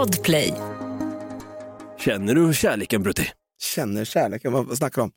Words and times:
Podplay. 0.00 0.54
Känner 1.98 2.34
du 2.34 2.54
kärleken 2.54 3.02
Brutti? 3.02 3.28
Känner 3.74 4.04
kärleken, 4.04 4.52
vad, 4.52 4.76
snackar 4.76 5.02
du 5.02 5.04
om? 5.04 5.12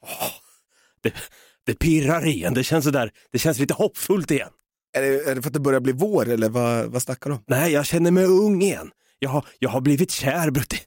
Det, 1.03 1.13
det 1.65 1.79
pirrar 1.79 2.27
igen, 2.27 2.53
det 2.53 2.63
känns, 2.63 2.85
sådär, 2.85 3.11
det 3.31 3.39
känns 3.39 3.59
lite 3.59 3.73
hoppfullt 3.73 4.31
igen. 4.31 4.49
Är 4.97 5.01
det, 5.01 5.07
är 5.07 5.35
det 5.35 5.41
för 5.41 5.49
att 5.49 5.53
det 5.53 5.59
börjar 5.59 5.79
bli 5.79 5.93
vår 5.93 6.29
eller 6.29 6.49
vad, 6.49 6.85
vad 6.85 7.01
snackar 7.01 7.29
du 7.29 7.35
om? 7.35 7.43
Nej, 7.47 7.71
jag 7.71 7.85
känner 7.85 8.11
mig 8.11 8.25
ung 8.25 8.61
igen. 8.61 8.91
Jag 9.19 9.29
har, 9.29 9.45
jag 9.59 9.69
har 9.69 9.81
blivit 9.81 10.11
kär 10.11 10.49
Brutti. 10.51 10.79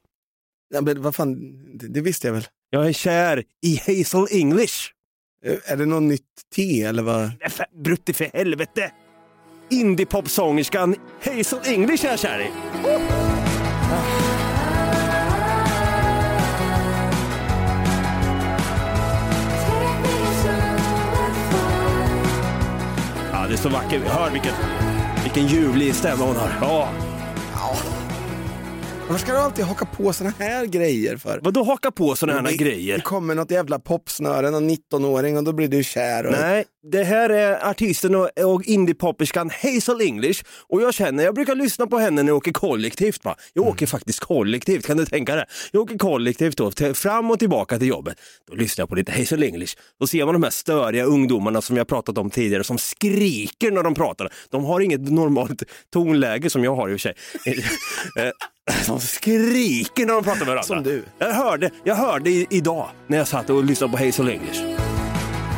Ja, 0.73 0.81
men 0.81 1.01
vad 1.01 1.15
fan, 1.15 1.35
det, 1.77 1.87
det 1.87 2.01
visste 2.01 2.27
jag 2.27 2.33
väl. 2.33 2.47
Jag 2.69 2.87
är 2.87 2.93
kär 2.93 3.43
i 3.65 3.77
Hazel 3.77 4.27
English. 4.31 4.75
Eh, 5.45 5.71
Är 5.71 5.77
det 5.77 5.85
något 5.85 6.03
nytt 6.03 6.23
te 6.55 6.83
eller 6.83 7.03
vad? 7.03 7.31
Nej, 7.39 7.49
för- 7.49 7.83
Brutti 7.83 8.13
för 8.13 8.29
helvete! 8.33 8.91
Indiepopsångerskan 9.69 10.95
Hazel 11.23 11.59
English 11.65 12.05
är 12.05 12.09
jag 12.09 12.19
kär 12.19 12.39
i. 12.39 12.47
Ja, 23.31 23.47
det 23.47 23.53
är 23.53 23.57
så 23.57 23.69
vackert. 23.69 24.07
Hör 24.07 24.29
vilken, 24.31 24.53
vilken 25.23 25.47
ljuvlig 25.47 25.95
stämma 25.95 26.25
hon 26.25 26.35
har. 26.35 26.49
Ja. 26.61 27.06
Varför 29.09 29.25
ska 29.25 29.33
du 29.33 29.39
alltid 29.39 29.65
haka 29.65 29.85
på 29.85 30.13
såna 30.13 30.33
här 30.39 30.65
grejer 30.65 31.17
för? 31.17 31.39
Vadå 31.43 31.63
haka 31.63 31.91
på 31.91 32.15
sådana 32.15 32.39
här 32.39 32.47
det, 32.47 32.57
grejer? 32.57 32.95
Det 32.95 33.01
kommer 33.01 33.35
något 33.35 33.51
jävla 33.51 33.79
popsnöre, 33.79 34.51
någon 34.51 34.69
19-åring 34.69 35.37
och 35.37 35.43
då 35.43 35.53
blir 35.53 35.67
du 35.67 35.83
kär. 35.83 36.25
Och... 36.25 36.31
Nej, 36.31 36.65
det 36.91 37.03
här 37.03 37.29
är 37.29 37.69
artisten 37.69 38.15
och, 38.15 38.29
och 38.39 38.63
indiepopperskan 38.63 39.49
Hazel 39.61 40.01
English 40.01 40.43
och 40.69 40.81
jag 40.81 40.93
känner, 40.93 41.23
jag 41.23 41.35
brukar 41.35 41.55
lyssna 41.55 41.87
på 41.87 41.97
henne 41.97 42.23
när 42.23 42.29
jag 42.29 42.37
åker 42.37 42.51
kollektivt. 42.51 43.25
Va? 43.25 43.35
Jag 43.53 43.61
Mm. 43.61 43.73
åker 43.73 43.85
faktiskt 43.85 44.19
kollektivt, 44.19 44.85
kan 44.85 44.97
du 44.97 45.05
tänka 45.05 45.35
dig? 45.35 45.45
Jag 45.71 45.81
åker 45.81 45.97
kollektivt 45.97 46.57
då, 46.57 46.71
till, 46.71 46.93
fram 46.93 47.31
och 47.31 47.39
tillbaka 47.39 47.79
till 47.79 47.87
jobbet. 47.87 48.17
Då 48.49 48.55
lyssnar 48.55 48.81
jag 48.81 48.89
på 48.89 48.95
lite 48.95 49.11
Hazel 49.11 49.43
English. 49.43 49.75
Då 49.99 50.07
ser 50.07 50.25
man 50.25 50.33
de 50.33 50.43
här 50.43 50.49
störiga 50.49 51.03
ungdomarna 51.03 51.61
som 51.61 51.77
jag 51.77 51.87
pratat 51.87 52.17
om 52.17 52.29
tidigare 52.29 52.63
som 52.63 52.77
skriker 52.77 53.71
när 53.71 53.83
de 53.83 53.95
pratar. 53.95 54.33
De 54.49 54.65
har 54.65 54.79
inget 54.79 55.01
normalt 55.11 55.63
tonläge 55.93 56.49
som 56.49 56.63
jag 56.63 56.75
har 56.75 56.89
i 56.89 56.95
och 56.95 57.01
för 57.01 57.13
sig. 57.13 57.15
De 58.87 58.99
skriker 58.99 60.05
när 60.05 60.13
de 60.13 60.23
pratar 60.23 60.39
med 60.39 60.47
varandra. 60.47 60.63
Som 60.63 60.83
du. 60.83 61.05
Jag 61.19 61.33
hörde, 61.33 61.69
jag 61.83 61.95
hörde 61.95 62.29
i, 62.29 62.47
idag 62.49 62.89
när 63.07 63.17
jag 63.17 63.27
satt 63.27 63.49
och 63.49 63.63
lyssnade 63.63 63.97
på 63.97 64.05
Hazel 64.05 64.29
English. 64.29 64.61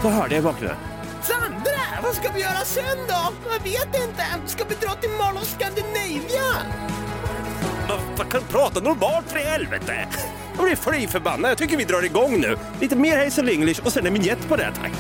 Så 0.01 0.09
hörde 0.09 0.35
jag 0.35 0.41
i 0.41 0.43
bakgrunden. 0.43 0.77
Sandra, 1.23 1.79
vad 2.03 2.15
ska 2.15 2.31
vi 2.35 2.41
göra 2.41 2.65
sen 2.65 2.83
då? 3.07 3.33
Jag 3.51 3.63
vet 3.71 3.85
inte. 4.09 4.23
Ska 4.45 4.63
vi 4.69 4.75
dra 4.75 4.93
till 4.95 5.09
Mall 5.09 5.37
of 5.37 5.43
Scandinavia? 5.57 6.43
Vad- 7.89 7.99
Vad 8.17 8.29
kan 8.31 8.41
prata 8.49 8.79
normalt 8.79 9.25
för 9.31 9.39
i 9.39 9.43
helvete? 9.43 10.07
Jag 10.55 10.65
blir 10.65 10.75
fly 10.75 11.07
förbannad. 11.07 11.51
Jag 11.51 11.57
tycker 11.57 11.77
vi 11.77 11.83
drar 11.83 12.05
igång 12.05 12.39
nu. 12.41 12.57
Lite 12.81 12.95
mer 12.95 13.23
Hazel 13.25 13.49
English 13.49 13.85
och 13.85 13.93
sen 13.93 14.05
en 14.07 14.13
vignett 14.13 14.47
på 14.47 14.55
det 14.55 14.71
tack. 14.81 14.91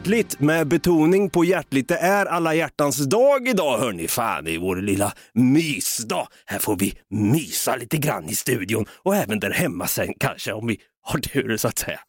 Hjärtligt 0.00 0.40
med 0.40 0.68
betoning 0.68 1.30
på 1.30 1.44
hjärtligt. 1.44 1.88
Det 1.88 1.96
är 1.96 2.26
alla 2.26 2.54
hjärtans 2.54 2.96
dag 3.06 3.48
idag 3.48 3.78
hörni. 3.78 4.08
Fan, 4.08 4.44
det 4.44 4.54
är 4.54 4.58
vår 4.58 4.76
lilla 4.76 5.12
mysdag. 5.34 6.28
Här 6.46 6.58
får 6.58 6.76
vi 6.76 6.94
mysa 7.10 7.76
lite 7.76 7.96
grann 7.96 8.28
i 8.28 8.34
studion 8.34 8.86
och 9.02 9.16
även 9.16 9.40
där 9.40 9.50
hemma 9.50 9.86
sen 9.86 10.14
kanske 10.20 10.52
om 10.52 10.66
vi 10.66 10.80
har 11.02 11.18
tur 11.18 11.56
så 11.56 11.68
att 11.68 11.78
säga. 11.78 12.00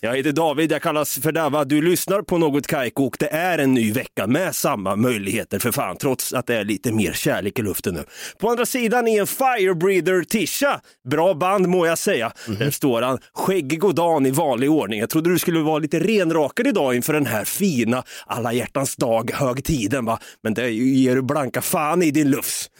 Jag 0.00 0.16
heter 0.16 0.32
David, 0.32 0.72
jag 0.72 0.82
kallas 0.82 1.18
för 1.18 1.32
Dava. 1.32 1.64
Du 1.64 1.82
lyssnar 1.82 2.22
på 2.22 2.38
något 2.38 2.66
Kaiko 2.66 3.04
och 3.04 3.16
det 3.18 3.28
är 3.28 3.58
en 3.58 3.74
ny 3.74 3.92
vecka 3.92 4.26
med 4.26 4.56
samma 4.56 4.96
möjligheter 4.96 5.58
för 5.58 5.72
fan, 5.72 5.96
trots 5.96 6.32
att 6.32 6.46
det 6.46 6.56
är 6.56 6.64
lite 6.64 6.92
mer 6.92 7.12
kärlek 7.12 7.58
i 7.58 7.62
luften 7.62 7.94
nu. 7.94 8.04
På 8.38 8.50
andra 8.50 8.66
sidan 8.66 9.08
är 9.08 9.20
en 9.20 9.26
Firebreather 9.26 10.24
Tisha. 10.24 10.80
Bra 11.08 11.34
band 11.34 11.68
må 11.68 11.86
jag 11.86 11.98
säga. 11.98 12.32
Där 12.58 12.70
står 12.70 13.02
han, 13.02 13.18
skäggig 13.34 13.84
och 13.84 13.94
dan 13.94 14.26
i 14.26 14.30
vanlig 14.30 14.70
ordning. 14.70 15.00
Jag 15.00 15.10
trodde 15.10 15.30
du 15.30 15.38
skulle 15.38 15.60
vara 15.60 15.78
lite 15.78 16.00
renrakad 16.00 16.66
idag 16.66 16.94
inför 16.94 17.12
den 17.12 17.26
här 17.26 17.44
fina 17.44 18.02
alla 18.26 18.52
hjärtans 18.52 18.96
dag 18.96 19.30
högtiden 19.34 20.04
va. 20.04 20.18
Men 20.42 20.54
det 20.54 20.70
ger 20.70 21.14
du 21.14 21.22
blanka 21.22 21.62
fan 21.62 22.02
i 22.02 22.10
din 22.10 22.30
lufs. 22.30 22.70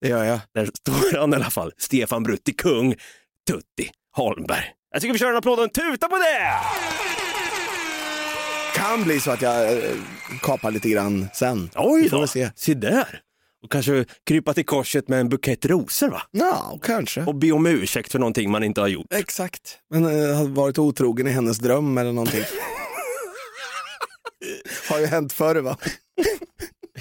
Det 0.00 0.08
gör 0.08 0.24
jag. 0.24 0.40
Där 0.54 0.68
står 0.80 1.18
han 1.18 1.32
i 1.32 1.36
alla 1.36 1.50
fall. 1.50 1.72
Stefan 1.78 2.22
Brutti, 2.22 2.52
kung, 2.52 2.94
Tutti 3.50 3.90
Holmberg. 4.16 4.64
Jag 4.92 5.00
tycker 5.00 5.12
vi 5.12 5.18
kör 5.18 5.30
en 5.30 5.36
applåd 5.36 5.58
och 5.58 5.64
en 5.64 5.70
tuta 5.70 6.08
på 6.08 6.16
det! 6.16 6.52
Kan 8.74 9.04
bli 9.04 9.20
så 9.20 9.30
att 9.30 9.42
jag 9.42 9.72
eh, 9.72 9.78
kapar 10.42 10.70
lite 10.70 10.88
grann 10.88 11.28
sen. 11.34 11.70
Oj 11.74 12.02
Vi 12.02 12.08
får 12.08 12.16
då, 12.16 12.20
väl 12.20 12.28
se. 12.28 12.50
se 12.56 12.74
där. 12.74 13.20
Och 13.64 13.72
kanske 13.72 14.04
krypa 14.26 14.54
till 14.54 14.64
korset 14.66 15.08
med 15.08 15.20
en 15.20 15.28
bukett 15.28 15.66
rosor 15.66 16.08
va? 16.08 16.22
Ja, 16.30 16.78
kanske. 16.82 17.24
Och 17.24 17.34
be 17.34 17.52
om 17.52 17.66
ursäkt 17.66 18.12
för 18.12 18.18
någonting 18.18 18.50
man 18.50 18.64
inte 18.64 18.80
har 18.80 18.88
gjort. 18.88 19.06
Exakt. 19.14 19.78
Men 19.90 20.04
eh, 20.04 20.36
har 20.36 20.44
varit 20.44 20.78
otrogen 20.78 21.26
i 21.26 21.30
hennes 21.30 21.58
dröm 21.58 21.98
eller 21.98 22.12
någonting. 22.12 22.42
har 24.90 24.98
ju 24.98 25.06
hänt 25.06 25.32
förr 25.32 25.56
va? 25.56 25.76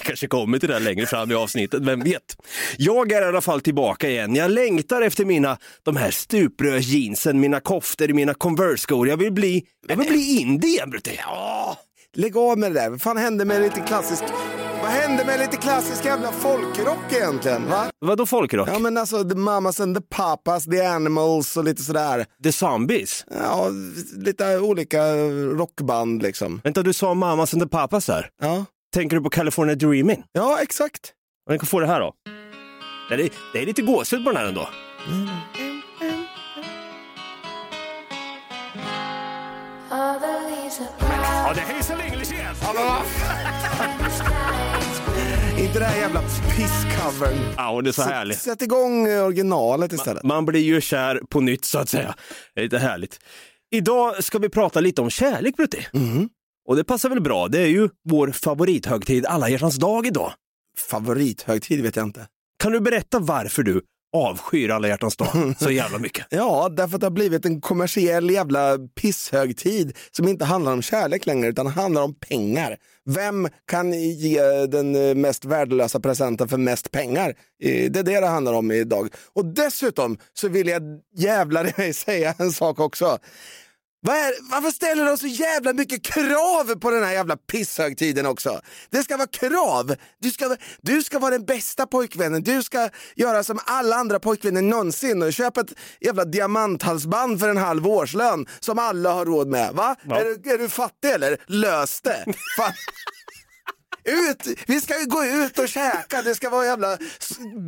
Kanske 0.04 0.28
kommer 0.28 0.60
till 0.60 0.70
det 0.70 0.80
längre 0.80 1.06
fram 1.06 1.32
i 1.32 1.34
avsnittet, 1.34 1.82
vem 1.82 2.00
vet? 2.00 2.38
Jag 2.78 3.12
är 3.12 3.22
i 3.22 3.26
alla 3.26 3.42
fall 3.42 3.62
tillbaka 3.62 4.10
igen. 4.10 4.36
Jag 4.36 4.52
längtar 4.52 5.02
efter 5.02 5.26
mina, 5.26 5.58
de 5.84 5.98
här 5.98 6.12
stuprörsjeansen, 6.12 7.40
mina 7.40 7.60
koftor, 7.60 8.08
mina 8.08 8.34
Converse-skor. 8.34 9.08
Jag 9.08 9.18
vill 9.18 9.34
bli, 9.34 9.64
jag 9.88 9.96
vill 9.96 10.08
bli 10.08 10.40
indie 10.40 10.70
igen 10.70 10.90
Brutti. 10.90 11.20
Ja, 11.26 11.78
lägg 12.14 12.38
av 12.38 12.58
med 12.58 12.72
det 12.74 12.80
där. 12.80 12.90
Vad 12.90 13.02
fan 13.02 13.18
hände 13.18 13.46
med 13.46 13.62
lite 13.62 13.80
klassisk... 13.82 14.24
Vad 14.82 14.90
hände 14.90 15.26
med 15.26 15.40
lite 15.40 15.58
klassisk 15.58 16.06
jävla 16.06 16.32
folkrock 16.32 17.14
egentligen? 17.14 17.70
Va? 17.70 17.92
Vadå 18.00 18.26
folkrock? 18.26 18.70
Ja 18.70 18.80
men 18.80 18.98
alltså 18.98 19.30
the 19.30 19.36
mamas 19.36 19.80
and 19.80 19.96
the 19.98 20.02
papas, 20.10 20.66
the 20.66 20.86
animals 20.86 21.58
och 21.58 21.64
lite 21.64 21.82
sådär. 21.82 22.26
The 22.44 22.52
Zombies? 22.52 23.26
Ja, 23.44 23.70
lite 24.18 24.58
olika 24.58 25.14
rockband 25.58 26.22
liksom. 26.22 26.62
Vänta, 26.64 26.84
du 26.84 26.94
sa 26.94 27.14
Mamas 27.14 27.54
and 27.54 27.64
the 27.64 27.70
Papas 27.70 28.06
där. 28.06 28.30
Ja, 28.42 28.66
Tänker 28.94 29.16
du 29.16 29.24
på 29.24 29.30
California 29.30 29.76
Dreaming? 29.76 30.24
ja 30.32 30.60
exakt. 30.62 31.14
Och 31.46 31.52
den 31.52 31.60
kan 31.60 31.68
få 31.68 31.80
det 31.80 31.88
här 31.88 32.00
då. 32.00 32.14
Det 33.10 33.16
är, 33.16 33.30
det 33.54 33.62
är 33.62 33.66
lite 33.66 33.82
gåshud 33.82 34.24
på 34.24 34.30
den 34.32 34.38
här 34.38 34.48
ändå. 34.48 34.70
Ja, 39.90 41.54
det 41.56 41.62
är 41.62 41.76
Hazel 41.76 42.00
English 42.02 42.34
igen! 42.34 42.56
Inte 45.60 45.80
det 45.80 45.86
här 45.86 46.02
jävla 46.02 46.22
pisscovern. 46.22 47.38
Ja, 47.58 47.70
och 47.70 47.84
det 47.84 47.90
är 47.90 47.92
så 47.92 48.02
härligt. 48.02 48.40
Sätt 48.40 48.62
igång 48.62 49.08
originalet 49.08 49.94
istället. 49.94 50.24
Man 50.24 50.46
blir 50.46 50.62
ju 50.62 50.82
kär 50.82 51.22
på 51.30 51.40
nytt 51.42 51.66
så 51.66 51.80
att 51.80 51.90
säga. 51.90 52.16
Det 52.56 52.62
är 52.62 52.64
lite 52.64 52.78
härligt. 52.80 53.20
Idag 53.72 54.24
ska 54.24 54.40
vi 54.40 54.50
prata 54.50 54.80
lite 54.80 55.02
om 55.02 55.10
kärlek, 55.10 55.56
Brutti. 55.56 55.88
Och 56.72 56.78
det 56.78 56.84
passar 56.84 57.10
väl 57.10 57.22
bra. 57.22 57.48
Det 57.48 57.60
är 57.60 57.68
ju 57.68 57.90
vår 58.10 58.32
favorithögtid, 58.32 59.26
alla 59.26 59.50
hjärtans 59.50 59.76
dag 59.76 60.08
idag. 60.08 60.34
Favorithögtid 60.78 61.82
vet 61.84 61.96
jag 61.96 62.06
inte. 62.06 62.28
Kan 62.64 62.72
du 62.72 62.80
berätta 62.80 63.20
varför 63.20 63.64
du 63.64 63.82
avskyr 64.16 64.70
alla 64.70 64.88
hjärtans 64.88 65.18
dag 65.18 65.56
så 65.60 65.72
jävla 65.72 65.98
mycket? 65.98 66.28
Ja, 66.30 66.70
därför 66.70 66.96
att 66.96 67.02
det 67.02 67.06
har 67.06 67.12
blivit 67.12 67.46
en 67.46 67.62
kommersiell 67.62 68.30
jävla 68.30 68.78
pisshögtid 69.02 69.98
som 70.12 70.28
inte 70.28 70.46
handlar 70.46 70.74
om 70.74 70.82
kärlek 70.82 71.26
längre 71.26 71.48
utan 71.50 71.68
handlar 71.68 72.02
om 72.02 72.14
pengar. 72.16 72.78
Vem 73.06 73.48
kan 73.68 73.94
ge 73.94 74.42
den 74.66 75.22
mest 75.22 75.46
värdelösa 75.46 76.00
presenten 76.00 76.48
för 76.48 76.58
mest 76.58 76.92
pengar? 76.92 77.30
Eh, 77.64 77.92
Det 77.92 78.00
är 78.00 78.04
det 78.04 78.20
det 78.20 78.28
handlar 78.28 78.54
om 78.54 78.72
idag. 78.72 79.08
Och 79.34 79.46
dessutom 79.46 80.18
så 80.34 80.48
vill 80.48 80.68
jag 80.68 80.82
jävlar 81.18 81.66
i 81.70 81.74
mig 81.78 81.94
säga 81.94 82.34
en 82.38 82.52
sak 82.52 82.80
också. 82.80 83.18
Vad 84.04 84.16
är, 84.16 84.52
varför 84.52 84.72
ställer 84.72 85.06
de 85.06 85.18
så 85.18 85.28
jävla 85.28 85.74
mycket 85.74 86.04
krav 86.04 86.80
på 86.80 86.92
den 86.92 87.04
här 87.04 87.12
jävla 87.12 87.38
pisshögtiden 87.38 88.26
också? 88.26 88.62
Det 88.90 89.04
ska 89.04 89.18
vara 89.18 89.28
krav. 89.28 89.96
Du 90.20 90.32
ska, 90.32 90.56
du 90.82 91.04
ska 91.04 91.20
vara 91.20 91.32
den 91.32 91.46
bästa 91.46 91.88
pojkvännen. 91.88 92.44
Du 92.44 92.64
ska 92.64 92.90
göra 93.16 93.44
som 93.44 93.60
alla 93.66 93.96
andra 93.96 94.20
pojkvänner 94.20 94.62
någonsin 94.62 95.24
och 95.24 95.34
köpa 95.34 95.62
ett 95.62 95.74
jävla 96.00 96.26
diamanthalsband 96.26 97.40
för 97.40 97.50
en 97.50 97.58
halv 97.58 97.88
årslön 97.88 98.46
som 98.60 98.80
alla 98.80 99.14
har 99.14 99.26
råd 99.26 99.48
med. 99.48 99.74
Va? 99.74 99.96
Ja. 100.04 100.20
Är, 100.20 100.26
du, 100.26 100.52
är 100.54 100.58
du 100.58 100.70
fattig 100.70 101.10
eller? 101.10 101.38
Lös 101.48 102.02
det. 102.02 102.26
Ut! 104.06 104.60
Vi 104.68 104.82
ska 104.82 105.00
ju 105.00 105.06
gå 105.06 105.26
ut 105.26 105.60
och 105.60 105.68
käka. 105.70 106.22
Det 106.22 106.36
ska 106.36 106.50
vara 106.50 106.66
jävla 106.66 106.98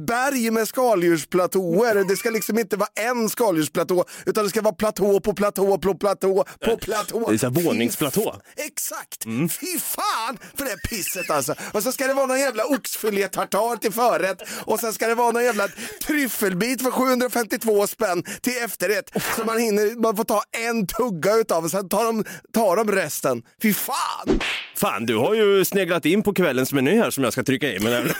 berg 0.07 0.51
med 0.51 0.68
skaldjursplatåer. 0.68 2.03
Det 2.07 2.18
ska 2.18 2.30
liksom 2.30 2.59
inte 2.59 2.77
vara 2.77 2.89
en 2.95 3.30
skaldjursplatå, 3.30 4.06
utan 4.25 4.44
det 4.44 4.50
ska 4.50 4.62
vara 4.62 4.74
platå 4.74 5.19
på 5.19 5.33
platå 5.33 5.77
på 5.77 5.95
platå 5.95 6.45
på 6.65 6.77
platå. 6.77 7.30
Det 7.30 7.33
är 7.33 7.38
så 7.38 7.50
här 7.50 7.63
våningsplatå. 7.63 8.35
Exakt! 8.56 9.24
Fy 9.59 9.80
fan 9.80 10.38
för 10.57 10.65
det 10.65 10.77
pisset 10.89 11.30
alltså. 11.30 11.56
Och 11.71 11.83
så 11.83 11.91
ska 11.91 12.07
det 12.07 12.13
vara 12.13 12.25
någon 12.25 12.39
jävla 12.39 12.65
oxfilé 12.65 13.27
tartar 13.27 13.77
till 13.77 13.94
förrätt 13.94 14.41
och 14.65 14.79
sen 14.79 14.94
ska 14.94 15.07
det 15.07 15.15
vara 15.15 15.31
någon 15.31 15.44
jävla 15.44 15.68
tryffelbit 16.06 16.81
för 16.81 16.91
752 16.91 17.88
spänn 17.88 18.24
till 18.41 18.57
efterrätt. 18.63 19.12
Så 19.36 19.45
man 19.45 19.57
hinner, 19.59 20.01
man 20.01 20.15
får 20.15 20.24
ta 20.24 20.44
en 20.51 20.88
tugga 20.88 21.36
utav 21.36 21.63
och 21.63 21.71
sen 21.71 21.89
tar 21.89 22.06
de, 22.06 22.25
tar 22.53 22.75
de 22.75 22.91
resten. 22.91 23.44
Fy 23.62 23.74
fan! 23.74 24.39
Fan, 24.83 25.06
du 25.06 25.15
har 25.15 25.33
ju 25.33 25.65
sneglat 25.65 26.06
in 26.06 26.24
på 26.24 26.33
kvällens 26.33 26.74
meny 26.74 26.95
här 26.95 27.09
som 27.09 27.24
jag 27.24 27.33
ska 27.33 27.44
trycka 27.44 27.74
in. 27.75 27.83
Men... 27.83 28.03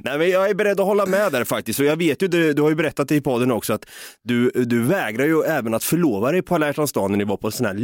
Nej, 0.00 0.18
men 0.18 0.30
jag 0.30 0.50
är 0.50 0.54
beredd 0.54 0.80
att 0.80 0.86
hålla 0.86 1.06
med 1.06 1.32
där 1.32 1.44
faktiskt. 1.44 1.80
Och 1.80 1.86
jag 1.86 1.96
vet 1.96 2.22
ju, 2.22 2.28
du, 2.28 2.52
du 2.52 2.62
har 2.62 2.68
ju 2.68 2.74
berättat 2.74 3.12
i 3.12 3.20
podden 3.20 3.50
också 3.50 3.72
att 3.72 3.86
du, 4.22 4.50
du 4.50 4.82
vägrar 4.82 5.24
ju 5.24 5.42
även 5.42 5.74
att 5.74 5.84
förlova 5.84 6.32
dig 6.32 6.42
på 6.42 6.54
alla 6.54 6.66
hjärtans 6.66 6.92
dag 6.92 7.10
när 7.10 7.18
ni 7.18 7.24
var 7.24 7.36
på 7.36 7.46
en 7.46 7.52
sån 7.52 7.66
här 7.66 7.74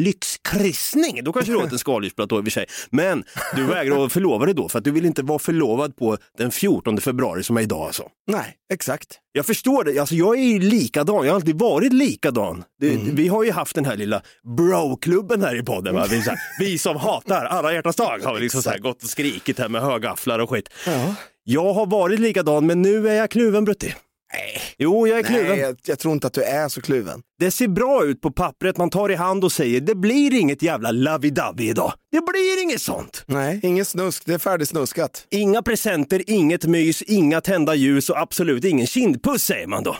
lyxkryssning. 0.49 1.25
Då 1.25 1.33
kanske 1.33 1.53
du 1.53 1.57
åt 1.59 1.73
en 1.73 1.79
skaldjursplatå 1.79 2.37
i 2.37 2.41
och 2.41 2.45
för 2.45 2.51
sig. 2.51 2.67
Men 2.91 3.25
du 3.57 3.65
vägrar 3.65 4.05
att 4.05 4.13
förlova 4.13 4.45
dig 4.45 4.55
då 4.55 4.69
för 4.69 4.79
att 4.79 4.85
du 4.85 4.91
vill 4.91 5.07
inte 5.07 5.23
vara 5.23 5.39
förlovad 5.39 5.97
på 5.97 6.17
den 6.39 6.51
14 6.51 7.01
februari 7.01 7.43
som 7.43 7.57
är 7.57 7.61
idag 7.61 7.87
alltså. 7.87 8.03
Nej, 8.31 8.57
exakt. 8.73 9.19
Jag 9.33 9.47
förstår 9.47 9.85
det, 9.85 9.99
alltså 9.99 10.15
jag 10.15 10.39
är 10.39 10.43
ju 10.43 10.59
likadan, 10.59 11.25
jag 11.25 11.33
har 11.33 11.37
alltid 11.37 11.59
varit 11.59 11.93
likadan. 11.93 12.65
Det, 12.81 12.99
Vi 13.13 13.29
har 13.29 13.45
ju 13.45 13.53
haft 13.53 13.75
den 13.75 13.85
här 13.85 13.97
lilla 13.97 14.23
bro-klubben 14.57 15.43
här 15.43 15.57
i 15.61 15.63
podden. 15.63 15.95
Va? 15.95 16.07
Vi, 16.11 16.21
här, 16.21 16.39
vi 16.59 16.79
som 16.79 16.97
hatar 16.97 17.45
alla 17.45 17.73
hjärtans 17.73 17.97
dag 17.97 18.21
har 18.25 18.35
vi 18.35 18.41
liksom 18.41 18.63
så 18.63 18.71
här 18.71 18.79
gått 18.79 19.03
och 19.03 19.11
skrikit 19.11 19.59
här 19.59 19.69
med 19.69 19.83
högafflar 19.83 20.39
och 20.39 20.51
skit. 20.51 20.69
Ja. 20.87 21.15
Jag 21.45 21.73
har 21.73 21.87
varit 21.87 22.21
likadan 22.21 22.67
men 22.67 22.83
nu 22.83 23.09
är 23.09 23.15
jag 23.15 23.31
kluven 23.31 23.65
Brutti. 23.65 23.95
Nej. 24.33 24.63
Jo, 24.79 25.07
jag 25.09 25.19
är 25.19 25.23
kluven. 25.23 25.49
Nej, 25.49 25.59
jag, 25.59 25.77
jag 25.85 25.99
tror 25.99 26.15
inte 26.15 26.27
att 26.27 26.33
du 26.33 26.43
är 26.43 26.69
så 26.69 26.81
kluven. 26.81 27.23
Det 27.39 27.51
ser 27.51 27.69
bra 27.69 28.05
ut 28.05 28.21
på 28.21 28.31
pappret, 28.31 28.77
man 28.77 28.91
tar 28.91 29.11
i 29.11 29.15
hand 29.15 29.45
och 29.45 29.53
säger 29.53 29.81
det 29.81 29.95
blir 29.95 30.35
inget 30.35 30.63
jävla 30.63 30.93
lovey-dovey 30.93 31.63
idag. 31.63 31.93
Det 32.13 32.21
blir 32.21 32.63
inget 32.63 32.83
sånt. 32.83 33.25
Nej, 33.27 33.61
ingen 33.63 33.85
snusk. 33.85 34.27
Det 34.27 34.35
är 34.35 34.39
färdigsnuskat. 34.39 35.27
Inga 35.31 35.63
presenter, 35.63 36.23
inget 36.31 36.65
mys, 36.65 37.03
inga 37.03 37.41
tända 37.41 37.75
ljus 37.75 38.11
och 38.11 38.19
absolut 38.19 38.65
ingen 38.65 38.87
kindpuss 38.87 39.45
säger 39.45 39.67
man 39.67 39.83
då. 39.83 39.97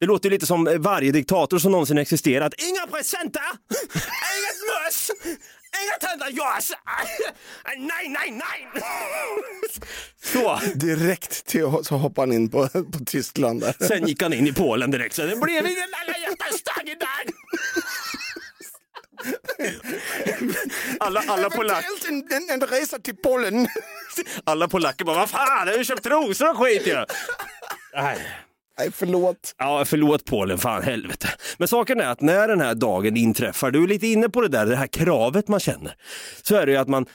Det 0.00 0.06
låter 0.06 0.30
lite 0.30 0.46
som 0.46 0.76
varje 0.80 1.12
diktator 1.12 1.58
som 1.58 1.72
någonsin 1.72 1.98
existerat. 1.98 2.54
Inga 2.58 2.86
presenter, 2.86 3.42
inget 4.34 4.60
möss, 4.84 5.10
inga 5.84 6.08
tända 6.08 6.30
ljus. 6.30 6.72
Nej, 7.76 8.08
nej, 8.08 8.30
nej. 8.30 8.82
Så, 10.22 10.60
Direkt 10.74 11.46
till, 11.46 11.62
så 11.82 11.94
hoppar 11.96 12.22
han 12.22 12.32
in 12.32 12.50
på, 12.50 12.68
på 12.68 13.04
Tyskland 13.06 13.60
där. 13.60 13.86
sen 13.86 14.06
gick 14.08 14.22
han 14.22 14.32
in 14.32 14.46
i 14.46 14.52
Polen 14.52 14.90
direkt. 14.90 15.14
Så 15.14 15.22
det 15.22 15.36
blev 15.36 15.66
ingen 15.66 15.88
alla 16.02 16.18
hjärtans 16.18 16.62
dag 16.62 16.88
idag. 16.88 17.34
Alla, 21.00 21.22
alla, 21.28 21.50
polack, 21.50 21.84
En, 22.08 22.14
en, 22.32 22.50
en 22.50 22.68
resa 22.68 22.98
till 22.98 23.16
Polen. 23.16 23.68
alla 24.44 24.68
polacker 24.68 25.04
bara, 25.04 25.16
vad 25.18 25.30
fan, 25.30 25.66
jag 25.66 25.72
har 25.74 25.78
ju 25.78 25.84
köpt 25.84 26.02
trosor 26.02 26.50
och 26.50 26.58
skit 26.58 26.86
ju. 26.86 27.04
Nej. 27.94 28.18
Nej, 28.78 28.90
förlåt. 28.92 29.54
Ja, 29.58 29.84
förlåt 29.84 30.24
Polen, 30.24 30.58
fan 30.58 30.82
helvete. 30.82 31.28
Men 31.58 31.68
saken 31.68 32.00
är 32.00 32.06
att 32.06 32.20
när 32.20 32.48
den 32.48 32.60
här 32.60 32.74
dagen 32.74 33.16
inträffar, 33.16 33.70
du 33.70 33.82
är 33.82 33.88
lite 33.88 34.06
inne 34.06 34.28
på 34.28 34.40
det 34.40 34.48
där, 34.48 34.66
det 34.66 34.76
här 34.76 34.86
kravet 34.86 35.48
man 35.48 35.60
känner, 35.60 35.94
så 36.42 36.56
är 36.56 36.66
det 36.66 36.72
ju 36.72 36.78
att 36.78 36.88
man 36.88 37.06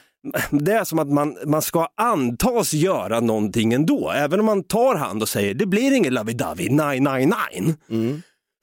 det 0.50 0.72
är 0.72 0.84
som 0.84 0.98
att 0.98 1.08
man, 1.08 1.36
man 1.46 1.62
ska 1.62 1.88
antas 1.96 2.72
göra 2.72 3.20
någonting 3.20 3.72
ändå. 3.72 4.10
Även 4.10 4.40
om 4.40 4.46
man 4.46 4.62
tar 4.62 4.94
hand 4.94 5.22
och 5.22 5.28
säger 5.28 5.54
det 5.54 5.66
blir 5.66 5.92
ingen 5.92 6.14
nej, 6.70 7.00
nej, 7.00 7.26
nej. 7.26 7.74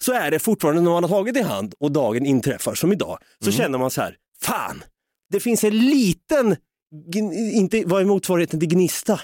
Så 0.04 0.14
är 0.14 0.32
det 0.32 0.40
fortfarande 0.40 0.82
när 0.82 0.92
man 0.92 1.04
har 1.04 1.10
tagit 1.10 1.38
i 1.38 1.42
hand 1.42 1.74
och 1.80 1.92
dagen 1.92 2.26
inträffar 2.26 2.76
som 2.76 2.92
idag, 2.92 3.18
så 3.44 3.52
känner 3.52 3.78
man 3.78 3.92
så 3.92 4.02
här, 4.02 4.16
fan, 4.42 4.84
det 5.32 5.40
finns 5.40 5.64
en 5.64 5.78
liten, 5.78 6.56
inte, 7.54 7.84
vad 7.86 8.02
är 8.02 8.06
motsvarigheten 8.06 8.60
till 8.60 8.70
gnista? 8.70 9.20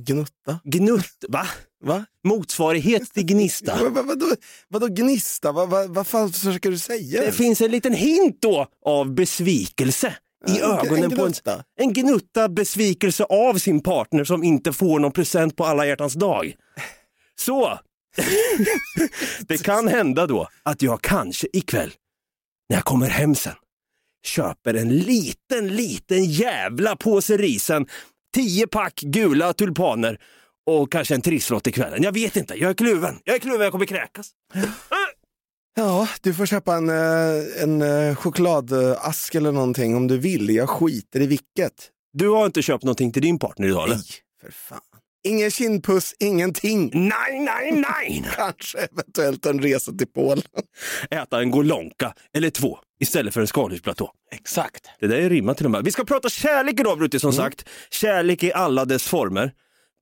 Gnutta. 0.00 0.60
Gnutt, 0.64 1.24
va? 1.28 1.46
Va? 1.84 2.04
Motsvarighet 2.24 3.12
till 3.14 3.22
gnista. 3.24 3.76
Va, 3.84 3.88
va, 3.88 4.02
vadå, 4.02 4.26
vadå 4.68 4.86
gnista? 4.86 5.52
Va, 5.52 5.66
va, 5.66 5.86
vad 5.86 6.06
fan 6.06 6.32
försöker 6.32 6.70
du 6.70 6.78
säga? 6.78 7.20
Det 7.22 7.32
finns 7.32 7.60
en 7.60 7.70
liten 7.70 7.92
hint 7.92 8.36
då 8.40 8.66
av 8.86 9.14
besvikelse 9.14 10.08
i 10.48 10.58
Ja, 10.58 10.80
en- 10.80 10.86
ögonen 10.86 11.04
en 11.12 11.18
på 11.18 11.26
en, 11.26 11.32
en 11.80 11.92
gnutta 11.92 12.48
besvikelse 12.48 13.24
av 13.24 13.54
sin 13.58 13.80
partner 13.82 14.24
som 14.24 14.44
inte 14.44 14.72
får 14.72 14.98
någon 15.00 15.12
present 15.12 15.56
på 15.56 15.64
alla 15.64 15.86
hjärtans 15.86 16.14
dag. 16.14 16.54
Så, 17.40 17.78
det 19.40 19.62
kan 19.62 19.88
hända 19.88 20.26
då 20.26 20.48
att 20.62 20.82
jag 20.82 21.02
kanske 21.02 21.46
ikväll, 21.52 21.92
när 22.68 22.76
jag 22.76 22.84
kommer 22.84 23.08
hem 23.08 23.34
sen, 23.34 23.54
köper 24.26 24.74
en 24.74 24.98
liten, 24.98 25.68
liten 25.76 26.24
jävla 26.24 26.96
påse 26.96 27.36
risen, 27.36 27.86
tio 28.34 28.66
pack 28.66 29.00
gula 29.00 29.52
tulpaner 29.52 30.18
och 30.70 30.92
kanske 30.92 31.14
en 31.14 31.20
trisslott 31.20 31.66
i 31.66 31.72
kvällen. 31.72 32.02
Jag 32.02 32.12
vet 32.12 32.36
inte, 32.36 32.54
jag 32.54 32.70
är 32.70 32.74
kluven. 32.74 33.18
Jag 33.24 33.36
är 33.36 33.40
kluven, 33.40 33.60
jag 33.60 33.72
kommer 33.72 33.86
kräkas. 33.86 34.30
Ja, 35.76 36.08
du 36.20 36.34
får 36.34 36.46
köpa 36.46 36.74
en, 36.74 36.88
eh, 36.88 37.62
en 37.62 37.82
eh, 37.82 38.14
chokladask 38.14 39.34
eller 39.34 39.52
någonting 39.52 39.96
om 39.96 40.06
du 40.06 40.18
vill. 40.18 40.50
Jag 40.50 40.68
skiter 40.68 41.20
i 41.20 41.26
vilket. 41.26 41.90
Du 42.12 42.28
har 42.28 42.46
inte 42.46 42.62
köpt 42.62 42.84
någonting 42.84 43.12
till 43.12 43.22
din 43.22 43.38
partner 43.38 43.68
idag 43.68 43.84
eller? 43.84 43.96
Nej, 43.96 44.04
för 44.42 44.52
fan. 44.52 44.80
Ingen 45.28 45.50
kindpuss, 45.50 46.14
ingenting. 46.18 46.90
Nej, 46.94 47.40
nej, 47.40 47.72
nej! 47.72 48.24
Kanske 48.36 48.78
eventuellt 48.78 49.46
en 49.46 49.62
resa 49.62 49.92
till 49.92 50.06
Polen. 50.06 50.42
Äta 51.10 51.40
en 51.40 51.50
golonka 51.50 52.14
eller 52.36 52.50
två 52.50 52.78
istället 53.00 53.34
för 53.34 53.40
en 53.40 53.46
skaldjursplatå. 53.46 54.12
Exakt. 54.32 54.86
Det 55.00 55.06
där 55.06 55.16
är 55.16 55.30
rimmat 55.30 55.56
till 55.56 55.66
och 55.66 55.72
med. 55.72 55.84
Vi 55.84 55.92
ska 55.92 56.04
prata 56.04 56.28
kärlek 56.28 56.80
idag 56.80 56.98
Brutti 56.98 57.20
som 57.20 57.32
sagt. 57.32 57.68
Kärlek 57.90 58.42
i 58.42 58.52
alla 58.52 58.84
dess 58.84 59.08
former. 59.08 59.52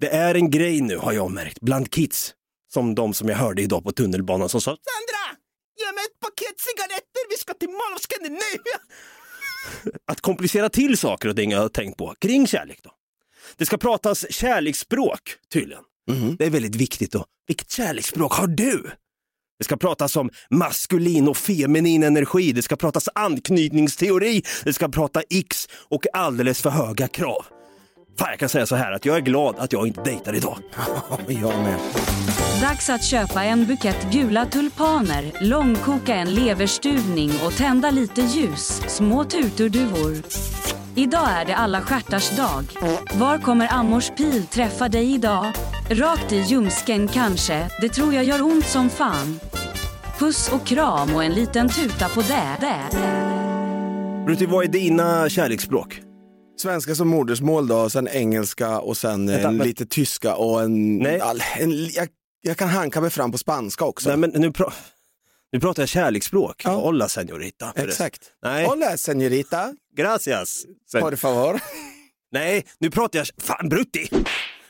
Det 0.01 0.09
är 0.09 0.35
en 0.35 0.51
grej 0.51 0.81
nu 0.81 0.97
har 0.97 1.13
jag 1.13 1.31
märkt 1.31 1.61
bland 1.61 1.91
kids. 1.91 2.35
Som 2.73 2.95
de 2.95 3.15
som 3.15 3.29
jag 3.29 3.37
hörde 3.37 3.63
idag 3.63 3.85
på 3.85 3.93
tunnelbanan 3.93 4.49
som 4.49 4.61
sa 4.61 4.71
Sandra! 4.71 5.39
Ge 5.81 5.93
mig 5.93 6.05
ett 6.05 6.21
paket 6.21 6.61
cigaretter, 6.61 7.31
vi 7.31 7.37
ska 7.37 7.55
till 7.55 7.69
Mall 7.69 7.95
of 7.97 8.03
Scandinavia! 8.03 8.79
att 10.07 10.21
komplicera 10.21 10.69
till 10.69 10.99
saker 10.99 11.29
och 11.29 11.37
ting 11.37 11.51
jag 11.51 11.61
har 11.61 11.69
tänkt 11.69 11.97
på 11.97 12.15
kring 12.19 12.47
kärlek. 12.47 12.81
Då. 12.83 12.91
Det 13.57 13.67
ska 13.67 13.79
pratas 13.79 14.33
kärleksspråk 14.33 15.21
tydligen. 15.53 15.83
Det 16.39 16.47
är 16.47 16.51
väldigt 16.51 16.77
viktigt. 16.77 17.13
då. 17.13 17.25
Vilket 17.47 17.71
kärleksspråk 17.71 18.33
har 18.33 18.47
du? 18.47 18.91
Det 19.59 19.65
ska 19.65 19.77
pratas 19.77 20.17
om 20.17 20.31
maskulin 20.51 21.29
och 21.29 21.37
feminin 21.37 22.03
energi, 22.03 22.53
det 22.53 22.63
ska 22.63 22.77
pratas 22.77 23.09
anknytningsteori, 23.15 24.43
det 24.65 24.73
ska 24.73 24.89
prata 24.89 25.23
X 25.31 25.69
och 25.89 26.07
alldeles 26.13 26.63
för 26.63 26.71
höga 26.71 27.09
krav. 27.09 27.45
Fan, 28.19 28.29
jag 28.31 28.39
kan 28.39 28.49
säga 28.49 28.67
så 28.67 28.77
här 28.77 28.93
att 28.93 29.05
jag 29.05 29.17
är 29.17 29.21
glad 29.21 29.55
att 29.59 29.73
jag 29.73 29.87
inte 29.87 30.03
dejtar 30.03 30.35
idag. 30.35 30.59
Jag 31.27 31.63
med. 31.63 31.79
Dags 32.61 32.91
att 32.91 33.05
köpa 33.05 33.45
en 33.45 33.67
bukett 33.67 34.13
gula 34.13 34.47
tulpaner, 34.47 35.33
långkoka 35.41 36.15
en 36.15 36.35
leverstuvning 36.35 37.31
och 37.47 37.53
tända 37.53 37.91
lite 37.91 38.21
ljus, 38.21 38.83
små 38.87 39.25
tuturduvor. 39.25 40.17
Idag 40.95 41.29
är 41.29 41.45
det 41.45 41.57
alla 41.57 41.81
stjärtars 41.81 42.31
dag. 42.31 42.65
Var 43.15 43.39
kommer 43.39 43.73
Amors 43.73 44.11
pil 44.17 44.47
träffa 44.47 44.89
dig 44.89 45.15
idag? 45.15 45.47
Rakt 45.91 46.33
i 46.33 46.37
ljumsken 46.37 47.09
kanske, 47.09 47.69
det 47.81 47.89
tror 47.89 48.15
jag 48.15 48.25
gör 48.25 48.43
ont 48.43 48.67
som 48.67 48.91
fan. 48.91 49.41
Puss 50.19 50.53
och 50.53 50.67
kram 50.67 51.15
och 51.15 51.25
en 51.25 51.33
liten 51.33 51.69
tuta 51.69 52.09
på 52.09 52.21
det. 52.21 52.57
det. 52.61 52.99
Brutti, 54.27 54.47
vad 54.47 54.65
är 54.65 54.69
dina 54.69 55.29
kärleksspråk? 55.29 56.08
Svenska 56.59 56.95
som 56.95 57.09
modersmål 57.09 57.69
då, 57.69 57.91
sen 57.91 58.09
engelska 58.09 58.79
och 58.81 58.97
sen 58.97 59.29
eh, 59.29 59.35
Vänta, 59.35 59.51
men- 59.51 59.67
lite 59.67 59.87
tyska 59.87 60.35
och 60.35 60.63
en... 60.63 60.99
Nej. 60.99 61.21
All, 61.21 61.43
en 61.59 61.87
jag, 61.89 62.09
jag 62.41 62.57
kan 62.57 62.69
hanka 62.69 63.01
mig 63.01 63.11
fram 63.11 63.33
på 63.33 63.39
spanska 63.39 63.85
också. 63.85 64.09
Nej, 64.09 64.19
men 64.19 64.31
nu, 64.31 64.49
pra- 64.51 64.73
nu 65.53 65.61
pratar 65.61 65.83
jag 65.83 65.89
kärleksspråk. 65.89 66.63
Ja. 66.65 66.71
Hola 66.71 67.07
señorita. 67.09 67.73
Exakt. 67.75 68.23
Nej, 68.43 68.67
Hola 68.67 68.97
señorita, 68.97 69.75
gracias. 69.97 70.67
Sen- 70.93 71.01
por 71.03 71.17
favor. 71.17 71.61
Nej, 72.33 72.65
nu 72.79 72.91
pratar 72.91 73.19
jag... 73.19 73.29
Fan, 73.39 73.69
Brutti! 73.69 74.09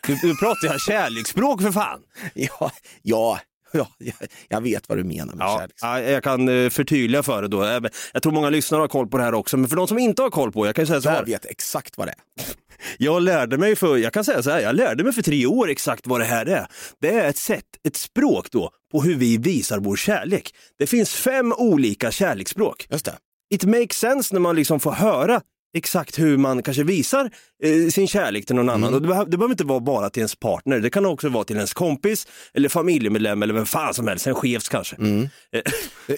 Nu, 0.08 0.18
nu 0.22 0.34
pratar 0.34 0.66
jag 0.68 0.80
kärleksspråk 0.80 1.62
för 1.62 1.72
fan. 1.72 2.00
ja, 2.34 2.70
ja, 3.02 3.40
ja, 3.72 3.88
jag, 3.98 4.14
jag 4.48 4.60
vet 4.60 4.88
vad 4.88 4.98
du 4.98 5.04
menar 5.04 5.34
med 5.34 5.44
Ja, 5.44 5.58
kärlek. 5.58 5.76
ja, 5.82 6.00
jag 6.00 6.22
kan 6.24 6.48
eh, 6.64 6.70
förtydliga 6.70 7.22
för 7.22 7.42
det 7.42 7.48
då. 7.48 7.62
Även- 7.62 7.90
Jag 8.12 8.22
tror 8.22 8.32
många 8.32 8.50
lyssnare 8.50 8.80
har 8.80 8.88
koll 8.88 9.06
på 9.08 9.18
det 9.18 9.24
här 9.24 9.34
också, 9.34 9.56
men 9.56 9.68
för 9.68 9.76
de 9.76 9.88
som 9.88 9.98
inte 9.98 10.22
har 10.22 10.30
koll 10.30 10.52
på 10.52 10.66
jag 10.66 10.74
kan 10.74 10.86
säga 10.86 11.00
så 11.00 11.08
Jag 11.08 11.12
här. 11.14 11.24
vet 11.24 11.44
exakt 11.46 11.98
vad 11.98 12.06
det 12.08 12.12
är. 12.12 12.44
Jag 12.98 13.22
lärde 13.22 13.58
mig 13.58 13.76
för, 13.76 13.96
jag 13.96 14.12
kan 14.12 14.24
säga 14.24 14.42
så 14.42 14.50
här, 14.50 14.60
jag 14.60 14.74
lärde 14.76 15.04
mig 15.04 15.12
för 15.12 15.22
tre 15.22 15.46
år 15.46 15.70
exakt 15.70 16.06
vad 16.06 16.20
det 16.20 16.24
här 16.24 16.46
är. 16.46 16.66
Det 17.00 17.08
är 17.14 17.28
ett 17.28 17.36
sätt, 17.36 17.64
ett 17.88 17.96
språk 17.96 18.46
då, 18.50 18.70
på 18.92 19.02
hur 19.02 19.14
vi 19.14 19.36
visar 19.36 19.78
vår 19.78 19.96
kärlek. 19.96 20.54
Det 20.78 20.86
finns 20.86 21.14
fem 21.14 21.52
olika 21.52 22.10
kärleksspråk. 22.10 22.86
Just 22.90 23.04
det. 23.04 23.14
It 23.54 23.64
makes 23.64 23.96
sense 23.98 24.34
när 24.34 24.40
man 24.40 24.56
liksom 24.56 24.80
får 24.80 24.92
höra 24.92 25.40
exakt 25.76 26.18
hur 26.18 26.36
man 26.36 26.62
kanske 26.62 26.82
visar 26.82 27.30
eh, 27.62 27.88
sin 27.90 28.08
kärlek 28.08 28.46
till 28.46 28.56
någon 28.56 28.68
annan. 28.68 28.94
Och 28.94 29.02
det, 29.02 29.08
behöver, 29.08 29.30
det 29.30 29.36
behöver 29.36 29.52
inte 29.54 29.64
vara 29.64 29.80
bara 29.80 30.10
till 30.10 30.20
ens 30.20 30.34
partner, 30.36 30.78
det 30.80 30.90
kan 30.90 31.06
också 31.06 31.28
vara 31.28 31.44
till 31.44 31.56
ens 31.56 31.74
kompis 31.74 32.26
eller 32.54 32.68
familjemedlem 32.68 33.42
eller 33.42 33.54
vem 33.54 33.66
fan 33.66 33.94
som 33.94 34.08
helst, 34.08 34.26
en 34.26 34.34
chefs 34.34 34.68
kanske. 34.68 34.96
Eh, 34.96 35.24
Eh, 35.52 35.62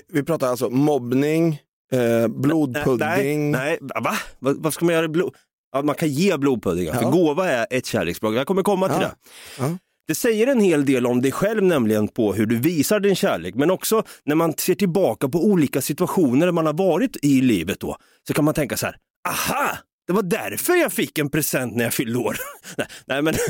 Vi 0.09 0.23
pratar 0.23 0.47
alltså 0.49 0.71
mobbning, 0.71 1.61
eh, 1.93 2.29
blodpudding. 2.29 3.51
Nej, 3.51 3.79
nej, 3.81 4.01
va? 4.01 4.13
Vad, 4.39 4.63
vad 4.63 4.75
ska 4.75 4.85
man 4.85 4.95
göra? 4.95 5.05
i 5.05 5.09
Blod... 5.09 5.35
Ja, 5.73 5.83
man 5.83 5.95
kan 5.95 6.09
ge 6.09 6.37
blodpuddingar, 6.37 6.95
för 6.95 7.03
Ja. 7.03 7.11
gåva 7.11 7.49
är 7.51 7.67
ett 7.71 7.87
kärleksspråk. 7.87 8.35
Jag 8.35 8.47
kommer 8.47 8.63
komma 8.63 8.89
till 8.89 8.97
Ja. 9.03 9.09
det. 9.09 9.63
Ja. 9.71 9.79
Det 10.09 10.15
säger 10.15 10.47
en 10.47 10.61
hel 10.61 10.85
del 10.85 11.07
om 11.07 11.23
dig 11.23 11.33
själv 11.33 11.63
nämligen 11.63 12.09
på 12.09 12.33
hur 12.33 12.47
du 12.47 12.57
visar 12.57 13.01
din 13.01 13.17
kärlek, 13.17 13.55
men 13.55 13.71
också 13.71 14.03
när 14.25 14.35
man 14.35 14.53
ser 14.53 14.75
tillbaka 14.75 15.29
på 15.29 15.45
olika 15.45 15.81
situationer 15.81 16.51
man 16.53 16.67
har 16.67 16.73
varit 16.73 17.17
i 17.23 17.41
livet 17.41 17.81
då, 17.81 17.97
så 18.29 18.35
kan 18.35 18.45
man 18.45 18.55
tänka 18.55 18.77
så 18.77 18.87
här, 18.87 18.97
aha, 19.29 19.79
det 20.07 20.13
var 20.13 20.23
därför 20.23 20.75
jag 20.75 20.93
fick 20.93 21.19
en 21.19 21.31
present 21.31 21.77
när 21.77 21.85
jag 21.85 21.95
fyllde 21.95 22.19
år. 22.19 22.37
nej, 22.77 22.87
nej, 23.07 23.23
men... 23.23 23.35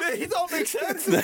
Nej, 0.00 0.28
de 0.30 0.56
exempel. 0.56 1.22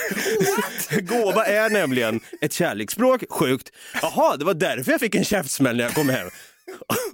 Gåva 1.00 1.46
är 1.46 1.70
nämligen 1.70 2.20
ett 2.40 2.52
kärleksspråk, 2.52 3.24
sjukt. 3.30 3.70
Jaha, 4.02 4.36
det 4.36 4.44
var 4.44 4.54
därför 4.54 4.92
jag 4.92 5.00
fick 5.00 5.14
en 5.14 5.24
käftsmäll 5.24 5.76
när 5.76 5.84
jag 5.84 5.94
kom 5.94 6.08
hem. 6.08 6.28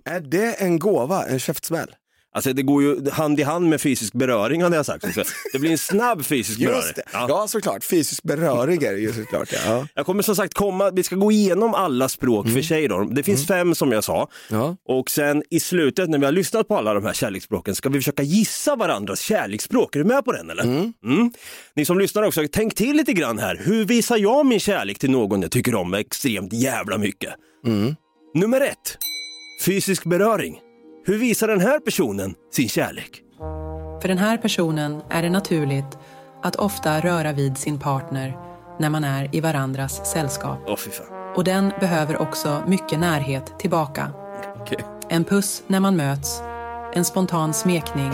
Är 0.04 0.20
det 0.20 0.54
en 0.54 0.78
gåva, 0.78 1.26
en 1.26 1.38
käftsmäll? 1.38 1.94
Alltså 2.38 2.52
det 2.52 2.62
går 2.62 2.83
ju 2.83 3.11
hand 3.11 3.40
i 3.40 3.42
hand 3.42 3.68
med 3.68 3.80
fysisk 3.80 4.12
beröring 4.12 4.62
hade 4.62 4.76
jag 4.76 4.87
sagt. 4.87 5.14
Så 5.14 5.23
det 5.52 5.59
blir 5.59 5.71
en 5.71 5.78
snabb 5.78 6.25
fysisk 6.25 6.59
beröring. 6.59 6.76
Just 6.76 6.97
det. 6.97 7.02
Ja. 7.12 7.26
Ja. 7.28 7.49
såklart. 7.49 7.85
Fysisk 7.85 8.23
beröring 8.23 8.83
är 8.83 8.92
det 8.92 8.99
ju 8.99 9.12
såklart. 9.12 9.52
Ja. 9.66 9.87
Jag 9.95 10.07
kommer 10.07 10.23
som 10.23 10.37
sagt 10.37 10.54
komma, 10.54 10.90
vi 10.90 11.02
ska 11.02 11.16
gå 11.16 11.33
igenom 11.33 11.75
alla 11.75 12.09
språk 12.09 12.49
för 12.49 12.62
sig 12.62 12.88
då. 12.88 13.04
Det 13.04 13.23
finns 13.23 13.47
fem 13.47 13.75
som 13.75 13.92
jag 13.92 14.04
sa. 14.04 14.28
Ja. 14.50 14.76
Och 14.88 15.11
sen 15.11 15.42
i 15.50 15.61
slutet 15.61 16.11
när 16.11 16.18
vi 16.18 16.25
har 16.25 16.33
lyssnat 16.33 16.68
på 16.68 16.76
alla 16.76 16.95
de 16.95 17.04
här 17.04 17.12
kärleksspråken 17.12 17.75
ska 17.75 17.88
vi 17.88 17.99
försöka 17.99 18.23
gissa 18.23 18.76
varandras 18.76 19.21
kärleksspråk. 19.21 19.97
Är 19.97 19.99
du 20.00 20.04
med 20.04 20.25
på 20.25 20.33
den 20.33 20.50
eller? 20.50 20.62
Mm. 20.62 21.33
Ni 21.76 21.85
som 21.85 21.99
lyssnar 21.99 22.23
också, 22.23 22.45
tänk 22.52 22.75
till 22.75 22.97
lite 22.97 23.12
grann 23.12 23.38
här. 23.38 23.61
Hur 23.64 23.85
visar 23.85 24.16
jag 24.16 24.47
min 24.47 24.61
kärlek 24.61 24.99
till 24.99 25.11
någon 25.11 25.42
jag 25.42 25.50
tycker 25.50 25.75
om 25.75 25.95
extremt 25.95 26.52
jävla 26.52 26.99
mycket? 26.99 27.35
Nummer 28.35 28.61
ett, 28.61 28.99
fysisk 29.64 30.04
beröring. 30.04 30.59
Hur 31.09 31.19
visar 31.19 31.49
den 31.49 31.61
här 31.61 31.81
personen 31.81 32.35
sin 32.53 32.69
kärlek? 32.69 33.23
För 34.03 34.09
den 34.09 34.19
här 34.19 34.37
personen 34.37 35.03
är 35.11 35.23
det 35.23 35.31
naturligt 35.31 35.99
att 36.43 36.57
ofta 36.57 37.00
röra 37.00 37.33
vid 37.33 37.59
sin 37.59 37.79
partner 37.79 38.37
när 38.79 38.91
man 38.91 39.05
är 39.05 39.37
i 39.37 39.41
varandras 39.41 40.11
sällskap. 40.12 40.59
Åh 40.67 40.77
fy 40.77 40.91
fan. 40.91 41.07
Och 41.37 41.45
den 41.45 41.73
behöver 41.81 42.23
också 42.23 42.62
mycket 42.67 42.99
närhet 42.99 43.59
tillbaka. 43.59 44.11
Okej. 44.61 44.79
En 45.09 45.25
puss 45.25 45.62
när 45.67 45.81
man 45.81 45.97
möts, 45.97 46.43
en 46.95 47.05
spontan 47.05 47.55
smekning, 47.55 48.12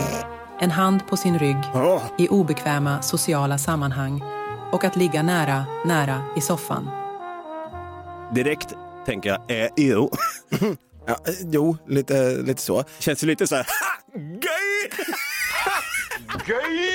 en 0.59 0.71
hand 0.71 1.07
på 1.09 1.17
sin 1.17 1.39
rygg 1.39 1.57
Ja. 1.73 2.01
i 2.17 2.27
obekväma 2.27 3.01
sociala 3.01 3.57
sammanhang 3.57 4.23
och 4.71 4.83
att 4.83 4.95
ligga 4.95 5.23
nära, 5.23 5.65
nära 5.85 6.21
i 6.37 6.41
soffan. 6.41 6.89
Direkt 8.35 8.73
tänker 9.05 9.29
jag, 9.29 9.63
eh, 9.63 9.69
jo. 9.75 10.11
Ja, 11.07 11.17
eh, 11.27 11.33
jo, 11.51 11.77
lite, 11.87 12.37
lite 12.37 12.61
så. 12.61 12.83
Känns 12.99 13.19
det 13.19 13.27
lite 13.27 13.47
så 13.47 13.55
här, 13.55 13.63
ha, 14.13 14.19
gay! 14.19 14.89
gay! 16.47 16.89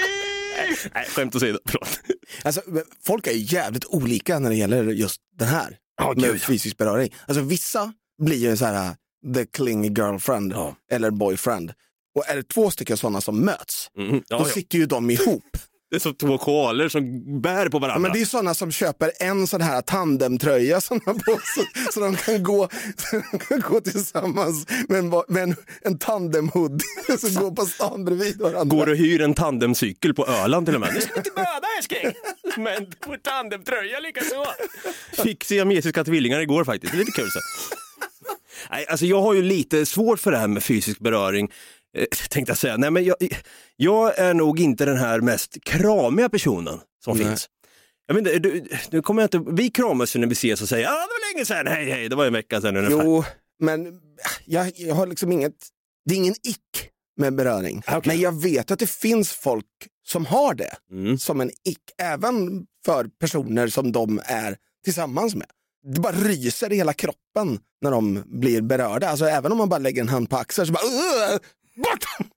Nej, 0.95 1.05
skämt 1.09 1.35
åsido, 1.35 1.59
förlåt. 1.67 2.01
Alltså, 2.43 2.63
folk 3.05 3.27
är 3.27 3.33
ju 3.33 3.57
jävligt 3.57 3.85
olika 3.85 4.39
när 4.39 4.51
det 4.51 4.57
gäller 4.57 4.85
just 4.85 5.21
den 5.39 5.49
här. 5.49 5.77
Ja, 5.99 6.13
med 6.17 6.31
ja. 6.31 6.39
fysisk 6.39 6.77
beröring. 6.77 7.15
Alltså 7.27 7.43
vissa 7.43 7.93
blir 8.23 8.37
ju 8.51 8.57
så 8.57 8.65
här 8.65 8.95
the 9.35 9.47
clingy 9.47 9.89
girlfriend 9.89 10.53
Ja. 10.53 10.77
eller 10.91 11.11
boyfriend. 11.11 11.73
Och 12.15 12.29
är 12.29 12.37
det 12.37 12.43
två 12.43 12.71
stycken 12.71 12.97
sådana 12.97 13.21
som 13.21 13.41
möts, 13.41 13.91
Mm, 13.99 14.23
ja, 14.29 14.39
då 14.39 14.45
ja. 14.45 14.49
sitter 14.53 14.79
ju 14.79 14.87
de 14.87 15.11
ihop. 15.11 15.43
Det 15.91 15.97
är 15.97 16.01
som 16.01 16.15
två 16.15 16.39
koalor 16.39 16.89
som 16.89 17.03
bär 17.41 17.69
på 17.69 17.79
varandra. 17.79 17.95
Ja, 17.95 17.99
men 17.99 18.13
det 18.13 18.21
är 18.21 18.25
sådana 18.25 18.55
som 18.55 18.73
köper 18.73 19.13
en 19.21 19.47
sån 19.47 19.61
här 19.61 19.83
tandemtröja 19.83 20.81
som 20.81 21.01
de 21.05 21.19
på 21.19 21.39
sig, 21.55 21.65
så 21.93 22.01
de 22.01 22.17
kan 22.17 22.43
gå, 22.43 22.69
så 22.97 23.17
de 23.33 23.39
kan 23.39 23.61
gå 23.61 23.81
tillsammans 23.81 24.67
med 24.89 24.99
en, 24.99 25.09
med 25.29 25.43
en, 25.43 25.57
en 25.83 25.99
tandemhoodie 25.99 26.87
och 27.09 27.21
så 27.21 27.41
gå 27.41 27.55
på 27.55 27.67
stan 27.67 28.05
bredvid 28.05 28.39
varandra. 28.39 28.77
Går 28.77 28.89
och 28.89 28.97
hyr 28.97 29.21
en 29.21 29.35
tandemcykel 29.35 30.15
på 30.15 30.27
Öland 30.27 30.67
till 30.67 30.75
och 30.75 30.81
med. 30.81 30.95
Nu 30.95 31.01
ska 31.01 31.17
inte 31.17 31.31
böda 31.37 31.67
älskling! 31.79 32.13
Men 32.57 32.87
på 33.01 33.17
tandemtröja 33.23 34.01
likaså. 34.01 34.45
Fick 35.13 35.45
siamesiska 35.45 36.05
tvillingar 36.05 36.41
igår 36.41 36.65
faktiskt, 36.65 36.93
det 36.93 36.97
är 36.97 36.99
lite 36.99 37.13
kul 37.13 37.31
så. 37.31 37.41
Nej, 38.71 38.87
alltså 38.89 39.07
jag 39.07 39.23
har 39.23 39.35
ju 39.35 39.43
lite 39.43 39.87
svårt 39.87 40.21
för 40.21 40.31
det 40.31 40.39
här 40.39 40.49
med 40.49 40.63
fysisk 40.63 40.99
beröring. 40.99 41.51
Eh, 41.99 42.05
tänkte 42.31 42.51
jag 42.51 42.59
säga. 42.59 42.77
Nej, 42.77 42.91
men 42.91 43.05
jag, 43.05 43.17
jag 43.77 44.19
är 44.19 44.35
nog 44.35 44.61
inte 44.61 44.85
den 44.85 44.97
här 44.97 45.21
mest 45.21 45.65
kramiga 45.65 46.29
personen 46.29 46.81
som 47.05 47.17
Nej. 47.17 47.27
finns. 47.27 47.49
Jag 48.07 48.19
inte, 48.19 48.39
du, 48.39 48.65
nu 48.91 49.03
kommer 49.03 49.23
jag 49.23 49.27
inte, 49.27 49.53
vi 49.53 49.71
kramas 49.71 50.17
ju 50.17 50.21
när 50.21 50.27
vi 50.27 50.33
ses 50.33 50.63
och 50.63 50.69
säger 50.69 50.87
ah, 50.87 50.91
det 50.91 50.97
var 50.97 51.35
länge 51.35 51.45
sedan, 51.45 51.67
hej 51.67 51.91
hej, 51.91 52.09
det 52.09 52.17
var 52.17 52.27
en 52.27 52.33
vecka 52.33 52.61
sedan 52.61 52.77
ungefär. 52.77 53.05
Jo, 53.05 53.25
men 53.63 54.01
jag, 54.47 54.73
jag 54.77 54.95
har 54.95 55.07
liksom 55.07 55.33
inget, 55.33 55.55
det 56.05 56.15
är 56.15 56.17
ingen 56.17 56.35
ick 56.43 56.91
med 57.17 57.35
beröring. 57.35 57.83
Ah, 57.87 57.97
okej. 57.97 58.13
Men 58.13 58.21
jag 58.21 58.43
vet 58.43 58.71
att 58.71 58.79
det 58.79 58.91
finns 58.91 59.33
folk 59.33 59.67
som 60.09 60.27
har 60.27 60.55
det 60.55 60.77
Mm. 60.93 61.19
som 61.19 61.41
en 61.41 61.51
ick, 61.65 61.79
även 62.03 62.67
för 62.85 63.05
personer 63.21 63.69
som 63.69 63.93
de 63.93 64.21
är 64.25 64.57
tillsammans 64.85 65.35
med. 65.35 65.47
Det 65.95 66.01
bara 66.01 66.13
ryser 66.13 66.73
i 66.73 66.77
hela 66.77 66.93
kroppen 66.93 67.59
när 67.83 67.91
de 67.91 68.23
blir 68.27 68.61
berörda. 68.63 69.09
Alltså 69.09 69.25
även 69.25 69.53
om 69.53 69.59
man 69.59 69.69
bara 69.69 69.79
lägger 69.79 70.03
en 70.03 70.09
hand 70.09 70.31
på 70.31 70.37
axeln 70.37 70.67
så 70.67 70.73
bara 70.73 70.83
"Ugh! 71.81 71.91
bort! 71.93 72.29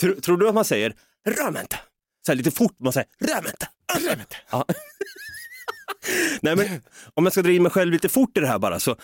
Tror, 0.00 0.14
tror 0.14 0.36
du 0.36 0.48
att 0.48 0.54
man 0.54 0.64
säger 0.64 0.94
rör 1.26 1.50
mig 1.50 1.62
inte? 1.62 1.78
Så 2.26 2.32
här 2.32 2.36
lite 2.36 2.50
fort, 2.50 2.76
man 2.80 2.92
säger 2.92 3.08
rör 3.20 3.46
inte, 3.50 3.68
rör 3.98 4.12
inte. 4.12 4.36
Ja. 4.50 4.64
Nej 6.40 6.56
men 6.56 6.82
om 7.14 7.24
jag 7.24 7.32
ska 7.32 7.42
dra 7.42 7.52
in 7.52 7.62
mig 7.62 7.72
själv 7.72 7.92
lite 7.92 8.08
fort 8.08 8.36
i 8.36 8.40
det 8.40 8.46
här 8.46 8.58
bara 8.58 8.80
så 8.80 8.96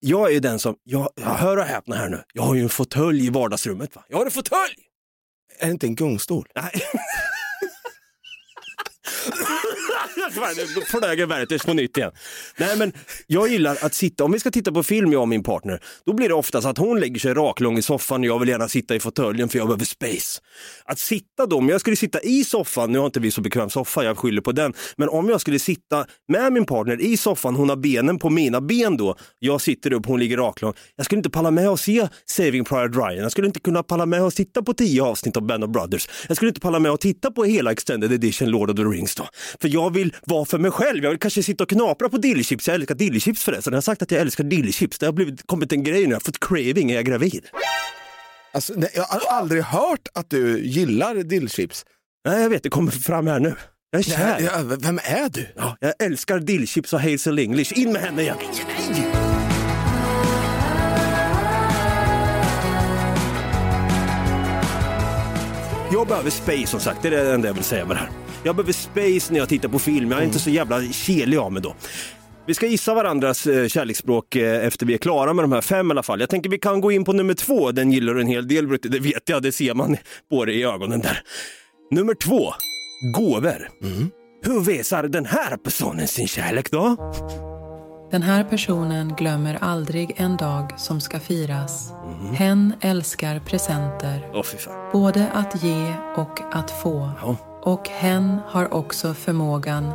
jag 0.00 0.28
är 0.28 0.32
ju 0.32 0.40
den 0.40 0.58
som, 0.58 0.76
jag, 0.82 1.08
jag 1.14 1.26
hör 1.26 1.56
och 1.56 1.64
häpna 1.64 1.96
här 1.96 2.08
nu, 2.08 2.22
jag 2.32 2.42
har 2.42 2.54
ju 2.54 2.62
en 2.62 2.68
fåtölj 2.68 3.26
i 3.26 3.30
vardagsrummet. 3.30 3.96
Va? 3.96 4.04
Jag 4.08 4.18
har 4.18 4.24
en 4.24 4.30
fåtölj! 4.30 4.76
Är 5.58 5.66
det 5.66 5.72
inte 5.72 5.86
en 5.86 5.94
gungstol? 5.94 6.48
Nej. 6.54 6.72
Då 10.74 10.80
flög 10.80 11.20
jag 11.20 11.26
Werthers 11.26 11.62
på 11.62 11.74
nytt 11.74 11.96
igen. 11.96 12.10
Nej 12.56 12.76
men 12.76 12.92
jag 13.26 13.48
gillar 13.48 13.78
att 13.80 13.94
sitta, 13.94 14.24
om 14.24 14.32
vi 14.32 14.40
ska 14.40 14.50
titta 14.50 14.72
på 14.72 14.82
film 14.82 15.12
jag 15.12 15.22
och 15.22 15.28
min 15.28 15.42
partner, 15.42 15.80
då 16.06 16.12
blir 16.12 16.28
det 16.28 16.34
oftast 16.34 16.66
att 16.66 16.78
hon 16.78 17.00
lägger 17.00 17.20
sig 17.20 17.34
raklång 17.34 17.78
i 17.78 17.82
soffan 17.82 18.20
och 18.20 18.26
jag 18.26 18.38
vill 18.38 18.48
gärna 18.48 18.68
sitta 18.68 18.94
i 18.94 19.00
fåtöljen 19.00 19.48
för 19.48 19.58
jag 19.58 19.66
behöver 19.66 19.84
space. 19.84 20.40
Att 20.84 20.98
sitta 20.98 21.46
då, 21.46 21.56
om 21.56 21.68
jag 21.68 21.80
skulle 21.80 21.96
sitta 21.96 22.20
i 22.20 22.44
soffan, 22.44 22.92
nu 22.92 22.98
har 22.98 23.06
inte 23.06 23.20
vi 23.20 23.30
så 23.30 23.40
bekväm 23.40 23.70
soffa, 23.70 24.04
jag 24.04 24.18
skyller 24.18 24.42
på 24.42 24.52
den, 24.52 24.72
men 24.96 25.08
om 25.08 25.28
jag 25.28 25.40
skulle 25.40 25.58
sitta 25.58 26.06
med 26.28 26.52
min 26.52 26.64
partner 26.64 27.00
i 27.00 27.16
soffan, 27.16 27.54
hon 27.54 27.68
har 27.68 27.76
benen 27.76 28.18
på 28.18 28.30
mina 28.30 28.60
ben 28.60 28.96
då, 28.96 29.16
jag 29.38 29.60
sitter 29.60 29.92
upp, 29.92 30.06
hon 30.06 30.20
ligger 30.20 30.36
raklång. 30.36 30.74
Jag 30.96 31.06
skulle 31.06 31.18
inte 31.18 31.30
palla 31.30 31.50
med 31.50 31.68
att 31.68 31.80
se 31.80 32.08
Saving 32.26 32.64
Private 32.64 32.98
Ryan, 32.98 33.22
jag 33.22 33.32
skulle 33.32 33.46
inte 33.46 33.60
kunna 33.60 33.82
palla 33.82 34.06
med 34.06 34.22
att 34.22 34.34
titta 34.34 34.62
på 34.62 34.74
tio 34.74 35.02
avsnitt 35.02 35.36
av 35.36 35.46
Band 35.46 35.64
of 35.64 35.70
Brothers, 35.70 36.08
jag 36.28 36.36
skulle 36.36 36.48
inte 36.48 36.60
palla 36.60 36.78
med 36.78 36.92
att 36.92 37.00
titta 37.00 37.30
på 37.30 37.44
hela 37.44 37.72
Extended 37.72 38.12
Edition 38.12 38.50
Lord 38.50 38.70
of 38.70 38.76
the 38.76 38.82
Rings 38.82 39.14
då. 39.14 39.28
För 39.60 39.68
jag 39.68 39.94
vill 39.94 40.14
vara 40.26 40.44
för 40.44 40.58
mig 40.58 40.70
själv, 40.70 41.04
jag 41.04 41.10
vill 41.10 41.20
kanske 41.20 41.42
sitta 41.42 41.64
och 41.64 41.70
knapra 41.70 42.08
på 42.08 42.16
dillchips, 42.16 42.68
jag 42.68 42.74
älskar 42.74 42.94
dillchips 42.94 43.44
förresten, 43.44 43.72
jag 43.72 43.76
har 43.76 43.82
sagt 43.82 44.02
att 44.02 44.10
jag 44.10 44.20
älskar 44.20 44.44
dillchips, 44.44 44.98
det 44.98 45.06
har 45.06 45.12
blivit, 45.12 45.46
kommit 45.46 45.72
en 45.72 45.84
grej 45.84 46.02
nu, 46.02 46.08
jag 46.08 46.16
har 46.16 46.20
fått 46.20 46.40
craving, 46.40 46.90
är 46.90 46.94
jag 46.94 47.04
gravid? 47.04 47.46
Alltså, 48.54 48.72
nej, 48.76 48.90
jag 48.94 49.02
har 49.02 49.38
aldrig 49.38 49.62
hört 49.62 50.08
att 50.14 50.30
du 50.30 50.64
gillar 50.64 51.14
dillchips. 51.14 51.84
Nej 52.24 52.42
jag 52.42 52.50
vet, 52.50 52.62
det 52.62 52.70
kommer 52.70 52.90
fram 52.90 53.26
här 53.26 53.40
nu. 53.40 53.54
Jag 53.90 53.98
är 53.98 54.02
kär. 54.02 54.40
Ja, 54.40 54.76
vem 54.78 54.98
är 54.98 55.28
du? 55.28 55.48
Ja, 55.56 55.76
jag 55.80 55.94
älskar 55.98 56.38
dillchips 56.38 56.92
och 56.92 57.00
Hazel 57.00 57.38
English, 57.38 57.78
in 57.78 57.92
med 57.92 58.02
henne 58.02 58.22
igen. 58.22 58.36
Jag 65.92 66.08
behöver 66.08 66.30
space 66.30 66.66
som 66.66 66.80
sagt, 66.80 67.02
det 67.02 67.08
är 67.08 67.24
det 67.24 67.34
enda 67.34 67.48
jag 67.48 67.54
vill 67.54 67.64
säga 67.64 67.84
med 67.84 67.96
det 67.96 68.00
här. 68.00 68.21
Jag 68.44 68.56
behöver 68.56 68.72
space 68.72 69.32
när 69.32 69.38
jag 69.38 69.48
tittar 69.48 69.68
på 69.68 69.78
film, 69.78 70.10
jag 70.10 70.20
är 70.20 70.24
inte 70.24 70.38
så 70.38 70.50
jävla 70.50 70.82
kelig 70.92 71.36
av 71.36 71.52
mig 71.52 71.62
då. 71.62 71.74
Vi 72.46 72.54
ska 72.54 72.66
gissa 72.66 72.94
varandras 72.94 73.46
eh, 73.46 73.68
kärleksspråk 73.68 74.36
eh, 74.36 74.66
efter 74.66 74.86
vi 74.86 74.94
är 74.94 74.98
klara 74.98 75.32
med 75.32 75.44
de 75.44 75.52
här 75.52 75.60
fem 75.60 75.88
i 75.88 75.90
alla 75.90 76.02
fall. 76.02 76.20
Jag 76.20 76.28
tänker 76.30 76.50
vi 76.50 76.58
kan 76.58 76.80
gå 76.80 76.92
in 76.92 77.04
på 77.04 77.12
nummer 77.12 77.34
två, 77.34 77.72
den 77.72 77.92
gillar 77.92 78.14
du 78.14 78.20
en 78.20 78.26
hel 78.26 78.48
del 78.48 78.66
Brutti, 78.66 78.88
det 78.88 78.98
vet 79.00 79.28
jag, 79.28 79.42
det 79.42 79.52
ser 79.52 79.74
man 79.74 79.96
på 80.30 80.44
dig 80.44 80.56
i 80.60 80.64
ögonen 80.64 81.00
där. 81.00 81.22
Nummer 81.90 82.14
två, 82.14 82.54
gåvor. 83.14 83.68
Hur 84.44 84.60
visar 84.60 85.02
den 85.02 85.26
här 85.26 85.56
personen 85.56 86.08
sin 86.08 86.28
kärlek 86.28 86.70
då? 86.70 86.96
Den 88.10 88.22
här 88.22 88.44
personen 88.44 89.14
glömmer 89.18 89.58
aldrig 89.60 90.14
en 90.16 90.36
dag 90.36 90.72
som 90.76 91.00
ska 91.00 91.20
firas. 91.20 91.92
Hen 92.34 92.72
älskar 92.80 93.40
presenter, 93.40 94.42
fan. 94.42 94.92
både 94.92 95.28
att 95.30 95.62
ge 95.62 95.94
och 96.16 96.40
att 96.52 96.70
få. 96.82 97.10
Ja. 97.22 97.51
Och 97.64 97.88
hen 97.88 98.38
har 98.46 98.74
också 98.74 99.14
förmågan 99.14 99.92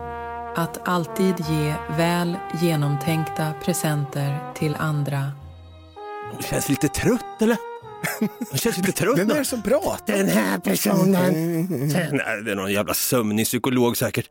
att 0.55 0.87
alltid 0.87 1.35
ge 1.49 1.75
väl 1.97 2.37
genomtänkta 2.61 3.53
presenter 3.65 4.53
till 4.55 4.75
andra. 4.75 5.31
Hon 6.31 6.41
känns 6.43 6.69
lite 6.69 6.87
trött 6.87 7.41
eller? 7.41 7.57
Hon 8.49 8.57
känns 8.57 8.77
lite 8.77 8.91
trött. 8.91 9.17
Vem 9.19 9.31
är 9.31 9.35
det 9.35 9.45
som 9.45 9.61
pratar? 9.61 10.17
Den 10.17 10.27
här 10.27 10.59
personen. 10.59 11.33
Nej, 12.11 12.41
det 12.45 12.51
är 12.51 12.55
någon 12.55 12.73
jävla 12.73 12.93
sömnig 12.93 13.45
psykolog 13.45 13.97
säkert. 13.97 14.29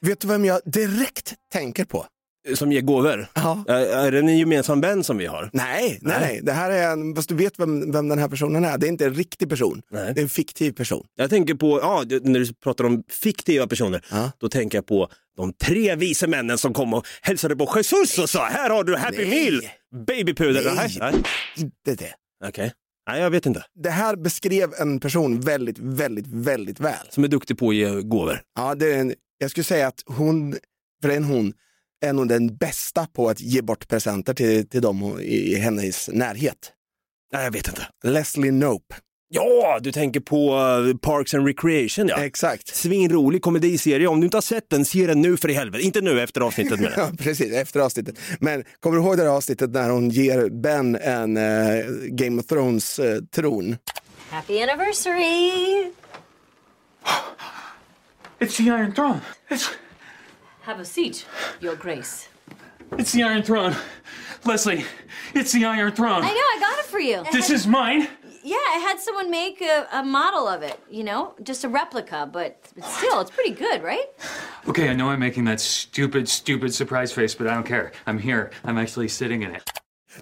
Vet 0.00 0.20
du 0.20 0.28
vem 0.28 0.44
jag 0.44 0.60
direkt 0.64 1.34
tänker 1.52 1.84
på? 1.84 2.06
Som 2.54 2.72
ger 2.72 2.80
gåvor. 2.80 3.26
Ja. 3.34 3.64
Är, 3.68 3.80
är 4.06 4.12
det 4.12 4.18
en 4.18 4.38
gemensam 4.38 4.80
vän 4.80 5.04
som 5.04 5.18
vi 5.18 5.26
har? 5.26 5.50
Nej, 5.52 5.98
nej, 6.02 6.16
Nej. 6.20 6.40
Det 6.42 6.52
här 6.52 6.70
är 6.70 6.92
en, 6.92 7.14
fast 7.16 7.28
du 7.28 7.34
vet 7.34 7.58
vem, 7.58 7.92
vem 7.92 8.08
den 8.08 8.18
här 8.18 8.28
personen 8.28 8.64
är. 8.64 8.78
Det 8.78 8.86
är 8.86 8.88
inte 8.88 9.04
en 9.04 9.14
riktig 9.14 9.48
person. 9.50 9.82
Nej. 9.90 10.14
Det 10.14 10.20
är 10.20 10.22
en 10.22 10.28
fiktiv 10.28 10.72
person. 10.72 11.06
Jag 11.16 11.30
tänker 11.30 11.54
på, 11.54 11.80
ja, 11.80 12.04
det- 12.06 12.24
när 12.24 12.40
du 12.40 12.54
pratar 12.54 12.84
om 12.84 13.02
fiktiva 13.22 13.66
personer, 13.66 14.04
Ja. 14.10 14.32
då 14.38 14.48
tänker 14.48 14.78
jag 14.78 14.86
på 14.86 15.08
de 15.36 15.52
tre 15.52 15.94
vise 15.96 16.26
männen 16.26 16.58
som 16.58 16.74
kom 16.74 16.94
och 16.94 17.06
hälsade 17.22 17.56
på 17.56 17.72
Jesus 17.76 18.18
och 18.18 18.30
sa 18.30 18.44
här 18.44 18.70
har 18.70 18.84
du 18.84 18.96
Happy 18.96 19.26
Nej. 19.26 19.50
Meal, 19.50 19.62
babypuder. 20.06 20.72
Nej. 20.76 20.96
Nej. 21.00 21.14
Inte 21.56 21.94
det. 22.04 22.14
Okej. 22.48 22.72
Nej, 23.10 23.20
jag 23.20 23.30
vet 23.30 23.46
inte. 23.46 23.64
Det 23.82 23.90
här 23.90 24.16
beskrev 24.16 24.70
en 24.78 25.00
person 25.00 25.40
väldigt, 25.40 25.78
väldigt, 25.78 26.26
väldigt 26.26 26.80
väl. 26.80 27.06
Som 27.10 27.24
är 27.24 27.28
duktig 27.28 27.58
på 27.58 27.68
att 27.68 27.74
ge 27.74 28.02
gåvor. 28.02 28.40
Ja, 28.58 28.74
det 28.74 28.92
är 28.92 28.98
en, 28.98 29.14
jag 29.38 29.50
skulle 29.50 29.64
säga 29.64 29.86
att 29.88 30.02
hon, 30.06 30.56
för 31.02 31.08
en 31.08 31.24
hon, 31.24 31.52
är 32.00 32.12
nog 32.12 32.28
den 32.28 32.56
bästa 32.56 33.06
på 33.06 33.28
att 33.28 33.40
ge 33.40 33.62
bort 33.62 33.88
presenter 33.88 34.34
till, 34.34 34.68
till 34.68 34.82
dem 34.82 35.20
i, 35.20 35.52
i 35.52 35.54
hennes 35.54 36.08
närhet. 36.08 36.72
Nej, 37.32 37.44
jag 37.44 37.50
vet 37.50 37.68
inte. 37.68 37.86
Leslie 38.04 38.50
Knope. 38.50 38.94
Ja, 39.30 39.78
du 39.82 39.92
tänker 39.92 40.20
på 40.20 40.56
uh, 40.56 40.96
Parks 40.96 41.34
and 41.34 41.46
Recreation 41.46 42.08
ja. 42.08 42.24
Exakt. 42.24 42.76
Svinrolig 42.76 43.42
komediserie. 43.42 44.06
Om 44.06 44.20
du 44.20 44.24
inte 44.24 44.36
har 44.36 44.42
sett 44.42 44.70
den, 44.70 44.84
se 44.84 45.06
den 45.06 45.22
nu 45.22 45.36
för 45.36 45.48
i 45.48 45.52
helvete. 45.52 45.84
Inte 45.84 46.00
nu 46.00 46.20
efter 46.20 46.40
avsnittet 46.40 46.80
men. 46.80 46.92
Ja, 46.96 47.10
precis, 47.18 47.52
efter 47.52 47.80
avsnittet. 47.80 48.18
Men 48.40 48.64
kommer 48.80 48.96
du 48.96 49.02
ihåg 49.02 49.16
det 49.16 49.22
här 49.22 49.30
avsnittet 49.30 49.70
när 49.70 49.90
hon 49.90 50.10
ger 50.10 50.50
Ben 50.50 50.96
en 50.96 51.36
eh, 51.36 51.84
Game 52.08 52.40
of 52.40 52.46
Thrones-tron? 52.46 53.76
Happy 54.30 54.62
anniversary! 54.62 55.92
It's 58.40 58.56
the 58.56 58.62
Iron 58.62 58.92
Throne. 58.92 59.20
It's 59.50 59.68
Have 60.68 60.80
a 60.80 60.84
seat, 60.84 61.24
Your 61.62 61.76
Grace. 61.76 62.28
it's 62.98 63.12
the 63.12 63.22
Iron 63.22 63.42
Throne. 63.42 63.74
Leslie, 64.44 64.84
it's 65.32 65.50
the 65.50 65.64
Iron 65.64 65.92
Throne. 65.92 66.22
I 66.22 66.28
know, 66.28 66.34
I 66.34 66.58
got 66.60 66.78
it 66.78 66.84
for 66.84 67.00
you. 67.00 67.24
This 67.32 67.48
is 67.48 67.66
mine. 67.66 68.06
Yeah, 68.44 68.56
I 68.56 68.76
had 68.86 69.00
someone 69.00 69.30
make 69.30 69.62
a, 69.62 69.88
a 69.90 70.02
model 70.02 70.46
of 70.46 70.60
it, 70.62 70.78
you 70.90 71.04
know, 71.04 71.32
just 71.42 71.64
a 71.64 71.70
replica, 71.70 72.28
but, 72.30 72.70
but 72.76 72.84
still, 72.84 73.18
it's 73.22 73.30
pretty 73.30 73.52
good, 73.52 73.82
right? 73.82 74.08
Okay, 74.68 74.90
I 74.90 74.92
know 74.92 75.08
I'm 75.08 75.20
making 75.20 75.44
that 75.44 75.58
stupid, 75.58 76.28
stupid 76.28 76.74
surprise 76.74 77.12
face, 77.12 77.34
but 77.34 77.46
I 77.46 77.54
don't 77.54 77.64
care. 77.64 77.92
I'm 78.06 78.18
here. 78.18 78.50
I'm 78.62 78.76
actually 78.76 79.08
sitting 79.08 79.44
in 79.44 79.54
it. 79.54 79.70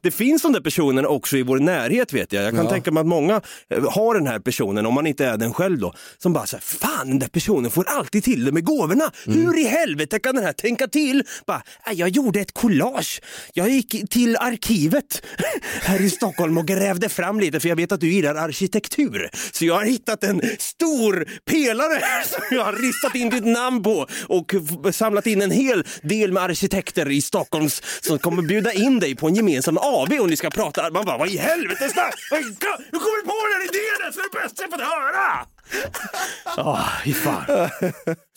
Det 0.03 0.11
finns 0.11 0.43
de 0.43 0.53
där 0.53 0.61
personerna 0.61 1.09
också 1.09 1.37
i 1.37 1.43
vår 1.43 1.59
närhet 1.59 2.13
vet 2.13 2.33
jag. 2.33 2.45
Jag 2.45 2.55
kan 2.55 2.69
tänka 2.69 2.91
mig 2.91 3.01
att 3.01 3.07
många 3.07 3.41
eh, 3.71 3.91
har 3.93 4.15
den 4.15 4.27
här 4.27 4.39
personen, 4.39 4.87
om 4.87 4.95
man 4.95 5.07
inte 5.07 5.27
är 5.27 5.37
den 5.37 5.55
själv 5.55 5.79
då, 5.79 5.95
som 6.19 6.33
bara 6.33 6.47
säger 6.47 6.63
fan 6.63 7.09
den 7.09 7.19
där 7.19 7.29
personen 7.29 7.71
får 7.71 7.89
alltid 7.89 8.25
till 8.25 8.45
det 8.45 8.53
med 8.53 8.65
gåvorna. 8.65 9.05
Hur 9.25 9.59
i 9.59 9.65
helvete 9.65 10.19
kan 10.19 10.35
den 10.35 10.45
här 10.45 10.53
tänka 10.53 10.87
till? 10.89 11.23
Bara, 11.47 11.63
"Ah, 11.83 11.93
jag 11.93 12.09
gjorde 12.09 12.41
ett 12.41 12.55
collage. 12.55 13.21
Jag 13.55 13.69
gick 13.69 14.11
till 14.11 14.37
arkivet 14.37 15.23
här 15.83 16.01
i 16.03 16.11
Stockholm 16.11 16.59
och 16.59 16.67
grävde 16.67 17.09
fram 17.09 17.41
lite 17.41 17.61
för 17.61 17.69
jag 17.69 17.77
vet 17.77 17.93
att 17.93 18.01
du 18.01 18.13
gillar 18.13 18.35
arkitektur. 18.35 19.31
Så 19.53 19.65
jag 19.65 19.75
har 19.75 19.85
hittat 19.85 20.25
en 20.25 20.41
stor 20.59 21.27
pelare 21.51 22.01
som 22.27 22.57
jag 22.57 22.65
har 22.65 22.73
ristat 22.73 23.15
in 23.15 23.31
ditt 23.31 23.45
namn 23.47 23.83
på 23.83 24.07
och 24.29 24.55
samlat 24.93 25.27
in 25.27 25.43
en 25.43 25.51
hel 25.51 25.85
del 26.03 26.33
med 26.33 26.43
arkitekter 26.43 27.11
i 27.11 27.23
Stockholms 27.23 27.83
som 28.01 28.19
kommer 28.19 28.43
bjuda 28.43 28.73
in 28.73 29.01
dig 29.01 29.15
på 29.15 29.27
en 29.29 29.35
gemensam 29.35 29.79
AV 29.87 30.13
och 30.21 30.31
ni 30.31 30.37
ska 30.37 30.51
prata. 30.51 30.91
Man 30.91 31.05
bara, 31.05 31.19
vad 31.19 31.29
i 31.29 31.37
helvete 31.37 31.89
snack? 31.89 32.15
Vad 32.31 32.41
Hur 32.41 33.01
kommer 33.05 33.23
du 33.23 33.27
på 33.33 33.37
den 33.47 33.53
här 33.53 33.63
idén? 33.63 34.13
Det 34.15 34.21
är 34.21 34.31
det 34.33 34.39
bästa 34.43 34.63
jag 34.63 34.71
fått 34.71 34.81
höra! 34.81 35.56
Ah, 36.59 36.89
fy 37.05 37.13
fan. 37.13 37.69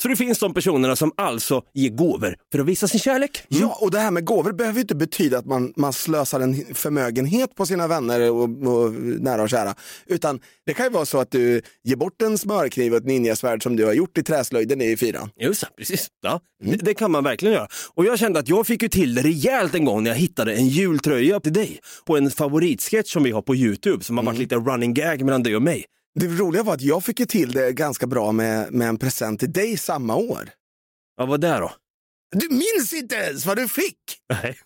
Så 0.01 0.07
det 0.07 0.15
finns 0.15 0.39
de 0.39 0.53
personerna 0.53 0.95
som 0.95 1.11
alltså 1.17 1.61
ger 1.73 1.89
gåvor 1.89 2.35
för 2.51 2.59
att 2.59 2.65
visa 2.65 2.87
sin 2.87 2.99
kärlek. 2.99 3.43
Ja, 3.47 3.77
och 3.81 3.91
det 3.91 3.99
här 3.99 4.11
med 4.11 4.25
gåvor 4.25 4.51
behöver 4.51 4.75
ju 4.75 4.81
inte 4.81 4.95
betyda 4.95 5.37
att 5.37 5.45
man, 5.45 5.73
man 5.75 5.93
slösar 5.93 6.39
en 6.39 6.75
förmögenhet 6.75 7.55
på 7.55 7.65
sina 7.65 7.87
vänner 7.87 8.31
och, 8.31 8.43
och 8.43 8.93
nära 8.93 9.41
och 9.41 9.49
kära. 9.49 9.75
Utan 10.05 10.39
det 10.65 10.73
kan 10.73 10.85
ju 10.85 10.91
vara 10.91 11.05
så 11.05 11.19
att 11.19 11.31
du 11.31 11.61
ger 11.83 11.95
bort 11.95 12.21
en 12.21 12.37
smörkniv 12.37 12.91
och 12.91 12.97
ett 12.97 13.05
ninjasvärd 13.05 13.63
som 13.63 13.75
du 13.75 13.85
har 13.85 13.93
gjort 13.93 14.17
i 14.17 14.23
träslöjden 14.23 14.81
i 14.81 14.97
fyran. 14.97 15.29
Just 15.39 15.61
det, 15.61 15.67
precis. 15.77 16.07
Ja, 16.21 16.39
det, 16.63 16.75
det 16.75 16.93
kan 16.93 17.11
man 17.11 17.23
verkligen 17.23 17.53
göra. 17.53 17.67
Och 17.93 18.05
jag 18.05 18.19
kände 18.19 18.39
att 18.39 18.49
jag 18.49 18.67
fick 18.67 18.83
ju 18.83 18.89
till 18.89 19.15
det 19.15 19.21
rejält 19.21 19.75
en 19.75 19.85
gång 19.85 20.03
när 20.03 20.11
jag 20.11 20.17
hittade 20.17 20.53
en 20.53 20.67
jultröja 20.67 21.39
till 21.39 21.53
dig 21.53 21.79
på 22.05 22.17
en 22.17 22.31
favoritsketch 22.31 23.13
som 23.13 23.23
vi 23.23 23.31
har 23.31 23.41
på 23.41 23.55
Youtube 23.55 24.03
som 24.03 24.17
har 24.17 24.25
varit 24.25 24.39
lite 24.39 24.55
running 24.55 24.93
gag 24.93 25.21
mellan 25.21 25.43
dig 25.43 25.55
och 25.55 25.61
mig. 25.61 25.85
Det 26.15 26.27
roliga 26.27 26.63
var 26.63 26.73
att 26.73 26.81
jag 26.81 27.03
fick 27.03 27.19
ju 27.19 27.25
till 27.25 27.51
det 27.51 27.73
ganska 27.73 28.07
bra 28.07 28.31
med, 28.31 28.73
med 28.73 28.87
en 28.89 28.97
present 28.97 29.39
till 29.39 29.51
dig 29.51 29.77
samma 29.77 30.15
år. 30.15 30.49
Vad 31.15 31.27
var 31.27 31.37
det 31.37 31.57
då? 31.57 31.71
Du 32.35 32.49
minns 32.49 32.93
inte 32.93 33.15
ens 33.15 33.45
vad 33.45 33.57
du 33.57 33.67
fick! 33.67 33.97
Nej. 34.29 34.59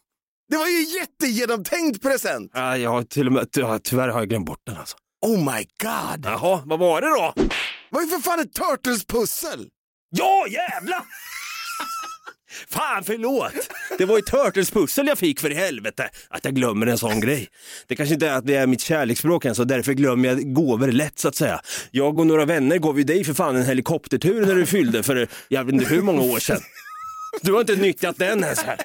Det 0.50 0.58
var 0.58 0.68
ju 0.68 0.78
en 0.78 0.90
jättegenomtänkt 0.90 2.02
present! 2.02 2.52
Ja, 2.54 2.78
jag 2.78 2.90
har 2.90 3.04
till 3.04 3.28
och 3.28 3.34
med, 3.34 3.48
ja, 3.56 3.80
tyvärr 3.84 4.08
har 4.08 4.20
jag 4.20 4.30
glömt 4.30 4.46
bort 4.46 4.62
den 4.66 4.78
alltså. 4.78 4.98
Oh 5.26 5.38
my 5.38 5.64
god! 5.84 6.26
Jaha, 6.26 6.62
vad 6.66 6.80
var 6.80 7.02
det 7.02 7.08
då? 7.08 7.34
Det 7.36 7.50
var 7.90 8.02
ju 8.02 8.08
för 8.08 8.20
fan 8.20 8.40
ett 8.40 8.54
Turtles-pussel! 8.54 9.70
Ja, 10.10 10.46
jävlar! 10.48 11.06
Fan, 12.70 13.04
förlåt! 13.04 13.54
Det 13.98 14.06
var 14.06 14.16
ju 14.16 14.22
Turtles-pussel 14.22 15.08
jag 15.08 15.18
fick 15.18 15.40
för 15.40 15.52
i 15.52 15.56
helvete. 15.56 16.10
Att 16.30 16.46
jag 16.46 16.56
glömmer 16.56 16.88
en 16.88 16.98
sån 16.98 17.20
grej. 17.20 17.48
Det 17.88 17.96
kanske 17.96 18.14
inte 18.14 18.28
är 18.28 18.34
att 18.34 18.46
det 18.48 18.56
är 18.56 18.68
mitt 18.68 18.82
kärleksspråk 18.82 19.46
än, 19.46 19.56
så 19.56 19.64
därför 19.64 19.94
glömmer 19.94 20.30
jag 20.30 20.54
gåvor 20.54 20.88
lätt 20.88 21.20
så 21.20 21.28
att 21.28 21.36
säga. 21.36 21.62
Jag 21.92 22.20
och 22.20 22.28
några 22.28 22.46
vänner 22.46 22.78
gav 22.78 22.98
ju 22.98 23.04
dig 23.04 23.24
för 23.24 23.34
fan 23.34 23.56
en 23.56 23.66
helikoptertur 23.66 24.46
när 24.46 24.56
du 24.56 24.66
fyllde 24.66 25.04
för 25.04 25.28
jag 25.48 25.64
vet 25.64 25.74
inte 25.74 25.86
hur 25.86 26.02
många 26.02 26.22
år 26.22 26.40
sedan. 26.40 26.62
Du 27.42 27.54
har 27.54 27.60
inte 27.60 27.76
nyttjat 27.76 28.18
den 28.18 28.44
ens 28.44 28.64
här. 28.64 28.78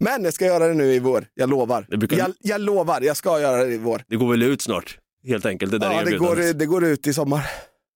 Men 0.00 0.24
jag 0.24 0.34
ska 0.34 0.44
göra 0.44 0.68
det 0.68 0.74
nu 0.74 0.92
i 0.94 0.98
vår, 0.98 1.26
jag 1.34 1.50
lovar. 1.50 1.86
Brukar- 1.96 2.16
Jag, 2.18 2.32
jag 2.40 2.60
lovar, 2.60 3.00
jag 3.00 3.16
ska 3.16 3.40
göra 3.40 3.64
det 3.64 3.72
i 3.74 3.78
vår. 3.78 4.02
Det 4.08 4.16
går 4.16 4.30
väl 4.30 4.42
ut 4.42 4.62
snart, 4.62 4.98
helt 5.26 5.46
enkelt 5.46 5.72
det 5.72 5.78
där 5.78 5.92
Ja, 5.92 6.04
det 6.04 6.16
går, 6.16 6.52
det 6.54 6.66
går 6.66 6.84
ut 6.84 7.06
i 7.06 7.12
sommar. 7.14 7.46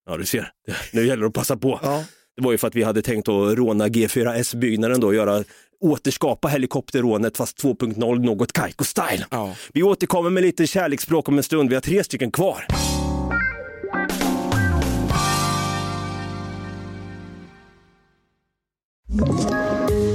Ja, 0.06 0.16
du 0.16 0.24
ser. 0.26 0.50
Nu 0.92 1.06
gäller 1.06 1.22
det 1.22 1.28
att 1.28 1.34
passa 1.34 1.56
på. 1.56 1.80
Ja. 1.82 2.04
Det 2.36 2.42
var 2.44 2.52
ju 2.52 2.58
för 2.58 2.68
att 2.68 2.74
vi 2.74 2.82
hade 2.82 3.02
tänkt 3.02 3.28
att 3.28 3.58
råna 3.58 3.88
G4S-byggnaden 3.88 5.00
då, 5.00 5.14
göra, 5.14 5.44
återskapa 5.80 6.48
helikopterrånet 6.48 7.36
fast 7.36 7.62
2.0 7.62 8.18
något 8.18 8.52
Kaiko-style. 8.52 9.24
Ja. 9.30 9.56
Vi 9.72 9.82
återkommer 9.82 10.30
med 10.30 10.42
lite 10.42 10.66
kärleksspråk 10.66 11.28
om 11.28 11.36
en 11.36 11.42
stund, 11.42 11.68
vi 11.68 11.74
har 11.74 11.82
tre 11.82 12.04
stycken 12.04 12.30
kvar. 12.30 12.66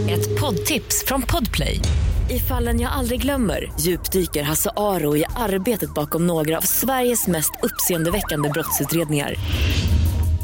Ett 0.10 0.42
poddtips 0.42 1.06
från 1.06 1.22
Podplay. 1.22 1.80
I 2.30 2.40
fallen 2.40 2.80
jag 2.80 2.92
aldrig 2.92 3.22
glömmer 3.22 3.72
djupdyker 3.80 4.44
Hasse 4.44 4.72
Aro 4.78 5.18
i 5.18 5.26
arbetet 5.36 5.94
bakom 5.94 6.28
några 6.28 6.58
av 6.58 6.62
Sveriges 6.62 7.28
mest 7.28 7.52
uppseendeväckande 7.64 8.50
brottsutredningar. 8.50 9.36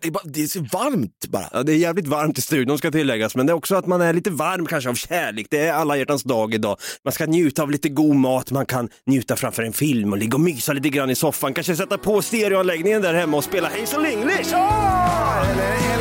Det 0.00 0.08
är, 0.08 0.12
bara, 0.12 0.24
det 0.24 0.42
är 0.42 0.46
så 0.46 0.60
varmt 0.60 1.26
bara. 1.28 1.48
Ja, 1.52 1.62
det 1.62 1.72
är 1.72 1.76
jävligt 1.76 2.06
varmt 2.06 2.38
i 2.38 2.42
studion 2.42 2.78
ska 2.78 2.90
tilläggas, 2.90 3.36
men 3.36 3.46
det 3.46 3.52
är 3.52 3.54
också 3.54 3.74
att 3.74 3.86
man 3.86 4.00
är 4.00 4.12
lite 4.12 4.30
varm 4.30 4.66
kanske 4.66 4.90
av 4.90 4.94
kärlek. 4.94 5.46
Det 5.50 5.58
är 5.58 5.72
alla 5.72 5.96
hjärtans 5.96 6.22
dag 6.22 6.54
idag. 6.54 6.76
Man 7.04 7.12
ska 7.12 7.26
njuta 7.26 7.62
av 7.62 7.70
lite 7.70 7.88
god 7.88 8.16
mat, 8.16 8.50
man 8.50 8.66
kan 8.66 8.88
njuta 9.06 9.36
framför 9.36 9.62
en 9.62 9.72
film 9.72 10.12
och 10.12 10.18
ligga 10.18 10.34
och 10.34 10.40
mysa 10.40 10.72
lite 10.72 10.88
grann 10.88 11.10
i 11.10 11.14
soffan. 11.14 11.54
Kanske 11.54 11.76
sätta 11.76 11.98
på 11.98 12.22
stereoanläggningen 12.22 13.02
där 13.02 13.14
hemma 13.14 13.36
och 13.36 13.44
spela 13.44 13.68
Hazel 13.68 14.04
English. 14.04 14.54
Oh! 14.54 15.91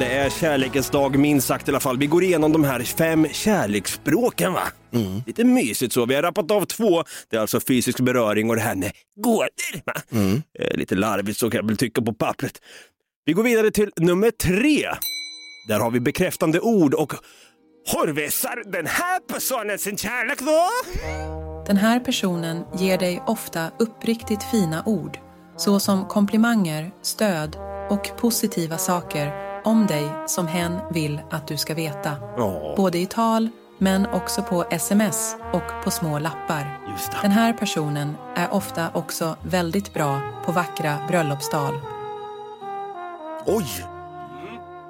Det 0.00 0.06
är 0.06 0.30
kärlekens 0.30 0.90
dag 0.90 1.18
minst 1.18 1.46
sagt 1.46 1.68
i 1.68 1.70
alla 1.70 1.80
fall. 1.80 1.98
Vi 1.98 2.06
går 2.06 2.24
igenom 2.24 2.52
de 2.52 2.64
här 2.64 2.80
fem 2.80 3.26
kärleksspråken 3.32 4.52
va? 4.52 4.62
Lite 5.26 5.44
mysigt 5.44 5.92
så. 5.92 6.06
Vi 6.06 6.14
har 6.14 6.22
rappat 6.22 6.50
av 6.50 6.64
två. 6.64 7.04
Det 7.30 7.36
är 7.36 7.40
alltså 7.40 7.60
fysisk 7.60 8.00
beröring 8.00 8.50
och 8.50 8.56
det 8.56 8.62
här 8.62 8.74
med 8.74 8.92
gåtor. 9.16 9.80
va? 9.84 9.92
Eh, 10.58 10.76
lite 10.76 10.94
larvigt 10.94 11.38
så 11.38 11.50
kan 11.50 11.58
jag 11.58 11.66
väl 11.66 11.76
tycka 11.76 12.02
på 12.02 12.12
pappret. 12.12 12.52
Vi 13.24 13.32
går 13.32 13.42
vidare 13.42 13.70
till 13.70 13.90
nummer 13.96 14.30
tre. 14.30 14.88
Där 15.68 15.80
har 15.80 15.90
vi 15.90 16.00
bekräftande 16.00 16.60
ord 16.60 16.94
och 16.94 17.12
Hur 17.92 18.12
visar 18.12 18.62
den 18.72 18.86
här 18.86 19.20
personen 19.20 19.78
sin 19.78 19.96
kärlek 19.96 20.38
då? 20.38 20.68
Den 21.66 21.76
här 21.76 22.00
personen 22.00 22.64
ger 22.78 22.98
dig 22.98 23.22
ofta 23.26 23.70
uppriktigt 23.78 24.42
fina 24.42 24.82
ord, 24.86 25.18
såsom 25.56 26.08
komplimanger, 26.08 26.90
stöd 27.02 27.56
och 27.90 28.10
positiva 28.20 28.78
saker 28.78 29.49
om 29.64 29.86
dig 29.86 30.10
som 30.26 30.46
hen 30.46 30.78
vill 30.90 31.20
att 31.30 31.48
du 31.48 31.56
ska 31.56 31.74
veta. 31.74 32.16
Åh. 32.38 32.76
Både 32.76 32.98
i 32.98 33.06
tal, 33.06 33.48
men 33.78 34.06
också 34.06 34.42
på 34.42 34.64
sms 34.70 35.36
och 35.52 35.84
på 35.84 35.90
små 35.90 36.18
lappar. 36.18 36.78
Den 37.22 37.30
här 37.30 37.52
personen 37.52 38.14
är 38.36 38.52
ofta 38.52 38.90
också 38.94 39.36
väldigt 39.42 39.94
bra 39.94 40.20
på 40.46 40.52
vackra 40.52 40.98
bröllopstal. 41.08 41.74
Oj! 43.46 43.86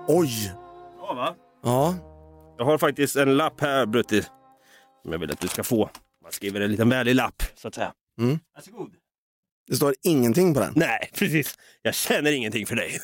Oj! 0.06 0.52
Ja, 0.98 1.14
va? 1.14 1.34
Ja. 1.62 1.94
Jag 2.58 2.64
har 2.64 2.78
faktiskt 2.78 3.16
en 3.16 3.36
lapp 3.36 3.60
här 3.60 3.86
Brutti. 3.86 4.22
Som 5.02 5.12
jag 5.12 5.18
vill 5.18 5.30
att 5.30 5.40
du 5.40 5.48
ska 5.48 5.62
få. 5.64 5.90
Man 6.22 6.32
skriver 6.32 6.60
en 6.60 6.70
liten 6.70 6.88
vänlig 6.88 7.14
lapp 7.14 7.42
så 7.54 7.68
att 7.68 7.74
säga. 7.74 7.92
Mm. 8.18 8.38
Varsågod. 8.54 8.90
Det 9.68 9.76
står 9.76 9.94
ingenting 10.02 10.54
på 10.54 10.60
den. 10.60 10.72
Nej, 10.76 11.10
precis. 11.14 11.58
Jag 11.82 11.94
känner 11.94 12.32
ingenting 12.32 12.66
för 12.66 12.76
dig. 12.76 13.00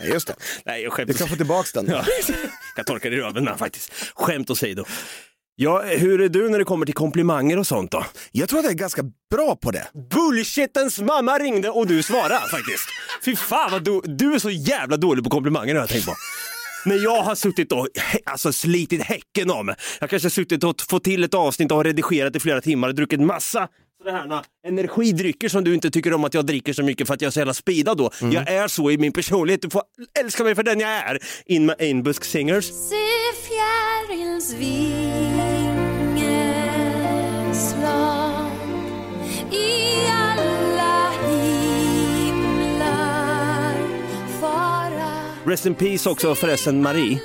Nej, 0.00 0.08
just 0.10 0.26
det. 0.26 0.34
Nej, 0.64 0.82
jag 0.82 0.92
skämt 0.92 1.08
Du 1.08 1.14
kan 1.14 1.28
få 1.28 1.36
tillbaka 1.36 1.68
den. 1.74 1.86
Ja, 1.90 2.04
jag 2.28 2.36
kan 2.76 2.84
torka 2.84 3.10
dig 3.10 3.18
i 3.18 3.22
röven 3.22 3.44
med 3.44 3.58
faktiskt. 3.58 3.92
Skämt 4.14 4.50
åsido. 4.50 4.84
Ja, 5.56 5.82
hur 5.82 6.20
är 6.20 6.28
du 6.28 6.48
när 6.48 6.58
det 6.58 6.64
kommer 6.64 6.86
till 6.86 6.94
komplimanger 6.94 7.58
och 7.58 7.66
sånt 7.66 7.90
då? 7.90 8.04
Jag 8.32 8.48
tror 8.48 8.58
att 8.58 8.64
jag 8.64 8.72
är 8.72 8.78
ganska 8.78 9.02
bra 9.30 9.56
på 9.56 9.70
det. 9.70 9.88
Bullshitens 10.14 10.98
mamma 10.98 11.38
ringde 11.38 11.70
och 11.70 11.86
du 11.86 12.02
svarade 12.02 12.48
faktiskt. 12.50 12.88
Fy 13.24 13.36
fan 13.36 13.70
vad 13.70 13.84
du, 13.84 14.00
du 14.04 14.34
är 14.34 14.38
så 14.38 14.50
jävla 14.50 14.96
dålig 14.96 15.24
på 15.24 15.30
komplimanger 15.30 15.74
har 15.74 15.82
jag 15.82 15.88
tänkt 15.88 16.06
på. 16.06 16.14
När 16.84 17.04
jag 17.04 17.22
har 17.22 17.34
suttit 17.34 17.72
och 17.72 17.88
alltså, 18.24 18.52
slitit 18.52 19.02
häcken 19.02 19.50
av 19.50 19.64
mig. 19.64 19.74
Jag 20.00 20.10
kanske 20.10 20.26
har 20.26 20.30
suttit 20.30 20.64
och 20.64 20.74
fått 20.90 21.04
till 21.04 21.24
ett 21.24 21.34
avsnitt 21.34 21.70
och 21.70 21.76
har 21.76 21.84
redigerat 21.84 22.36
i 22.36 22.40
flera 22.40 22.60
timmar 22.60 22.88
och 22.88 22.94
druckit 22.94 23.20
massa 23.20 23.68
sådana 24.02 24.34
här 24.34 24.44
energidrycker 24.66 25.48
som 25.48 25.64
du 25.64 25.74
inte 25.74 25.90
tycker 25.90 26.14
om 26.14 26.24
att 26.24 26.34
jag 26.34 26.46
dricker 26.46 26.72
så 26.72 26.82
mycket 26.82 27.06
för 27.06 27.14
att 27.14 27.20
jag 27.20 27.26
är 27.26 27.32
så 27.32 27.40
jävla 27.40 27.54
speedad 27.54 27.98
då. 27.98 28.10
Jag 28.20 28.50
är 28.50 28.68
så 28.68 28.90
i 28.90 28.98
min 28.98 29.12
personlighet. 29.12 29.62
Du 29.62 29.70
får 29.70 29.82
älska 30.20 30.44
mig 30.44 30.54
för 30.54 30.62
den 30.62 30.80
jag 30.80 30.90
är. 30.90 31.18
In 31.46 31.66
med 31.66 31.76
Ainbusk 31.80 32.24
Singers. 32.24 32.64
Se 32.64 32.96
fjärils 33.48 34.52
vingeslag 34.52 34.90
i 39.52 40.06
alla 40.10 41.10
himlar 41.28 42.54
fara 44.40 45.10
Rest 45.46 45.66
in 45.66 45.74
peace 45.74 46.10
också 46.10 46.34
förresten 46.34 46.82
Marie. 46.82 47.20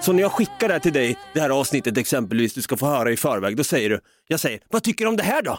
Så 0.00 0.12
när 0.12 0.22
jag 0.22 0.32
skickar 0.32 0.68
det 0.68 0.72
här 0.74 0.80
till 0.80 0.92
dig, 0.92 1.16
det 1.34 1.40
här 1.40 1.50
avsnittet 1.50 1.98
exempelvis, 1.98 2.54
du 2.54 2.62
ska 2.62 2.76
få 2.76 2.86
höra 2.86 3.10
i 3.10 3.16
förväg, 3.16 3.56
då 3.56 3.64
säger 3.64 3.90
du, 3.90 4.00
jag 4.28 4.40
säger, 4.40 4.60
vad 4.70 4.82
tycker 4.82 5.04
du 5.04 5.08
om 5.08 5.16
det 5.16 5.22
här 5.22 5.42
då? 5.42 5.58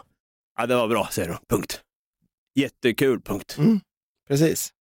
Ja, 0.58 0.66
det 0.66 0.76
var 0.76 0.88
bra, 0.88 1.08
säger 1.12 1.28
du. 1.30 1.38
Punkt. 1.50 1.82
Jättekul, 2.56 3.22
punkt. 3.22 3.58
Precis. 4.28 4.74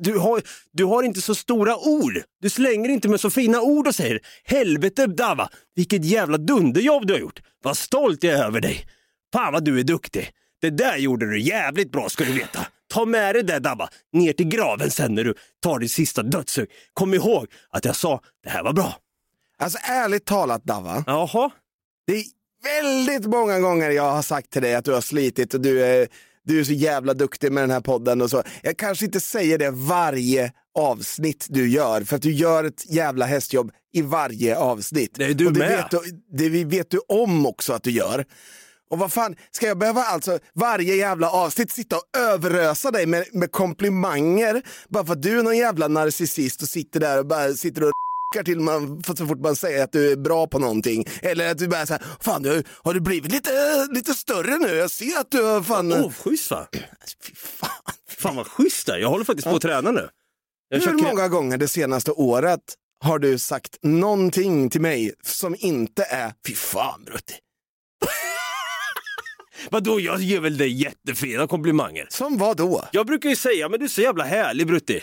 Du 0.00 0.18
har, 0.18 0.42
du 0.72 0.84
har 0.84 1.02
inte 1.02 1.20
så 1.20 1.34
stora 1.34 1.76
ord. 1.76 2.22
Du 2.40 2.50
slänger 2.50 2.88
inte 2.88 3.08
med 3.08 3.20
så 3.20 3.30
fina 3.30 3.60
ord 3.60 3.86
och 3.86 3.94
säger, 3.94 4.20
helvete 4.44 5.06
Dava, 5.06 5.48
vilket 5.74 6.04
jävla 6.04 6.38
dunderjobb 6.38 7.06
du 7.06 7.12
har 7.12 7.20
gjort. 7.20 7.40
Vad 7.62 7.76
stolt 7.76 8.24
jag 8.24 8.34
är 8.34 8.44
över 8.44 8.60
dig. 8.60 8.86
Fan 9.32 9.52
vad 9.52 9.64
du 9.64 9.80
är 9.80 9.84
duktig. 9.84 10.30
Det 10.60 10.70
där 10.70 10.96
gjorde 10.96 11.30
du 11.30 11.40
jävligt 11.40 11.92
bra 11.92 12.08
ska 12.08 12.24
du 12.24 12.32
veta. 12.32 12.66
Ta 12.88 13.04
med 13.04 13.34
dig 13.34 13.42
det 13.42 13.58
Dabba, 13.58 13.88
ner 14.12 14.32
till 14.32 14.48
graven 14.48 14.90
sen 14.90 15.14
när 15.14 15.24
du 15.24 15.34
tar 15.60 15.78
ditt 15.78 15.92
sista 15.92 16.22
dödssug. 16.22 16.68
Kom 16.92 17.14
ihåg 17.14 17.46
att 17.70 17.84
jag 17.84 17.96
sa, 17.96 18.20
det 18.42 18.50
här 18.50 18.62
var 18.62 18.72
bra. 18.72 18.96
Alltså 19.58 19.78
ärligt 19.82 20.24
talat 20.24 20.64
Dava. 20.64 21.04
Jaha. 21.06 21.50
Det 22.06 22.12
är 22.12 22.24
väldigt 22.62 23.26
många 23.26 23.60
gånger 23.60 23.90
jag 23.90 24.10
har 24.10 24.22
sagt 24.22 24.50
till 24.50 24.62
dig 24.62 24.74
att 24.74 24.84
du 24.84 24.92
har 24.92 25.00
slitit 25.00 25.54
och 25.54 25.60
du 25.60 25.84
är, 25.84 26.08
du 26.44 26.60
är 26.60 26.64
så 26.64 26.72
jävla 26.72 27.14
duktig 27.14 27.52
med 27.52 27.62
den 27.62 27.70
här 27.70 27.80
podden 27.80 28.22
och 28.22 28.30
så. 28.30 28.42
Jag 28.62 28.76
kanske 28.76 29.04
inte 29.04 29.20
säger 29.20 29.58
det 29.58 29.70
varje 29.70 30.52
avsnitt 30.78 31.46
du 31.48 31.68
gör, 31.68 32.00
för 32.00 32.16
att 32.16 32.22
du 32.22 32.32
gör 32.32 32.64
ett 32.64 32.90
jävla 32.90 33.26
hästjobb 33.26 33.72
i 33.92 34.02
varje 34.02 34.56
avsnitt. 34.56 35.14
Det 35.14 35.24
är 35.24 35.34
du 35.34 35.46
och 35.46 35.52
det 35.52 35.58
med. 35.58 35.70
Vet 35.70 35.90
du, 35.90 36.48
det 36.48 36.64
vet 36.64 36.90
du 36.90 36.98
om 37.08 37.46
också 37.46 37.72
att 37.72 37.82
du 37.82 37.90
gör. 37.90 38.24
Och 38.90 38.98
vad 38.98 39.12
fan, 39.12 39.36
ska 39.50 39.66
jag 39.66 39.78
behöva 39.78 40.02
alltså 40.02 40.38
varje 40.54 40.94
jävla 40.94 41.30
avsnitt 41.30 41.70
sitta 41.70 41.96
och 41.96 42.18
överösa 42.18 42.90
dig 42.90 43.06
med, 43.06 43.24
med 43.32 43.52
komplimanger 43.52 44.62
bara 44.88 45.06
för 45.06 45.12
att 45.12 45.22
du 45.22 45.38
är 45.38 45.42
någon 45.42 45.56
jävla 45.56 45.88
narcissist 45.88 46.62
och 46.62 46.68
sitter 46.68 47.00
där 47.00 47.18
och 47.18 47.26
bara 47.26 47.52
sitter 47.52 47.82
och 47.84 47.90
till 48.44 48.60
man, 48.60 49.02
så 49.02 49.26
fort 49.26 49.40
man 49.40 49.56
säger 49.56 49.84
att 49.84 49.92
du 49.92 50.12
är 50.12 50.16
bra 50.16 50.46
på 50.46 50.58
någonting. 50.58 51.04
Eller 51.22 51.50
att 51.50 51.58
du 51.58 51.68
bara 51.68 51.86
säger, 51.86 52.02
fan 52.20 52.42
du, 52.42 52.62
har 52.82 52.94
du 52.94 53.00
blivit 53.00 53.32
lite, 53.32 53.50
lite 53.90 54.14
större 54.14 54.58
nu? 54.58 54.68
Jag 54.68 54.90
ser 54.90 55.20
att 55.20 55.30
du 55.30 55.42
har 55.42 55.62
fan... 55.62 55.92
Oh, 55.92 56.12
schysst 56.12 56.50
va? 56.50 56.66
Fy 57.22 57.34
fan. 57.34 57.70
Fan 58.08 58.36
vad 58.36 58.46
schysst 58.46 58.86
det. 58.86 58.98
Jag 58.98 59.08
håller 59.08 59.24
faktiskt 59.24 59.48
på 59.48 59.56
att 59.56 59.62
träna 59.62 59.90
nu. 59.90 60.08
Jag 60.68 60.80
Hur 60.80 60.92
många 60.92 61.28
gånger 61.28 61.58
det 61.58 61.68
senaste 61.68 62.12
året 62.12 62.60
har 63.04 63.18
du 63.18 63.38
sagt 63.38 63.78
någonting 63.82 64.70
till 64.70 64.80
mig 64.80 65.12
som 65.22 65.56
inte 65.58 66.04
är, 66.04 66.32
fy 66.46 66.54
fan 66.54 67.04
Brutti. 67.04 67.34
Vadå, 69.70 70.00
jag 70.00 70.20
ger 70.20 70.40
väl 70.40 70.56
dig 70.56 70.82
jättefina 70.82 71.46
komplimanger? 71.46 72.06
Som 72.10 72.38
vad 72.38 72.56
då? 72.56 72.84
Jag 72.92 73.06
brukar 73.06 73.28
ju 73.28 73.36
säga, 73.36 73.68
men 73.68 73.78
du 73.78 73.84
är 73.84 73.88
så 73.88 74.00
jävla 74.00 74.24
härlig 74.24 74.66
Brutti. 74.66 75.02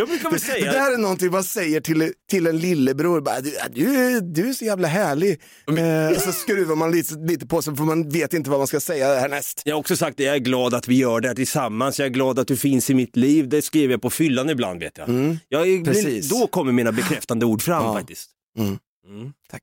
Jag 0.00 0.08
brukar 0.08 0.30
väl 0.30 0.40
Det 0.40 0.46
säga... 0.46 0.72
där 0.72 0.94
är 0.94 0.98
någonting 0.98 1.30
man 1.30 1.44
säger 1.44 1.80
till, 1.80 2.12
till 2.30 2.46
en 2.46 2.58
lillebror. 2.58 3.20
Bara, 3.20 3.40
du, 3.40 3.56
du, 3.72 4.20
du 4.20 4.48
är 4.48 4.52
så 4.52 4.64
jävla 4.64 4.88
härlig. 4.88 5.40
Eh, 5.78 6.16
och 6.16 6.22
så 6.22 6.32
skruvar 6.32 6.76
man 6.76 6.90
lite, 6.90 7.14
lite 7.14 7.46
på 7.46 7.62
sig 7.62 7.76
för 7.76 7.84
man 7.84 8.08
vet 8.08 8.34
inte 8.34 8.50
vad 8.50 8.60
man 8.60 8.66
ska 8.66 8.80
säga 8.80 9.20
härnäst. 9.20 9.62
Jag 9.64 9.74
har 9.74 9.80
också 9.80 9.96
sagt 9.96 10.20
att 10.20 10.26
jag 10.26 10.34
är 10.34 10.38
glad 10.38 10.74
att 10.74 10.88
vi 10.88 10.94
gör 10.94 11.20
det 11.20 11.28
här 11.28 11.34
tillsammans. 11.34 11.98
Jag 11.98 12.06
är 12.06 12.10
glad 12.10 12.38
att 12.38 12.48
du 12.48 12.56
finns 12.56 12.90
i 12.90 12.94
mitt 12.94 13.16
liv. 13.16 13.48
Det 13.48 13.62
skriver 13.62 13.94
jag 13.94 14.02
på 14.02 14.10
fyllan 14.10 14.50
ibland 14.50 14.80
vet 14.80 14.98
jag. 14.98 15.36
jag 15.48 15.68
är, 15.68 15.84
precis. 15.84 16.28
Då 16.28 16.46
kommer 16.46 16.72
mina 16.72 16.92
bekräftande 16.92 17.46
ord 17.46 17.62
fram 17.62 17.84
Ja. 17.84 17.94
faktiskt. 17.94 18.30
Mm. 18.58 18.78
Mm. 19.08 19.32
Tack. 19.50 19.62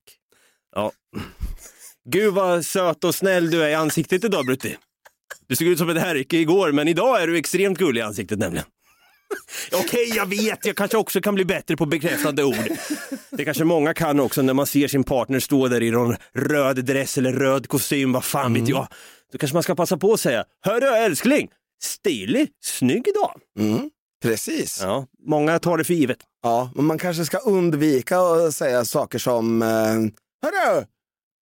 Ja. 0.76 0.92
Gud 2.10 2.34
vad 2.34 2.66
söt 2.66 3.04
och 3.04 3.16
snäll 3.16 3.50
du 3.52 3.64
är 3.64 3.70
i 3.70 3.74
ansiktet 3.74 4.24
idag 4.24 4.46
Brutti. 4.46 4.78
Du 5.48 5.56
såg 5.56 5.68
ut 5.68 5.78
som 5.78 5.90
ett 5.90 5.98
härke 6.02 6.38
igår, 6.38 6.72
men 6.72 6.88
idag 6.88 7.22
är 7.22 7.28
du 7.28 7.38
extremt 7.38 7.78
gullig 7.78 8.02
i 8.02 8.04
ansiktet 8.04 8.40
nämligen. 8.40 8.66
Okej, 9.74 10.12
jag 10.16 10.26
vet, 10.26 10.66
jag 10.66 10.76
kanske 10.76 10.98
också 10.98 11.22
kan 11.22 11.36
bli 11.36 11.46
bättre 11.46 11.78
på 11.78 11.86
bekräftande 11.86 12.44
ord. 12.44 12.70
Det 13.30 13.46
kanske 13.46 13.64
många 13.64 13.94
kan 13.94 14.20
också 14.20 14.42
när 14.42 14.54
man 14.54 14.66
ser 14.68 14.88
sin 14.88 15.04
partner 15.04 15.40
stå 15.40 15.68
där 15.68 15.84
i 15.84 15.92
någon 15.92 16.16
röd 16.34 16.86
dress 16.86 17.18
eller 17.18 17.34
röd 17.34 17.68
kostym, 17.68 18.12
vad 18.12 18.24
fan 18.24 18.54
vet 18.54 18.70
jag. 18.70 18.88
Då 19.32 19.38
kanske 19.38 19.56
man 19.56 19.64
ska 19.64 19.76
passa 19.76 19.98
på 19.98 20.14
att 20.14 20.20
säga, 20.20 20.46
hörru 20.66 20.88
älskling, 20.88 21.48
stilig, 21.84 22.50
snygg 22.64 23.08
idag. 23.08 23.32
Mm. 23.60 23.90
Precis. 24.24 24.80
Ja. 24.82 24.88
Ja, 24.88 25.06
många 25.28 25.60
tar 25.60 25.78
det 25.78 25.84
för 25.84 25.94
givet. 25.94 26.18
men 26.76 26.86
man 26.86 26.98
kanske 26.98 27.26
ska 27.26 27.38
undvika 27.38 28.20
att 28.20 28.54
säga 28.56 28.86
saker 28.86 29.20
som, 29.20 29.62
eh, 29.62 29.68
hörru, 30.44 30.86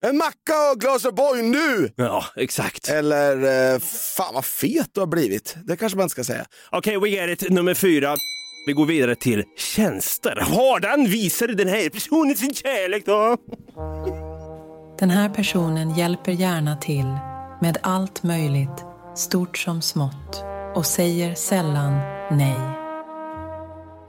en 0.04 0.16
macka 0.16 0.70
och 0.72 0.80
glas 0.80 1.04
O'boy 1.04 1.42
nu! 1.42 1.92
Ja, 1.96 2.24
exakt. 2.36 2.88
Eller, 2.88 3.72
eh, 3.74 3.78
fan 4.16 4.34
vad 4.34 4.44
fet 4.44 4.90
du 4.92 5.00
har 5.00 5.06
blivit. 5.06 5.56
Det 5.64 5.76
kanske 5.76 5.96
man 5.96 6.02
inte 6.04 6.12
ska 6.12 6.24
säga. 6.24 6.44
Okej, 6.70 6.98
we 7.00 7.08
get 7.08 7.42
it. 7.42 7.50
Nummer 7.50 7.74
fyra. 7.74 8.16
Vi 8.66 8.72
går 8.72 8.86
vidare 8.86 9.14
till 9.14 9.44
tjänster. 9.56 10.36
Hardan 10.40 11.04
visar 11.04 11.48
den 11.48 11.68
här 11.68 11.88
personen 11.88 12.36
sin 12.36 12.54
kärlek 12.54 13.06
då? 13.06 13.36
Den 14.98 15.10
här 15.10 15.28
personen 15.28 15.94
hjälper 15.94 16.32
gärna 16.32 16.76
till 16.76 17.16
med 17.60 17.78
allt 17.82 18.22
möjligt, 18.22 18.84
stort 19.16 19.58
som 19.58 19.82
smått, 19.82 20.44
och 20.74 20.86
säger 20.86 21.34
sällan 21.34 21.92
nej. 22.30 22.56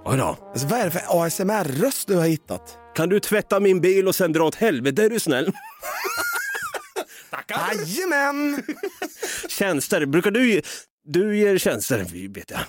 Oj 0.06 0.18
då. 0.18 0.38
Alltså, 0.52 0.68
vad 0.68 0.80
är 0.80 0.86
det 0.86 0.92
för 0.92 1.26
ASMR-röst 1.26 2.08
du 2.08 2.16
har 2.16 2.28
hittat? 2.28 2.78
Kan 2.98 3.10
du 3.10 3.20
tvätta 3.20 3.60
min 3.60 3.82
bil 3.82 4.08
och 4.08 4.16
sen 4.16 4.34
dra 4.34 4.44
åt 4.44 4.56
helvete 4.56 5.04
är 5.04 5.10
du 5.10 5.20
snäll? 5.20 5.46
Tackar. 7.30 7.72
Jajamän! 7.86 8.64
Tjänster, 9.50 10.06
brukar 10.06 10.32
du 10.32 10.50
ge, 10.52 10.62
du 11.04 11.38
ger 11.38 11.58
tjänster, 11.58 12.28
vet 12.30 12.52
jag. 12.52 12.60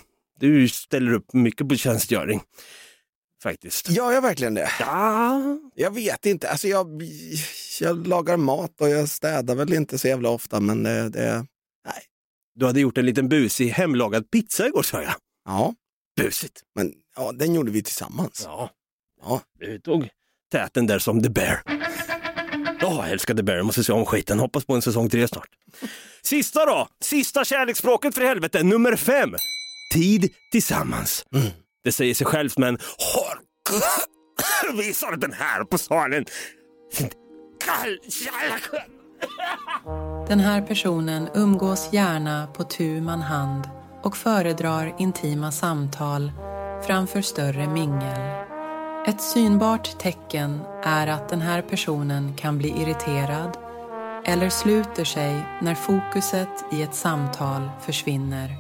Du 0.41 0.69
ställer 0.69 1.13
upp 1.13 1.33
mycket 1.33 1.69
på 1.69 1.77
tjänstgöring. 1.77 2.41
Faktiskt. 3.43 3.91
Gör 3.91 4.13
jag 4.13 4.23
verkligen 4.23 4.55
det? 4.55 4.71
Ja, 4.81 5.43
Jag 5.75 5.95
vet 5.95 6.27
inte. 6.27 6.51
Alltså 6.51 6.69
jag, 6.69 7.03
jag 7.81 8.07
lagar 8.07 8.37
mat 8.37 8.81
och 8.81 8.89
jag 8.89 9.09
städar 9.09 9.55
väl 9.55 9.73
inte 9.73 9.99
så 9.99 10.09
jävla 10.09 10.29
ofta, 10.29 10.61
men 10.61 10.83
det... 10.83 11.09
det 11.09 11.47
du 12.55 12.67
hade 12.67 12.81
gjort 12.81 12.99
en 12.99 13.07
liten 13.07 13.29
busig 13.29 13.69
hemlagad 13.69 14.31
pizza 14.31 14.67
igår 14.67 14.83
sa 14.83 15.03
jag. 15.03 15.15
ja, 15.45 15.75
Busigt. 16.17 16.63
men 16.75 16.93
ja, 17.17 17.33
den 17.33 17.55
gjorde 17.55 17.71
vi 17.71 17.83
tillsammans. 17.83 18.43
Ja, 18.45 18.71
Ja. 19.23 19.41
du 19.59 19.79
tog 19.81 20.09
täten 20.53 20.87
där 20.87 20.99
som 20.99 21.23
The 21.23 21.31
Bear. 21.31 21.63
Ja, 22.81 23.05
jag 23.05 23.11
älskar 23.11 23.35
The 23.35 23.43
Bear, 23.43 23.57
jag 23.57 23.67
måste 23.67 23.85
se 23.85 23.93
om 23.93 24.07
skiten. 24.07 24.39
Hoppas 24.39 24.65
på 24.65 24.75
en 24.75 24.83
säsong 24.83 25.11
tre 25.11 25.29
snart. 25.29 25.49
Sista 26.23 26.67
då, 26.67 26.89
sista 27.01 27.45
kärleksspråket 27.45 28.15
för 28.15 28.23
helvete, 28.23 28.63
nummer 28.63 28.97
fem. 28.97 29.35
Tid 29.95 30.31
tillsammans. 30.53 31.25
Mm. 31.35 31.49
Det 31.85 31.93
säger 31.93 32.15
sig 32.15 32.27
självt 32.27 32.59
men 32.59 32.79
har 33.15 33.39
visar 34.77 35.17
den 35.17 35.33
här 35.33 35.65
på 35.65 35.79
salen. 35.79 36.25
Den 40.29 40.41
här 40.41 40.63
personen 40.63 41.29
umgås 41.35 41.93
gärna 41.93 42.47
på 42.47 42.65
tu 42.65 43.01
man 43.01 43.23
hand 43.23 43.69
och 44.03 44.17
föredrar 44.17 44.95
intima 44.99 45.53
samtal 45.53 46.33
framför 46.87 47.23
större 47.23 47.69
mingel. 47.69 48.48
Ett 49.09 49.21
synbart 49.21 49.99
tecken 49.99 50.61
är 50.85 51.07
att 51.07 51.29
den 51.29 51.41
här 51.41 51.63
personen 51.63 52.35
kan 52.37 52.59
bli 52.59 52.69
irriterad 52.69 53.57
eller 54.25 54.49
sluter 54.49 55.05
sig 55.05 55.47
när 55.63 55.75
fokuset 55.75 56.49
i 56.73 56.83
ett 56.83 56.95
samtal 56.95 57.71
försvinner. 57.87 58.51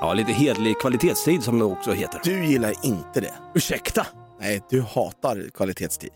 Ja, 0.00 0.14
lite 0.14 0.32
hedlig 0.32 0.80
kvalitetstid 0.80 1.42
som 1.42 1.58
det 1.58 1.64
också 1.64 1.92
heter. 1.92 2.20
Du 2.24 2.44
gillar 2.44 2.74
inte 2.82 3.20
det. 3.20 3.34
Ursäkta? 3.54 4.06
Nej, 4.40 4.62
du 4.70 4.80
hatar 4.80 5.50
kvalitetstid. 5.54 6.10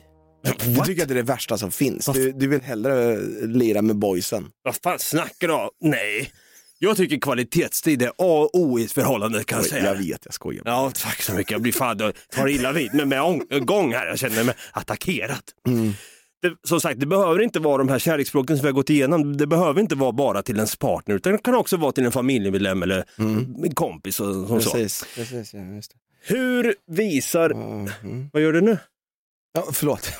Du 0.64 0.76
tycker 0.84 1.02
att 1.02 1.08
det 1.08 1.14
är 1.14 1.16
det 1.16 1.22
värsta 1.22 1.58
som 1.58 1.70
finns. 1.70 2.06
Du, 2.06 2.32
du 2.32 2.48
vill 2.48 2.62
hellre 2.62 3.16
lira 3.46 3.82
med 3.82 3.96
boysen. 3.96 4.44
Vad 4.62 4.74
fan 4.74 4.98
snackar 4.98 5.48
du 5.48 5.54
om? 5.54 5.68
Nej. 5.80 6.30
Jag 6.78 6.96
tycker 6.96 7.16
kvalitetstid 7.20 8.02
är 8.02 8.08
A 8.08 8.12
och 8.18 8.50
O 8.60 8.78
i 8.78 8.84
ett 8.84 8.92
förhållande 8.92 9.44
kan 9.44 9.58
jag 9.58 9.66
säga. 9.66 9.84
jag 9.84 9.94
vet, 9.94 10.20
jag 10.24 10.34
skojar. 10.34 10.62
Ja, 10.66 10.92
tack 11.02 11.22
så 11.22 11.34
mycket. 11.34 11.50
Jag 11.50 11.62
blir 11.62 11.72
fan, 11.72 11.98
jag 11.98 12.12
tar 12.32 12.48
illa 12.48 12.72
vid 12.72 12.94
mig 12.94 13.06
med 13.06 13.20
ång- 13.22 13.64
gång 13.64 13.92
här. 13.92 14.06
Jag 14.06 14.18
känner 14.18 14.44
mig 14.44 14.54
attackerad. 14.72 15.42
Det, 16.42 16.52
som 16.68 16.80
sagt, 16.80 17.00
det 17.00 17.06
behöver 17.06 17.42
inte 17.42 17.58
vara 17.60 17.78
de 17.78 17.88
här 17.88 17.98
kärleksspråken 17.98 18.56
som 18.56 18.62
vi 18.62 18.68
har 18.68 18.72
gått 18.74 18.90
igenom. 18.90 19.36
Det 19.36 19.46
behöver 19.46 19.80
inte 19.80 19.94
vara 19.94 20.12
bara 20.12 20.42
till 20.42 20.56
ens 20.56 20.76
partner, 20.76 21.14
utan 21.14 21.32
det 21.32 21.38
kan 21.38 21.54
också 21.54 21.76
vara 21.76 21.92
till 21.92 22.04
en 22.06 22.12
familjemedlem 22.12 22.82
eller 22.82 23.04
en 23.64 23.74
kompis. 23.74 24.20
Och, 24.20 24.50
och 24.50 24.62
så. 24.62 24.70
Precis, 24.70 25.04
precis 25.14 25.54
ja, 25.54 25.60
just 25.60 25.90
det. 25.90 25.96
Hur 26.34 26.74
visar... 26.86 27.50
Mhm. 27.54 28.30
Vad 28.32 28.42
gör 28.42 28.52
du 28.52 28.60
nu? 28.60 28.78
Ja, 29.52 29.66
förlåt. 29.72 30.12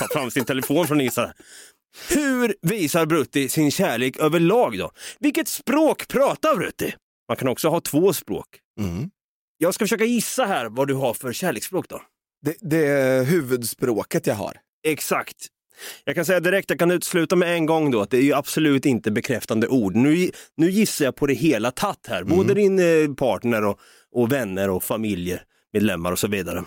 Ta 0.00 0.08
fram 0.12 0.30
sin 0.30 0.44
telefon 0.44 0.86
från 0.86 1.00
Isa. 1.00 1.32
Hur 2.10 2.54
visar 2.62 3.06
Brutti 3.06 3.48
sin 3.48 3.70
kärlek 3.70 4.16
överlag 4.16 4.78
då? 4.78 4.90
Vilket 5.18 5.48
språk 5.48 6.08
pratar 6.08 6.56
Brutti? 6.56 6.94
Man 7.28 7.36
kan 7.36 7.48
också 7.48 7.68
ha 7.68 7.80
två 7.80 8.12
språk. 8.12 8.46
Mm. 8.80 9.10
Jag 9.58 9.74
ska 9.74 9.84
försöka 9.84 10.04
gissa 10.04 10.44
här 10.44 10.66
vad 10.68 10.88
du 10.88 10.94
har 10.94 11.14
för 11.14 11.32
kärleksspråk 11.32 11.88
då. 11.88 12.02
Det, 12.42 12.56
det 12.60 12.86
är 12.86 13.24
huvudspråket 13.24 14.26
jag 14.26 14.34
har. 14.34 14.56
Exakt. 14.86 15.36
Jag 16.04 16.14
kan 16.14 16.24
säga 16.24 16.40
direkt, 16.40 16.70
jag 16.70 16.78
kan 16.78 16.90
utesluta 16.90 17.36
med 17.36 17.54
en 17.54 17.66
gång 17.66 17.90
då 17.90 18.00
att 18.00 18.10
det 18.10 18.16
är 18.16 18.22
ju 18.22 18.34
absolut 18.34 18.86
inte 18.86 19.10
bekräftande 19.10 19.68
ord. 19.68 19.94
Nu, 19.94 20.30
nu 20.56 20.70
gissar 20.70 21.04
jag 21.04 21.16
på 21.16 21.26
det 21.26 21.34
hela 21.34 21.70
tatt 21.70 22.06
här, 22.08 22.24
både 22.24 22.54
din 22.54 22.78
eh, 22.78 23.14
partner 23.14 23.64
och, 23.64 23.80
och 24.12 24.32
vänner 24.32 24.70
och 24.70 24.84
familjemedlemmar 24.84 26.12
och 26.12 26.18
så 26.18 26.28
vidare. 26.28 26.64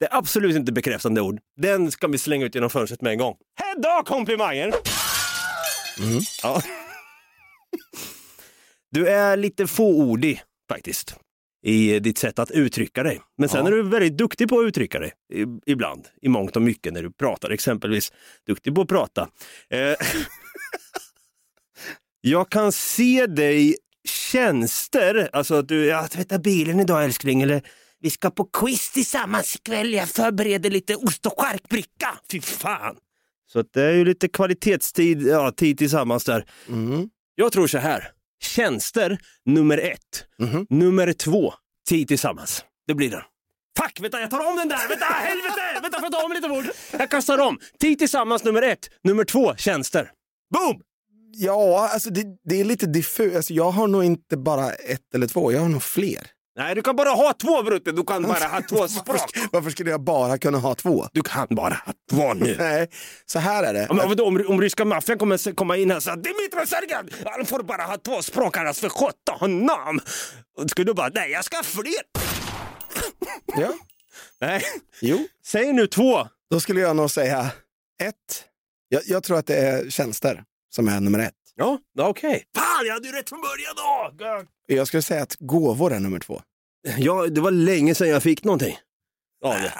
Det 0.00 0.06
är 0.06 0.16
absolut 0.16 0.56
inte 0.56 0.72
bekräftande 0.72 1.20
ord. 1.20 1.40
Den 1.56 1.90
ska 1.90 2.06
vi 2.06 2.18
slänga 2.18 2.46
ut 2.46 2.54
genom 2.54 2.70
fönstret 2.70 3.00
med 3.02 3.12
en 3.12 3.18
gång. 3.18 3.36
Hedda 3.60 4.02
komplimanger! 4.06 4.74
Ja. 6.42 6.62
Du 8.90 9.08
är 9.08 9.36
lite 9.36 9.66
fåordig 9.66 10.42
faktiskt 10.70 11.16
i 11.66 11.98
ditt 11.98 12.18
sätt 12.18 12.38
att 12.38 12.50
uttrycka 12.50 13.02
dig. 13.02 13.20
Men 13.38 13.48
sen 13.48 13.66
Ja. 13.66 13.72
är 13.72 13.76
du 13.76 13.82
väldigt 13.82 14.18
duktig 14.18 14.48
på 14.48 14.60
att 14.60 14.64
uttrycka 14.66 14.98
dig 14.98 15.12
i- 15.34 15.70
ibland, 15.72 16.08
i 16.22 16.28
mångt 16.28 16.56
och 16.56 16.62
mycket 16.62 16.92
när 16.92 17.02
du 17.02 17.12
pratar. 17.12 17.50
Exempelvis 17.50 18.12
duktig 18.46 18.74
på 18.74 18.80
att 18.80 18.88
prata. 18.88 19.28
Eh, 19.70 19.94
jag 22.20 22.50
kan 22.50 22.72
se 22.72 23.26
dig 23.26 23.76
tjänster, 24.08 25.28
alltså 25.32 25.54
att 25.54 25.68
du, 25.68 25.86
jag 25.86 26.10
tvättar 26.10 26.38
bilen 26.38 26.80
idag 26.80 27.04
älskling, 27.04 27.42
eller 27.42 27.62
vi 28.00 28.10
ska 28.10 28.30
på 28.30 28.44
quiz 28.44 28.90
tillsammans 28.90 29.56
ikväll, 29.56 29.92
jag 29.92 30.08
förbereder 30.08 30.70
lite 30.70 30.96
ost 30.96 31.26
och 31.26 31.40
charkbricka. 31.40 32.18
Fy 32.32 32.40
fan! 32.40 32.96
Så 33.52 33.58
att 33.60 33.72
det 33.72 33.82
är 33.82 33.92
ju 33.92 34.04
lite 34.04 34.28
kvalitetstid, 34.28 35.22
ja, 35.22 35.52
tid 35.52 35.78
tillsammans 35.78 36.24
där. 36.24 36.44
Jag 37.34 37.52
tror 37.52 37.66
så 37.66 37.78
här, 37.78 38.10
tjänster 38.42 39.18
nummer 39.46 39.78
ett, 39.78 40.24
nummer 40.70 41.12
två, 41.12 41.54
tid 41.88 42.08
tillsammans. 42.08 42.64
Det 42.86 42.94
blir 42.94 43.10
den. 43.10 43.22
Fuck, 43.78 44.00
vänta 44.00 44.20
jag 44.20 44.30
tar 44.30 44.50
om 44.50 44.56
den 44.56 44.68
där, 44.68 44.88
vänta 44.88 45.04
helvete, 45.04 45.80
vänta 45.82 45.98
får 45.98 46.04
jag 46.04 46.12
ta 46.12 46.24
om 46.24 46.32
lite 46.32 46.48
ord. 46.48 46.64
Jag 46.92 47.10
kastar 47.10 47.38
om, 47.38 47.58
tid 47.80 47.98
tillsammans 47.98 48.44
nummer 48.44 48.62
ett, 48.62 48.90
nummer 49.04 49.24
två, 49.24 49.56
tjänster. 49.56 50.10
Boom! 50.54 50.82
Ja, 51.32 51.88
alltså 51.92 52.10
det, 52.10 52.24
det 52.44 52.60
är 52.60 52.64
lite 52.64 52.86
diffust. 52.86 53.36
Alltså 53.36 53.54
jag 53.54 53.70
har 53.70 53.88
nog 53.88 54.04
inte 54.04 54.36
bara 54.36 54.72
ett 54.72 55.14
eller 55.14 55.26
två, 55.26 55.52
jag 55.52 55.60
har 55.60 55.68
nog 55.68 55.82
fler. 55.82 56.26
Nej, 56.56 56.74
du 56.74 56.82
kan 56.82 56.96
bara 56.96 57.08
ha 57.10 57.32
två 57.32 57.62
Brutte, 57.62 57.92
du 57.92 58.04
kan 58.04 58.22
bara 58.28 58.44
ha 58.48 58.62
två 58.62 58.88
språk. 58.88 59.30
Varför, 59.52 59.70
skulle 59.70 59.90
jag 59.90 60.00
bara 60.04 60.38
kunna 60.38 60.58
ha 60.58 60.74
två? 60.74 61.06
Du 61.12 61.22
kan 61.22 61.46
bara 61.50 61.74
ha 61.74 61.92
två 62.10 62.34
nu. 62.34 62.56
Nej, 62.58 62.88
så 63.26 63.38
här 63.38 63.62
är 63.64 63.72
det. 63.74 63.86
Ja, 63.88 63.94
Men 63.94 64.08
vadå, 64.08 64.26
om, 64.26 64.44
om 64.48 64.60
ryska 64.60 64.84
maffian 64.84 65.18
kommer 65.18 65.54
komma 65.54 65.76
in 65.76 65.90
här 65.90 65.96
och 65.96 66.02
säga 66.02 66.16
Dmitrij 66.16 66.66
Sergej, 66.66 67.24
han 67.24 67.46
får 67.46 67.62
bara 67.62 67.82
ha 67.82 67.96
två 67.96 68.22
språk 68.22 68.56
annars 68.56 68.78
förskjuta 68.80 69.32
honom. 69.32 70.00
Och 70.58 70.70
Skulle 70.70 70.84
du 70.90 70.94
bara, 70.94 71.10
nej 71.14 71.30
jag 71.30 71.44
ska 71.44 71.56
ha 71.56 71.62
fler. 71.62 72.02
Ja. 73.56 73.72
Nej, 74.40 74.62
Jo, 75.00 75.26
säg 75.46 75.72
nu 75.72 75.86
två. 75.86 76.28
då 76.50 76.60
skulle 76.60 76.80
jag 76.80 76.96
nog 76.96 77.10
säga 77.10 77.50
ett. 78.02 78.44
Jag, 78.88 79.02
jag 79.06 79.22
tror 79.22 79.38
att 79.38 79.46
det 79.46 79.56
är 79.56 79.90
tjänster 79.90 80.44
som 80.74 80.88
är 80.88 81.00
nummer 81.00 81.18
ett. 81.18 81.34
Ja, 81.60 81.78
ja, 81.92 82.08
okej. 82.08 82.44
Fan, 82.56 82.86
jag 82.86 82.94
hade 82.94 83.06
ju 83.08 83.12
rätt 83.14 83.28
från 83.28 83.40
början 83.40 83.74
då! 83.76 84.74
Jag 84.74 84.86
skulle 84.86 85.02
säga 85.02 85.22
att 85.22 85.36
gåvor 85.38 85.92
är 85.92 86.00
nummer 86.00 86.18
två. 86.18 86.42
Ja, 86.98 87.26
det 87.26 87.40
var 87.40 87.50
länge 87.50 87.94
sedan 87.94 88.08
jag 88.08 88.22
fick 88.22 88.44
någonting. 88.44 88.76
Ja, 89.40 89.52
det. 89.58 89.72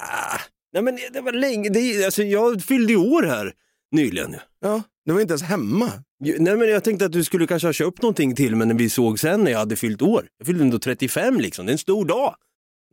Nej 0.73 0.83
men 0.83 0.99
det 1.13 1.21
var 1.21 1.31
länge, 1.31 1.69
det, 1.69 2.05
alltså, 2.05 2.23
jag 2.23 2.63
fyllde 2.63 2.93
ju 2.93 2.99
år 2.99 3.23
här 3.23 3.53
nyligen. 3.91 4.35
Ja, 4.61 4.83
du 5.05 5.13
var 5.13 5.21
inte 5.21 5.31
ens 5.31 5.43
hemma. 5.43 5.91
Nej 6.19 6.55
men 6.57 6.69
jag 6.69 6.83
tänkte 6.83 7.05
att 7.05 7.11
du 7.11 7.23
skulle 7.23 7.47
kanske 7.47 7.67
ha 7.67 7.73
köpt 7.73 8.01
någonting 8.01 8.35
till 8.35 8.55
mig 8.55 8.67
när 8.67 8.75
vi 8.75 8.89
såg 8.89 9.19
sen 9.19 9.43
när 9.43 9.51
jag 9.51 9.59
hade 9.59 9.75
fyllt 9.75 10.01
år. 10.01 10.27
Jag 10.37 10.47
fyllde 10.47 10.63
ändå 10.63 10.79
35 10.79 11.39
liksom, 11.39 11.65
det 11.65 11.69
är 11.69 11.73
en 11.73 11.77
stor 11.77 12.05
dag. 12.05 12.35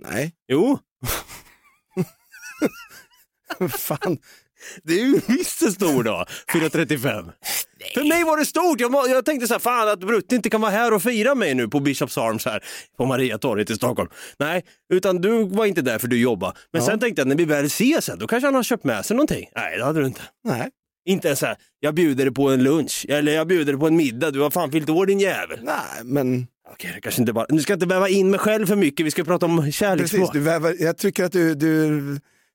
Nej, 0.08 0.34
Jo, 0.48 0.78
fan. 3.78 4.18
det 4.82 4.92
är 5.00 5.04
ju 5.04 5.20
visst 5.28 5.62
en 5.62 5.72
stor 5.72 6.02
dag, 6.02 6.26
fylla 6.48 6.70
35. 6.70 7.30
För 7.94 8.04
mig 8.08 8.24
var 8.24 8.36
det 8.36 8.44
stort, 8.44 8.80
jag, 8.80 8.94
jag 9.10 9.24
tänkte 9.24 9.46
så 9.48 9.54
här, 9.54 9.58
fan 9.58 9.88
att 9.88 10.00
Brutte 10.00 10.34
inte 10.34 10.50
kan 10.50 10.60
vara 10.60 10.70
här 10.70 10.94
och 10.94 11.02
fira 11.02 11.34
mig 11.34 11.54
nu 11.54 11.68
på 11.68 11.80
Bishops 11.80 12.18
Arms 12.18 12.44
här 12.44 12.64
på 12.98 13.06
Mariatorget 13.06 13.70
i 13.70 13.74
Stockholm. 13.74 14.10
Nej, 14.38 14.64
utan 14.94 15.20
du 15.20 15.44
var 15.44 15.66
inte 15.66 15.82
där 15.82 15.98
för 15.98 16.08
du 16.08 16.20
jobbade. 16.20 16.52
Men 16.72 16.82
Ja. 16.82 16.86
sen 16.86 16.98
tänkte 17.00 17.20
jag 17.20 17.28
när 17.28 17.36
vi 17.36 17.44
väl 17.44 17.64
ses 17.64 18.04
sen, 18.04 18.18
då 18.18 18.26
kanske 18.26 18.46
han 18.46 18.54
har 18.54 18.62
köpt 18.62 18.84
med 18.84 19.04
sig 19.06 19.16
någonting. 19.16 19.48
Nej, 19.56 19.78
det 19.78 19.84
hade 19.84 20.00
du 20.00 20.06
inte. 20.06 20.20
Nej. 20.44 20.68
Inte 21.08 21.28
ens 21.28 21.40
så 21.40 21.46
här, 21.46 21.56
jag 21.80 21.94
bjuder 21.94 22.24
dig 22.24 22.34
på 22.34 22.48
en 22.50 22.62
lunch, 22.62 23.06
eller 23.08 23.32
jag 23.32 23.46
bjuder 23.48 23.72
dig 23.72 23.80
på 23.80 23.86
en 23.86 23.96
middag, 23.96 24.30
du 24.30 24.40
har 24.40 24.50
fan 24.50 24.72
fyllt 24.72 24.88
år 24.90 25.06
din 25.06 25.20
jävel. 25.20 25.58
Nej, 25.62 25.74
men 26.04 26.46
Okej, 26.72 26.90
det 26.94 27.00
kanske 27.00 27.22
inte 27.22 27.32
bara... 27.32 27.46
Nu 27.48 27.60
ska 27.62 27.72
jag 27.72 27.76
inte 27.76 27.86
väva 27.94 28.08
in 28.08 28.30
mig 28.30 28.40
själv 28.40 28.66
för 28.66 28.76
mycket, 28.76 29.06
vi 29.06 29.10
ska 29.10 29.24
prata 29.24 29.46
om 29.46 29.56
precis. 29.58 29.74
kärleksspråk. 29.74 30.32
Du 30.32 30.40
väver, 30.40 30.76
jag 30.78 30.98
tycker 30.98 31.24
att 31.24 31.32
du, 31.32 31.54
du 31.54 32.00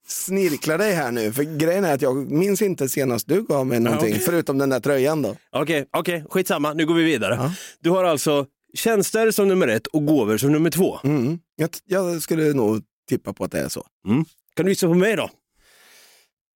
snirklar 0.07 0.77
dig 0.77 0.93
här 0.93 1.11
nu. 1.11 1.33
För 1.33 1.43
grejen 1.43 1.85
är 1.85 1.93
att 1.93 2.01
jag 2.01 2.31
minns 2.31 2.61
inte 2.61 2.89
senast 2.89 3.27
du 3.27 3.43
gav 3.43 3.67
mig 3.67 3.79
någonting, 3.79 4.09
okej. 4.13 4.19
förutom 4.25 4.57
den 4.57 4.69
där 4.69 4.79
tröjan 4.79 5.21
då. 5.21 5.35
Okej, 5.51 5.85
okej, 5.91 6.25
skitsamma, 6.29 6.73
nu 6.73 6.85
går 6.85 6.93
vi 6.95 7.03
vidare. 7.03 7.35
Ja. 7.35 7.53
Du 7.79 7.89
har 7.89 8.03
alltså 8.03 8.45
tjänster 8.73 9.31
som 9.31 9.47
nummer 9.47 9.67
ett 9.67 9.87
och 9.87 10.05
gåvor 10.05 10.37
som 10.37 10.51
nummer 10.51 10.69
två. 10.69 10.99
Mm. 11.03 11.39
Jag, 11.55 11.69
jag 11.85 12.21
skulle 12.21 12.53
nog 12.53 12.81
tippa 13.09 13.33
på 13.33 13.43
att 13.43 13.51
det 13.51 13.59
är 13.59 13.69
så. 13.69 13.85
Kan 14.55 14.65
du 14.65 14.71
gissa 14.71 14.87
på 14.87 14.93
mig 14.93 15.15
då? 15.15 15.29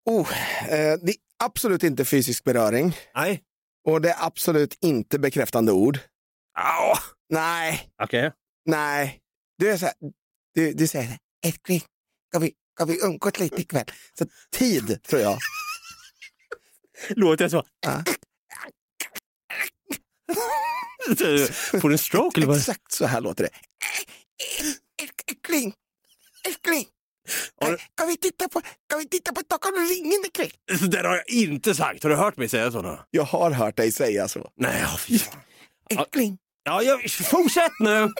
Oh, 0.05 0.27
eh, 0.69 0.97
det 1.01 1.11
är 1.11 1.15
absolut 1.43 1.83
inte 1.83 2.05
fysisk 2.05 2.43
beröring 2.43 2.95
Nej. 3.15 3.41
och 3.87 4.01
det 4.01 4.09
är 4.09 4.25
absolut 4.25 4.77
inte 4.81 5.19
bekräftande 5.19 5.71
ord. 5.71 5.99
Ja. 6.55 6.97
Nej, 7.29 7.89
Okej. 8.03 8.31
nej. 8.65 9.19
Du 9.57 9.71
är 9.71 9.77
så 9.77 9.85
här, 9.85 9.95
du, 10.55 10.73
du 10.73 10.87
säger 10.87 11.05
så 11.05 11.11
här, 11.11 11.19
älskling, 11.45 11.81
ska 12.29 12.39
vi, 12.39 12.53
ska 12.77 12.85
vi 12.85 12.99
umgås 13.03 13.39
lite 13.39 13.61
ikväll? 13.61 13.85
Så 14.19 14.25
tid, 14.51 15.03
tror 15.03 15.21
jag. 15.21 15.37
Låter 17.09 17.43
jag 17.43 17.51
så? 17.51 17.63
Ja. 17.81 18.03
Får 21.81 21.89
du 21.89 21.93
en 21.95 21.97
stroke 21.97 22.39
eller 22.39 22.47
vad? 22.47 22.57
Exakt 22.57 22.91
så 22.91 23.05
här 23.05 23.21
låter 23.21 23.43
det. 23.43 23.49
Älskling, 25.31 25.73
älskling. 26.47 26.85
Du- 27.61 27.77
Kan 27.97 28.07
vi 28.07 28.17
titta 28.17 28.49
på, 28.49 28.61
kan 28.89 28.99
vi 28.99 29.07
titta 29.07 29.33
på 29.33 29.41
Stockholm 29.41 29.75
och 29.83 29.89
ringen 29.89 30.21
ikväll? 30.25 30.51
Det 30.79 30.87
där 30.87 31.03
har 31.03 31.15
jag 31.15 31.29
inte 31.29 31.75
sagt. 31.75 32.03
Har 32.03 32.09
du 32.09 32.15
hört 32.15 32.37
mig 32.37 32.49
säga 32.49 32.71
så? 32.71 32.81
Då? 32.81 32.99
Jag 33.11 33.23
har 33.23 33.51
hört 33.51 33.77
dig 33.77 33.91
säga 33.91 34.27
så. 34.27 34.51
Nej, 34.57 34.79
ja, 34.81 34.97
fy 34.97 35.19
fan. 35.19 35.39
Älskling. 35.89 36.37
Ja, 36.63 36.81
jag, 36.83 37.11
fortsätt 37.11 37.71
nu! 37.79 38.13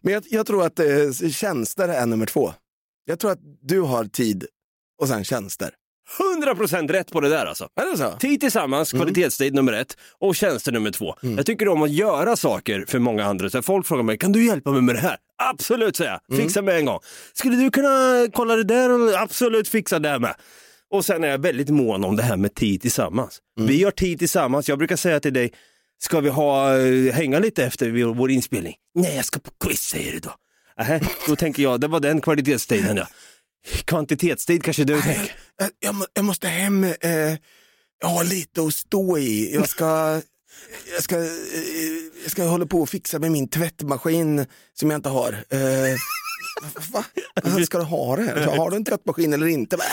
Men 0.00 0.12
jag, 0.12 0.24
jag 0.30 0.46
tror 0.46 0.64
att 0.66 0.78
eh, 0.78 1.12
tjänster 1.32 1.88
är 1.88 2.06
nummer 2.06 2.26
två. 2.26 2.54
Jag 3.04 3.18
tror 3.18 3.30
att 3.30 3.38
du 3.62 3.80
har 3.80 4.04
tid 4.04 4.46
och 5.00 5.08
sen 5.08 5.24
tjänster. 5.24 5.70
100% 6.44 6.88
rätt 6.88 7.10
på 7.12 7.20
det 7.20 7.28
där 7.28 7.46
alltså. 7.46 7.68
Är 7.80 7.90
det 7.90 7.96
så? 7.98 8.10
Tid 8.10 8.40
tillsammans, 8.40 8.92
kvalitetstid 8.92 9.54
nummer 9.54 9.72
ett 9.72 9.96
och 10.20 10.36
tjänster 10.36 10.72
nummer 10.72 10.90
två. 10.90 11.14
Jag 11.36 11.46
tycker 11.46 11.68
om 11.68 11.82
att 11.82 11.90
göra 11.90 12.36
saker 12.36 12.84
för 12.88 12.98
många 12.98 13.24
andra. 13.24 13.50
Så 13.50 13.62
folk 13.62 13.86
frågar 13.86 14.02
mig, 14.02 14.18
kan 14.18 14.32
du 14.32 14.46
hjälpa 14.46 14.70
mig 14.70 14.82
med 14.82 14.94
det 14.94 15.00
här? 15.00 15.16
Absolut, 15.50 15.96
säger 15.96 16.10
jag. 16.28 16.36
Fixa 16.38 16.62
med 16.62 16.76
en 16.76 16.84
gång. 16.84 16.98
Skulle 17.32 17.56
du 17.56 17.70
kunna 17.70 18.26
kolla 18.32 18.56
det 18.56 18.64
där? 18.64 18.90
och- 18.90 19.14
Absolut, 19.22 19.68
fixa 19.68 19.98
det 19.98 20.18
med. 20.18 20.34
Och 20.90 21.04
sen 21.04 21.24
är 21.24 21.28
jag 21.28 21.38
väldigt 21.38 21.68
mån 21.68 22.04
om 22.04 22.16
det 22.16 22.22
här 22.22 22.36
med 22.36 22.54
tid 22.54 22.82
tillsammans. 22.82 23.38
Vi 23.60 23.84
har 23.84 23.90
tid 23.90 24.18
tillsammans. 24.18 24.68
Jag 24.68 24.78
brukar 24.78 24.96
säga 24.96 25.20
till 25.20 25.32
dig, 25.32 25.52
ska 26.02 26.20
vi 26.20 26.28
ha, 26.28 26.78
eh, 26.78 27.12
hänga 27.14 27.38
lite 27.38 27.64
efter 27.64 27.90
vår 27.90 28.14
vår 28.14 28.30
inspelning? 28.30 28.74
Nej, 28.94 29.16
jag 29.16 29.24
ska 29.24 29.40
på 29.40 29.50
quiz, 29.64 29.80
säger 29.80 30.12
du 30.12 30.18
då. 30.18 30.30
Nähä, 30.82 31.00
då 31.26 31.36
tänker 31.36 31.62
jag, 31.62 31.80
det 31.80 31.88
var 31.88 32.00
den 32.00 32.20
kvalitetstiden 32.20 32.96
ja. 32.96 33.06
Kvantitetstid 33.84 34.64
kanske 34.64 34.84
du 34.84 35.02
tänker? 35.02 35.34
Jag, 35.58 35.70
jag, 35.80 35.94
må- 35.94 36.06
jag 36.14 36.24
måste 36.24 36.48
hem, 36.48 36.84
eh, 36.84 37.10
jag 38.00 38.08
har 38.08 38.24
lite 38.24 38.62
att 38.62 38.74
stå 38.74 39.18
i. 39.18 39.54
Jag 39.54 39.68
ska, 39.68 40.20
jag 40.94 41.02
ska, 41.02 41.16
eh, 41.16 41.24
jag 42.22 42.30
ska 42.30 42.44
hålla 42.44 42.66
på 42.66 42.80
och 42.82 42.88
fixa 42.88 43.18
med 43.18 43.30
min 43.32 43.48
tvättmaskin 43.48 44.46
som 44.74 44.90
jag 44.90 44.98
inte 44.98 45.08
har. 45.08 45.32
Eh, 45.50 45.96
va? 46.92 47.04
Ska 47.64 47.78
du 47.78 47.84
ha 47.84 48.16
det? 48.16 48.44
Har 48.56 48.70
du 48.70 48.76
en 48.76 48.84
tvättmaskin 48.84 49.32
eller 49.32 49.46
inte? 49.46 49.76
Va? 49.76 49.84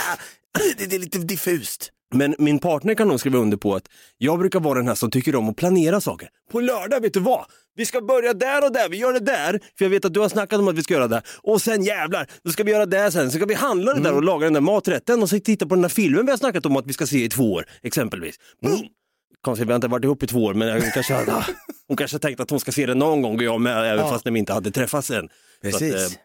Det, 0.78 0.86
det 0.90 0.96
är 0.96 1.00
lite 1.00 1.18
diffust. 1.18 1.92
Men 2.14 2.36
min 2.40 2.60
partner 2.60 2.94
kan 2.96 3.08
nog 3.08 3.20
skriva 3.20 3.38
under 3.40 3.58
på 3.58 3.76
att 3.76 3.84
jag 4.18 4.40
brukar 4.40 4.60
vara 4.60 4.80
den 4.80 4.88
här 4.88 4.96
som 4.96 5.12
tycker 5.12 5.36
om 5.36 5.50
att 5.50 5.56
planera 5.56 6.02
saker. 6.02 6.30
På 6.52 6.60
lördag, 6.60 7.02
vet 7.02 7.14
du 7.14 7.20
vad? 7.20 7.46
Vi 7.76 7.86
ska 7.86 8.02
börja 8.02 8.34
där 8.34 8.66
och 8.66 8.74
där, 8.74 8.90
vi 8.90 8.98
gör 8.98 9.14
det 9.14 9.20
där, 9.20 9.60
för 9.78 9.86
jag 9.86 9.90
vet 9.90 10.06
att 10.06 10.14
du 10.14 10.20
har 10.20 10.30
snackat 10.30 10.60
om 10.60 10.68
att 10.68 10.76
vi 10.76 10.84
ska 10.84 10.94
göra 10.94 11.08
det. 11.08 11.22
Och 11.44 11.62
sen 11.62 11.84
jävlar, 11.84 12.28
då 12.44 12.52
ska 12.52 12.64
vi 12.64 12.72
göra 12.72 12.86
det 12.86 13.12
sen, 13.12 13.32
så 13.32 13.38
ska 13.38 13.46
vi 13.46 13.54
handla 13.54 13.94
det 13.94 14.00
där 14.02 14.14
och 14.14 14.24
laga 14.24 14.44
den 14.46 14.54
där 14.54 14.62
maträtten 14.62 15.22
och 15.22 15.30
så 15.30 15.40
titta 15.40 15.66
på 15.68 15.76
den 15.76 15.82
där 15.82 15.90
filmen 15.90 16.26
vi 16.26 16.32
har 16.32 16.38
snackat 16.38 16.66
om 16.66 16.78
att 16.78 16.88
vi 16.88 16.94
ska 16.94 17.08
se 17.08 17.24
i 17.24 17.30
två 17.30 17.54
år, 17.54 17.66
exempelvis. 17.84 18.36
Boom! 18.62 18.80
Konstigt, 19.42 19.68
vi 19.68 19.72
har 19.72 19.76
inte 19.76 19.88
varit 19.88 20.04
ihop 20.04 20.24
i 20.24 20.28
två 20.28 20.44
år, 20.44 20.54
men 20.54 20.70
hon 20.82 20.92
kanske, 20.94 21.14
hade, 21.14 21.46
hon 21.88 21.98
kanske 21.98 22.16
har 22.16 22.20
tänkt 22.20 22.40
att 22.40 22.50
hon 22.50 22.60
ska 22.60 22.72
se 22.72 22.86
det 22.86 22.96
någon 22.96 23.22
gång 23.22 23.36
och 23.36 23.44
jag 23.44 23.62
med, 23.62 23.78
även 23.78 24.06
Ja. 24.06 24.10
fast 24.12 24.28
vi 24.28 24.40
inte 24.40 24.54
hade 24.54 24.72
träffats 24.72 25.12
än. 25.12 25.30
Precis. 25.62 25.96
Att, 25.96 26.12
eh, 26.12 26.18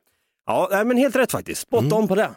ja, 0.47 0.85
men 0.85 0.97
helt 0.97 1.17
rätt 1.17 1.33
faktiskt. 1.33 1.61
Spot 1.61 1.93
on 1.93 2.09
på 2.09 2.15
det. 2.15 2.31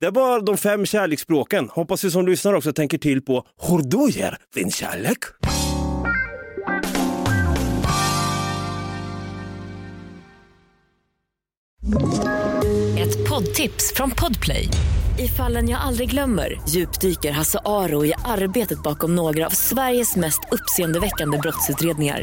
Det 0.00 0.10
var 0.10 0.40
de 0.40 0.56
fem 0.56 0.86
kärleksspråken. 0.86 1.68
Hoppas 1.68 2.04
vi 2.04 2.10
som 2.10 2.26
lyssnar 2.26 2.54
också 2.54 2.72
tänker 2.72 2.98
till 2.98 3.22
på 3.22 3.46
hur 3.68 3.78
du 3.78 4.18
ger 4.18 4.36
din 4.54 4.70
kärlek. 4.70 5.18
Ett 12.98 13.28
poddtips 13.28 13.92
från 13.94 14.10
Podplay. 14.10 14.68
I 15.18 15.28
fallen 15.28 15.68
jag 15.68 15.80
aldrig 15.80 16.10
glömmer 16.10 16.60
djupdyker 16.68 17.30
Hasse 17.30 17.58
Aro 17.64 18.04
i 18.04 18.12
arbetet 18.24 18.82
bakom 18.82 19.16
några 19.16 19.46
av 19.46 19.50
Sveriges 19.50 20.16
mest 20.16 20.40
uppseendeväckande 20.52 21.38
brottsutredningar. 21.38 22.22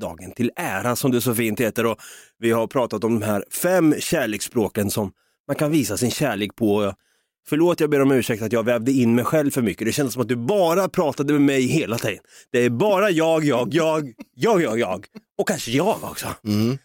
Dagen 0.00 0.32
till 0.32 0.50
ära 0.56 0.96
som 0.96 1.10
det 1.10 1.20
så 1.20 1.34
fint 1.34 1.60
heter 1.60 1.86
och 1.86 1.98
vi 2.38 2.50
har 2.50 2.66
pratat 2.66 3.04
om 3.04 3.20
de 3.20 3.26
här 3.26 3.44
fem 3.62 3.94
kärleksspråken 3.98 4.90
som 4.90 5.12
man 5.46 5.56
kan 5.56 5.70
visa 5.70 5.96
sin 5.96 6.10
kärlek 6.10 6.56
på. 6.56 6.94
Förlåt, 7.48 7.80
jag 7.80 7.90
ber 7.90 8.02
om 8.02 8.12
ursäkt 8.12 8.42
att 8.42 8.52
jag 8.52 8.64
vävde 8.64 8.92
in 8.92 9.14
mig 9.14 9.24
själv 9.24 9.50
för 9.50 9.62
mycket. 9.62 9.86
Det 9.86 9.92
kändes 9.92 10.12
som 10.12 10.22
att 10.22 10.28
du 10.28 10.36
bara 10.36 10.88
pratade 10.88 11.32
med 11.32 11.42
mig 11.42 11.62
hela 11.62 11.98
tiden. 11.98 12.18
Det 12.52 12.58
är 12.58 12.70
bara 12.70 13.10
jag, 13.10 13.44
jag, 13.44 13.74
jag, 13.74 14.12
jag, 14.34 14.62
jag, 14.62 14.78
jag 14.78 15.06
och 15.38 15.48
kanske 15.48 15.70
jag 15.70 16.04
också. 16.04 16.26
Mm. 16.44 16.78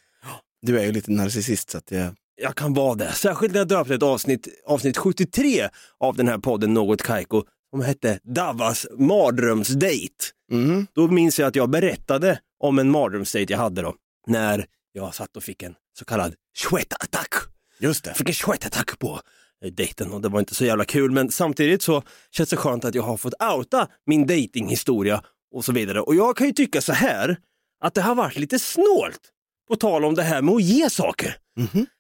Du 0.61 0.79
är 0.79 0.83
ju 0.85 0.91
lite 0.91 1.11
narcissist 1.11 1.69
så 1.69 1.77
att 1.77 1.91
jag... 1.91 2.15
Jag 2.41 2.55
kan 2.55 2.73
vara 2.73 2.95
det. 2.95 3.11
Särskilt 3.11 3.53
när 3.53 3.59
jag 3.59 3.67
döpte 3.67 3.95
ett 3.95 4.03
avsnitt, 4.03 4.47
avsnitt 4.65 4.97
73 4.97 5.69
av 5.99 6.15
den 6.15 6.27
här 6.27 6.37
podden 6.37 6.73
Något 6.73 7.01
Kaiko 7.01 7.43
som 7.69 7.81
hette 7.81 8.19
Davas 8.23 8.87
mardrömsdate. 8.97 10.25
Mm. 10.51 10.87
Då 10.93 11.07
minns 11.07 11.39
jag 11.39 11.47
att 11.47 11.55
jag 11.55 11.69
berättade 11.69 12.39
om 12.59 12.79
en 12.79 12.91
mardrömsdate 12.91 13.53
jag 13.53 13.57
hade 13.57 13.81
då, 13.81 13.95
när 14.27 14.65
jag 14.91 15.15
satt 15.15 15.37
och 15.37 15.43
fick 15.43 15.63
en 15.63 15.75
så 15.99 16.05
kallad 16.05 16.35
sweat-attack. 16.57 17.33
Just 17.79 18.03
det. 18.03 18.09
Jag 18.09 18.17
fick 18.17 18.29
en 18.29 18.33
sweat-attack 18.33 18.99
på 18.99 19.19
eh, 19.63 19.71
dejten 19.71 20.11
och 20.11 20.21
det 20.21 20.29
var 20.29 20.39
inte 20.39 20.55
så 20.55 20.65
jävla 20.65 20.85
kul 20.85 21.11
men 21.11 21.31
samtidigt 21.31 21.81
så 21.81 22.03
känns 22.31 22.49
det 22.49 22.57
skönt 22.57 22.85
att 22.85 22.95
jag 22.95 23.03
har 23.03 23.17
fått 23.17 23.33
outa 23.55 23.87
min 24.05 24.27
datinghistoria 24.27 25.23
och 25.51 25.65
så 25.65 25.71
vidare. 25.71 26.01
Och 26.01 26.15
jag 26.15 26.37
kan 26.37 26.47
ju 26.47 26.53
tycka 26.53 26.81
så 26.81 26.93
här 26.93 27.37
att 27.83 27.93
det 27.93 28.01
har 28.01 28.15
varit 28.15 28.37
lite 28.37 28.59
snålt 28.59 29.21
på 29.67 29.75
tal 29.75 30.05
om 30.05 30.15
det 30.15 30.23
här 30.23 30.41
med 30.41 30.55
att 30.55 30.61
ge 30.63 30.89
saker. 30.89 31.37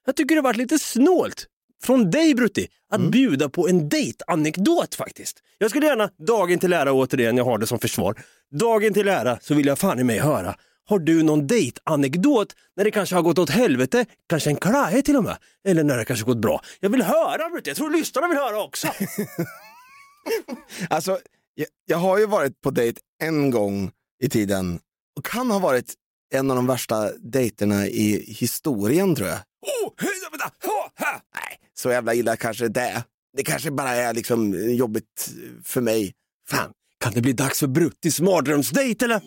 Jag 0.05 0.15
tycker 0.15 0.35
det 0.35 0.39
har 0.41 0.43
varit 0.43 0.57
lite 0.57 0.79
snålt 0.79 1.47
från 1.83 2.11
dig 2.11 2.35
Brutti 2.35 2.67
att 2.91 3.01
bjuda 3.11 3.49
på 3.49 3.67
en 3.67 3.89
dejtanekdot 3.89 4.95
faktiskt. 4.95 5.43
Jag 5.57 5.69
skulle 5.69 5.85
gärna, 5.85 6.09
dagen 6.27 6.59
till 6.59 6.73
ära 6.73 6.93
återigen, 6.93 7.37
jag 7.37 7.45
har 7.45 7.57
det 7.57 7.67
som 7.67 7.79
försvar. 7.79 8.23
Dagen 8.51 8.93
till 8.93 9.07
ära 9.07 9.39
så 9.41 9.53
vill 9.53 9.65
jag 9.65 9.79
fan 9.79 9.99
i 9.99 10.03
mig 10.03 10.19
höra. 10.19 10.55
Har 10.89 10.99
du 10.99 11.23
någon 11.23 11.47
dejtanekdot 11.47 12.55
när 12.75 12.83
det 12.83 12.91
kanske 12.91 13.15
har 13.15 13.21
gått 13.21 13.39
åt 13.39 13.49
helvete, 13.49 14.05
kanske 14.29 14.49
en 14.49 14.55
klaje 14.55 15.01
till 15.01 15.15
och 15.15 15.23
med, 15.23 15.37
eller 15.67 15.83
när 15.83 15.97
det 15.97 16.05
kanske 16.05 16.25
gått 16.25 16.41
bra? 16.41 16.61
Jag 16.79 16.89
vill 16.89 17.01
höra 17.01 17.49
Brutti, 17.49 17.69
jag 17.69 17.77
tror 17.77 17.89
lyssnarna 17.89 18.27
vill 18.27 18.37
höra 18.37 18.63
också. 18.63 18.87
Alltså, 20.89 21.19
jag, 21.55 21.67
jag 21.85 21.97
har 21.97 22.17
ju 22.17 22.25
varit 22.25 22.61
på 22.61 22.71
dejt 22.71 23.01
en 23.23 23.51
gång 23.51 23.91
i 24.23 24.29
tiden 24.29 24.79
och 25.17 25.25
kan 25.25 25.51
ha 25.51 25.59
varit 25.59 25.93
en 26.33 26.51
av 26.51 26.55
de 26.55 26.67
värsta 26.67 27.11
dejterna 27.11 27.87
i 27.87 28.33
historien 28.33 29.15
tror 29.15 29.27
jag. 29.27 29.37
Oh, 29.37 29.93
hej, 29.97 30.09
vänta, 30.31 30.51
ha, 30.63 30.91
ha. 31.05 31.21
Nej, 31.35 31.59
så 31.79 31.89
jävla 31.91 32.13
illa 32.13 32.35
kanske 32.35 32.67
det 32.67 32.81
är. 32.81 33.03
Det 33.37 33.43
kanske 33.43 33.71
bara 33.71 33.89
är 33.89 34.13
liksom 34.13 34.69
jobbigt 34.75 35.29
för 35.63 35.81
mig. 35.81 36.13
Fan, 36.49 36.71
kan 37.03 37.13
det 37.13 37.21
bli 37.21 37.33
dags 37.33 37.59
för 37.59 37.67
Bruttis 37.67 38.19
mardrömsdejt 38.21 39.05
eller? 39.05 39.21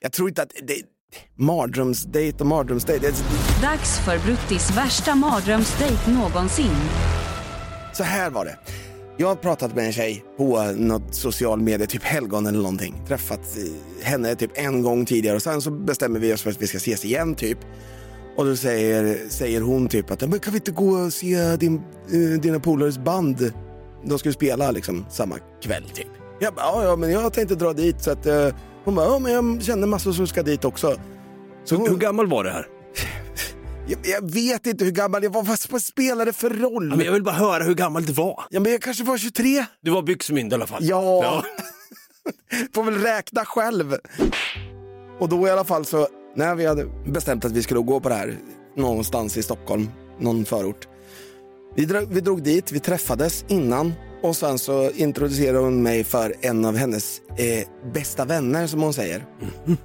Jag 0.00 0.12
tror 0.12 0.28
inte 0.28 0.42
att 0.42 0.52
det... 0.62 0.74
Mardrömsdejt 1.38 2.40
och 2.40 2.46
mardrömsdejt. 2.46 3.00
det- 3.06 3.24
Dags 3.62 3.98
för 3.98 4.18
Bruttis 4.18 4.70
värsta 4.76 5.14
mardrömsdejt 5.14 6.06
någonsin. 6.06 6.70
Så 7.92 8.02
här 8.02 8.30
var 8.30 8.44
det. 8.44 8.58
Jag 9.16 9.28
har 9.28 9.34
pratat 9.36 9.74
med 9.74 9.86
en 9.86 9.92
tjej 9.92 10.24
på 10.36 10.62
något 10.76 11.14
social 11.14 11.60
medie, 11.60 11.86
typ 11.86 12.02
helgon 12.02 12.46
eller 12.46 12.58
någonting. 12.58 13.02
Träffat 13.08 13.40
eh, 13.56 14.06
henne 14.06 14.34
typ 14.34 14.50
en 14.54 14.82
gång 14.82 15.06
tidigare 15.06 15.36
och 15.36 15.42
sen 15.42 15.62
så 15.62 15.70
bestämmer 15.70 16.20
vi 16.20 16.32
oss 16.34 16.42
för 16.42 16.50
att 16.50 16.62
vi 16.62 16.66
ska 16.66 16.76
ses 16.76 17.04
igen 17.04 17.34
typ. 17.34 17.58
Och 18.36 18.44
då 18.44 18.56
säger, 18.56 19.28
säger 19.28 19.60
hon 19.60 19.88
typ 19.88 20.10
att 20.10 20.20
men 20.20 20.38
kan 20.38 20.52
vi 20.52 20.58
inte 20.58 20.70
gå 20.70 20.90
och 20.90 21.12
se 21.12 21.56
din, 21.56 21.82
eh, 22.12 22.40
dina 22.40 22.60
polares 22.60 22.98
band? 22.98 23.52
De 24.04 24.18
ska 24.18 24.28
ju 24.28 24.32
spela 24.32 24.70
liksom 24.70 25.06
samma 25.10 25.38
kväll 25.62 25.84
typ. 25.94 26.06
Jag 26.40 26.54
bara, 26.54 26.64
ja, 26.66 26.84
ja 26.84 26.96
men 26.96 27.10
jag 27.10 27.32
tänkte 27.32 27.54
dra 27.54 27.72
dit 27.72 28.02
så 28.02 28.10
att 28.10 28.26
eh, 28.26 28.48
hon 28.84 28.94
bara, 28.94 29.06
ja 29.06 29.18
men 29.18 29.32
jag 29.32 29.62
känner 29.62 29.86
massor 29.86 30.12
som 30.12 30.26
ska 30.26 30.42
dit 30.42 30.64
också. 30.64 30.96
Så 31.64 31.76
hon, 31.76 31.88
Hur 31.88 31.96
gammal 31.96 32.26
var 32.26 32.44
det 32.44 32.50
här? 32.50 32.66
jag, 33.86 33.98
jag 34.04 34.30
vet 34.30 34.66
inte 34.66 34.84
hur 34.84 34.92
gammal 34.92 35.22
jag 35.22 35.30
var, 35.30 35.42
vad, 35.42 35.58
vad 35.70 35.82
spelar 35.82 36.26
det 36.26 36.32
för 36.32 36.50
roll? 36.50 36.88
Ja, 36.90 36.96
men 36.96 37.06
jag 37.06 37.12
vill 37.12 37.22
bara 37.22 37.34
höra 37.34 37.64
hur 37.64 37.74
gammal 37.74 38.06
det 38.06 38.12
var. 38.12 38.44
Ja, 38.50 38.60
men 38.60 38.72
jag 38.72 38.82
kanske 38.82 39.04
var 39.04 39.18
23. 39.18 39.64
Du 39.82 39.90
var 39.90 40.02
byxmyndig 40.02 40.52
i 40.52 40.54
alla 40.54 40.66
fall. 40.66 40.84
Ja. 40.84 41.44
Får 42.74 42.84
väl 42.84 42.94
räkna 42.94 43.44
själv. 43.44 43.96
Och 45.18 45.28
då 45.28 45.46
i 45.46 45.50
alla 45.50 45.64
fall 45.64 45.84
så, 45.84 46.08
när 46.34 46.54
vi 46.54 46.66
hade 46.66 46.86
bestämt 47.06 47.44
att 47.44 47.52
vi 47.52 47.62
skulle 47.62 47.80
gå 47.80 48.00
på 48.00 48.08
det 48.08 48.14
här 48.14 48.38
någonstans 48.76 49.36
i 49.36 49.42
Stockholm, 49.42 49.88
någon 50.18 50.44
förort. 50.44 50.88
Vi 51.76 51.84
drog, 51.84 52.08
vi 52.08 52.20
drog 52.20 52.42
dit, 52.42 52.72
vi 52.72 52.80
träffades 52.80 53.44
innan 53.48 53.92
och 54.22 54.36
sen 54.36 54.58
så 54.58 54.90
introducerade 54.90 55.58
hon 55.58 55.82
mig 55.82 56.04
för 56.04 56.34
en 56.40 56.64
av 56.64 56.76
hennes 56.76 57.20
eh, 57.28 57.92
bästa 57.92 58.24
vänner 58.24 58.66
som 58.66 58.82
hon 58.82 58.94
säger. 58.94 59.26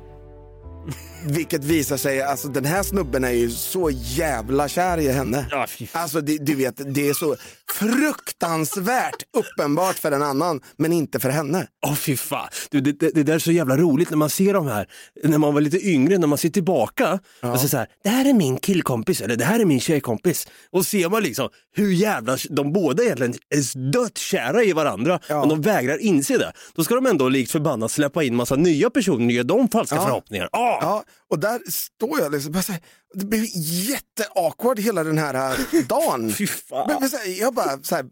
Vilket 1.27 1.63
visar 1.63 1.97
sig, 1.97 2.21
alltså 2.21 2.47
den 2.47 2.65
här 2.65 2.83
snubben 2.83 3.23
är 3.23 3.29
ju 3.31 3.49
så 3.51 3.89
jävla 3.93 4.67
kär 4.67 4.97
i 4.97 5.11
henne. 5.11 5.45
Ja. 5.51 5.67
Alltså 5.91 6.21
det, 6.21 6.37
du 6.37 6.55
vet, 6.55 6.93
det 6.95 7.09
är 7.09 7.13
så 7.13 7.35
fruktansvärt 7.73 9.15
uppenbart 9.37 9.95
för 9.95 10.11
en 10.11 10.23
annan, 10.23 10.61
men 10.77 10.93
inte 10.93 11.19
för 11.19 11.29
henne. 11.29 11.67
Åh 11.85 11.95
fy 11.95 12.17
fan. 12.17 12.47
Du, 12.71 12.81
det, 12.81 12.91
det, 12.99 13.09
det 13.15 13.23
där 13.23 13.35
är 13.35 13.39
så 13.39 13.51
jävla 13.51 13.77
roligt 13.77 14.09
när 14.09 14.17
man 14.17 14.29
ser 14.29 14.53
de 14.53 14.67
här, 14.67 14.87
när 15.23 15.37
man 15.37 15.53
var 15.53 15.61
lite 15.61 15.87
yngre, 15.89 16.17
när 16.17 16.27
man 16.27 16.37
ser 16.37 16.49
tillbaka 16.49 17.19
och 17.41 17.59
så, 17.59 17.67
så 17.67 17.77
här, 17.77 17.87
det 18.03 18.09
här 18.09 18.29
är 18.29 18.33
min 18.33 18.57
killkompis 18.57 19.21
eller 19.21 19.35
det 19.35 19.45
här 19.45 19.59
är 19.59 19.65
min 19.65 19.79
tjejkompis. 19.79 20.47
Och 20.71 20.85
ser 20.85 21.09
man 21.09 21.23
liksom 21.23 21.49
hur 21.75 21.91
jävla, 21.93 22.37
de 22.49 22.73
båda 22.73 23.03
egentligen 23.03 23.33
är 23.49 23.91
dött 23.91 24.17
kära 24.17 24.63
i 24.63 24.73
varandra, 24.73 25.19
Ja. 25.29 25.39
men 25.39 25.49
de 25.49 25.61
vägrar 25.61 25.97
inse 25.97 26.37
det. 26.37 26.51
Då 26.75 26.83
ska 26.83 26.95
de 26.95 27.05
ändå 27.05 27.29
likt 27.29 27.51
förbannat 27.51 27.91
släppa 27.91 28.23
in 28.23 28.35
massa 28.35 28.55
nya 28.55 28.89
personer 28.89 29.25
och 29.25 29.31
ge 29.31 29.43
dem 29.43 29.67
falska 29.69 29.95
Ja. 29.95 30.03
förhoppningar. 30.03 30.49
Ah! 30.51 30.77
Ja, 30.81 31.03
Och 31.29 31.39
där 31.39 31.61
står 31.71 32.19
jag 32.19 32.31
liksom, 32.31 32.51
bara 32.51 32.63
så 32.63 32.71
här, 32.71 32.81
det 33.13 33.25
blev 33.25 33.45
jätteawkward 33.55 34.79
hela 34.79 35.03
den 35.03 35.17
här 35.17 35.33
här 35.33 35.83
dagen. 35.87 36.33
Fy 36.33 36.47
fan. 36.47 36.87
Men, 36.87 36.97
men, 36.99 37.09
så 37.09 37.17
här, 37.17 37.39
jag 37.39 37.53
bara 37.53 37.83
så 37.83 37.95
här, 37.95 38.05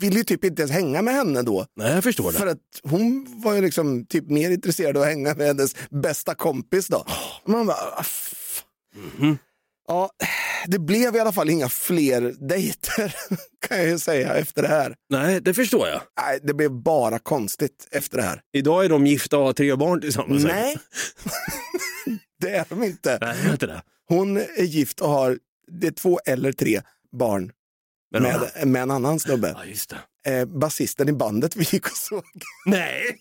ville 0.00 0.16
ju 0.18 0.24
typ 0.24 0.44
inte 0.44 0.62
ens 0.62 0.72
hänga 0.72 1.02
med 1.02 1.14
henne 1.14 1.42
då. 1.42 1.66
Nej, 1.76 1.92
jag 1.94 2.04
förstår 2.04 2.32
det. 2.32 2.38
För 2.38 2.46
att 2.46 2.58
hon 2.82 3.26
var 3.44 3.54
ju 3.54 3.60
liksom 3.60 4.06
typ 4.06 4.30
mer 4.30 4.50
intresserad 4.50 4.96
av 4.96 5.02
att 5.02 5.08
hänga 5.08 5.34
med 5.34 5.46
hennes 5.46 5.74
bästa 5.90 6.34
kompis 6.34 6.86
då. 6.88 7.04
Och 7.42 7.48
Man 7.50 7.66
bara, 7.66 7.96
f- 8.00 8.62
Mhm. 9.18 9.38
Ja, 9.88 10.10
det 10.66 10.78
blev 10.78 11.16
i 11.16 11.20
alla 11.20 11.32
fall 11.32 11.50
inga 11.50 11.68
fler 11.68 12.34
dejter 12.48 13.14
kan 13.68 13.76
jag 13.78 13.86
ju 13.86 13.98
säga 13.98 14.34
efter 14.34 14.62
det 14.62 14.68
här. 14.68 14.94
Nej, 15.10 15.40
det 15.40 15.54
förstår 15.54 15.88
jag. 15.88 16.00
Nej, 16.20 16.40
det 16.42 16.54
blev 16.54 16.70
bara 16.82 17.18
konstigt 17.18 17.88
efter 17.90 18.16
det 18.16 18.22
här. 18.22 18.40
Idag 18.52 18.84
är 18.84 18.88
de 18.88 19.06
gifta 19.06 19.38
och 19.38 19.44
har 19.44 19.52
tre 19.52 19.74
barn 19.76 20.00
tillsammans. 20.00 20.44
Nej, 20.44 20.76
det 22.40 22.50
är 22.50 22.66
de 22.68 22.82
inte. 22.82 23.18
Nej, 23.20 23.36
det 23.42 23.48
är 23.48 23.52
inte 23.52 23.66
det. 23.66 23.82
Hon 24.08 24.36
är 24.36 24.64
gift 24.64 25.00
och 25.00 25.08
har 25.08 25.38
det 25.80 25.86
är 25.86 25.90
två 25.90 26.20
eller 26.26 26.52
tre 26.52 26.80
barn 27.12 27.52
Men 28.10 28.22
med, 28.22 28.66
med 28.66 28.82
en 28.82 28.90
annan 28.90 29.20
snubbe. 29.20 29.56
Ja. 30.24 30.32
Eh, 30.32 30.44
basisten 30.44 31.08
i 31.08 31.12
bandet 31.12 31.56
vi 31.56 31.64
gick 31.64 31.86
och 31.86 31.96
såg. 31.96 32.24
Nej! 32.66 33.20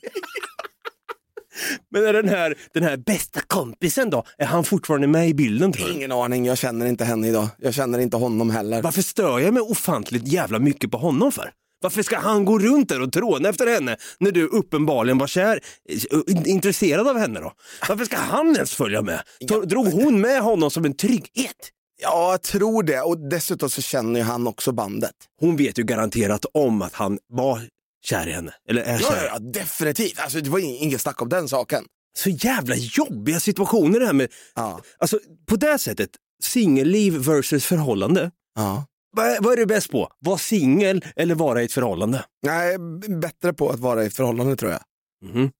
Men 1.91 2.05
är 2.05 2.13
den 2.13 2.29
här, 2.29 2.57
den 2.73 2.83
här 2.83 2.97
bästa 2.97 3.41
kompisen 3.41 4.09
då, 4.09 4.23
är 4.37 4.45
han 4.45 4.63
fortfarande 4.63 5.07
med 5.07 5.29
i 5.29 5.33
bilden 5.33 5.71
tror 5.71 5.87
du? 5.87 5.93
Ingen 5.93 6.11
aning, 6.11 6.45
jag 6.45 6.57
känner 6.57 6.85
inte 6.85 7.05
henne 7.05 7.27
idag. 7.27 7.47
Jag 7.57 7.73
känner 7.73 7.99
inte 7.99 8.17
honom 8.17 8.49
heller. 8.49 8.81
Varför 8.81 9.01
stör 9.01 9.39
jag 9.39 9.53
mig 9.53 9.61
ofantligt 9.61 10.27
jävla 10.27 10.59
mycket 10.59 10.91
på 10.91 10.97
honom 10.97 11.31
för? 11.31 11.51
Varför 11.85 12.03
ska 12.03 12.17
han 12.19 12.45
gå 12.45 12.59
runt 12.59 12.89
där 12.89 13.01
och 13.01 13.11
tråna 13.13 13.49
efter 13.49 13.67
henne 13.67 13.97
när 14.19 14.31
du 14.31 14.47
uppenbarligen 14.47 15.17
var 15.17 15.27
kär, 15.27 15.59
eh, 15.89 16.49
intresserad 16.51 17.07
av 17.07 17.17
henne 17.17 17.39
då? 17.39 17.51
Varför 17.89 18.05
ska 18.05 18.17
han 18.17 18.55
ens 18.55 18.73
följa 18.75 19.01
med? 19.01 19.21
Drog 19.65 19.87
hon 19.87 20.21
med 20.21 20.41
honom 20.41 20.71
som 20.71 20.85
en 20.85 20.95
trygghet? 20.97 21.55
Ja, 22.01 22.31
jag 22.31 22.41
tror 22.41 22.83
det. 22.83 23.01
Och 23.01 23.29
dessutom 23.29 23.69
så 23.69 23.81
känner 23.81 24.19
ju 24.19 24.25
han 24.25 24.47
också 24.47 24.71
bandet. 24.71 25.11
Hon 25.39 25.55
vet 25.57 25.79
ju 25.79 25.83
garanterat 25.83 26.45
om 26.53 26.81
att 26.81 26.93
han 26.93 27.17
var 27.33 27.61
kär 28.05 28.27
i 28.27 28.31
henne, 28.31 28.53
eller 28.69 28.81
är 28.81 28.97
kär. 28.99 29.05
ja, 29.25 29.29
ja, 29.33 29.39
definitivt. 29.39 30.19
Alltså, 30.19 30.39
det 30.41 30.49
var 30.49 30.59
ing- 30.59 30.77
inget 30.79 31.01
snack 31.01 31.21
om 31.21 31.29
den 31.29 31.49
saken. 31.49 31.83
Så 32.17 32.29
jävla 32.29 32.75
jobbiga 32.75 33.39
situationer 33.39 33.99
det 33.99 34.05
här 34.05 34.13
med, 34.13 34.31
Ja. 34.55 34.81
alltså 34.99 35.19
på 35.49 35.55
det 35.55 35.79
sättet, 35.79 36.09
singelliv 36.43 37.13
versus 37.13 37.65
förhållande. 37.65 38.31
Ja. 38.55 38.85
Vad 39.15 39.25
är, 39.27 39.55
du 39.55 39.65
bäst 39.65 39.91
på? 39.91 40.11
Vara 40.19 40.37
singel 40.37 41.05
eller 41.15 41.35
vara 41.35 41.61
i 41.61 41.65
ett 41.65 41.71
förhållande? 41.71 42.25
Nej, 42.41 42.77
bättre 43.21 43.53
på 43.53 43.69
att 43.69 43.79
vara 43.79 44.03
i 44.03 44.07
ett 44.07 44.15
förhållande 44.15 44.55
tror 44.55 44.71
jag. 44.71 44.81
Mhm. 45.25 45.51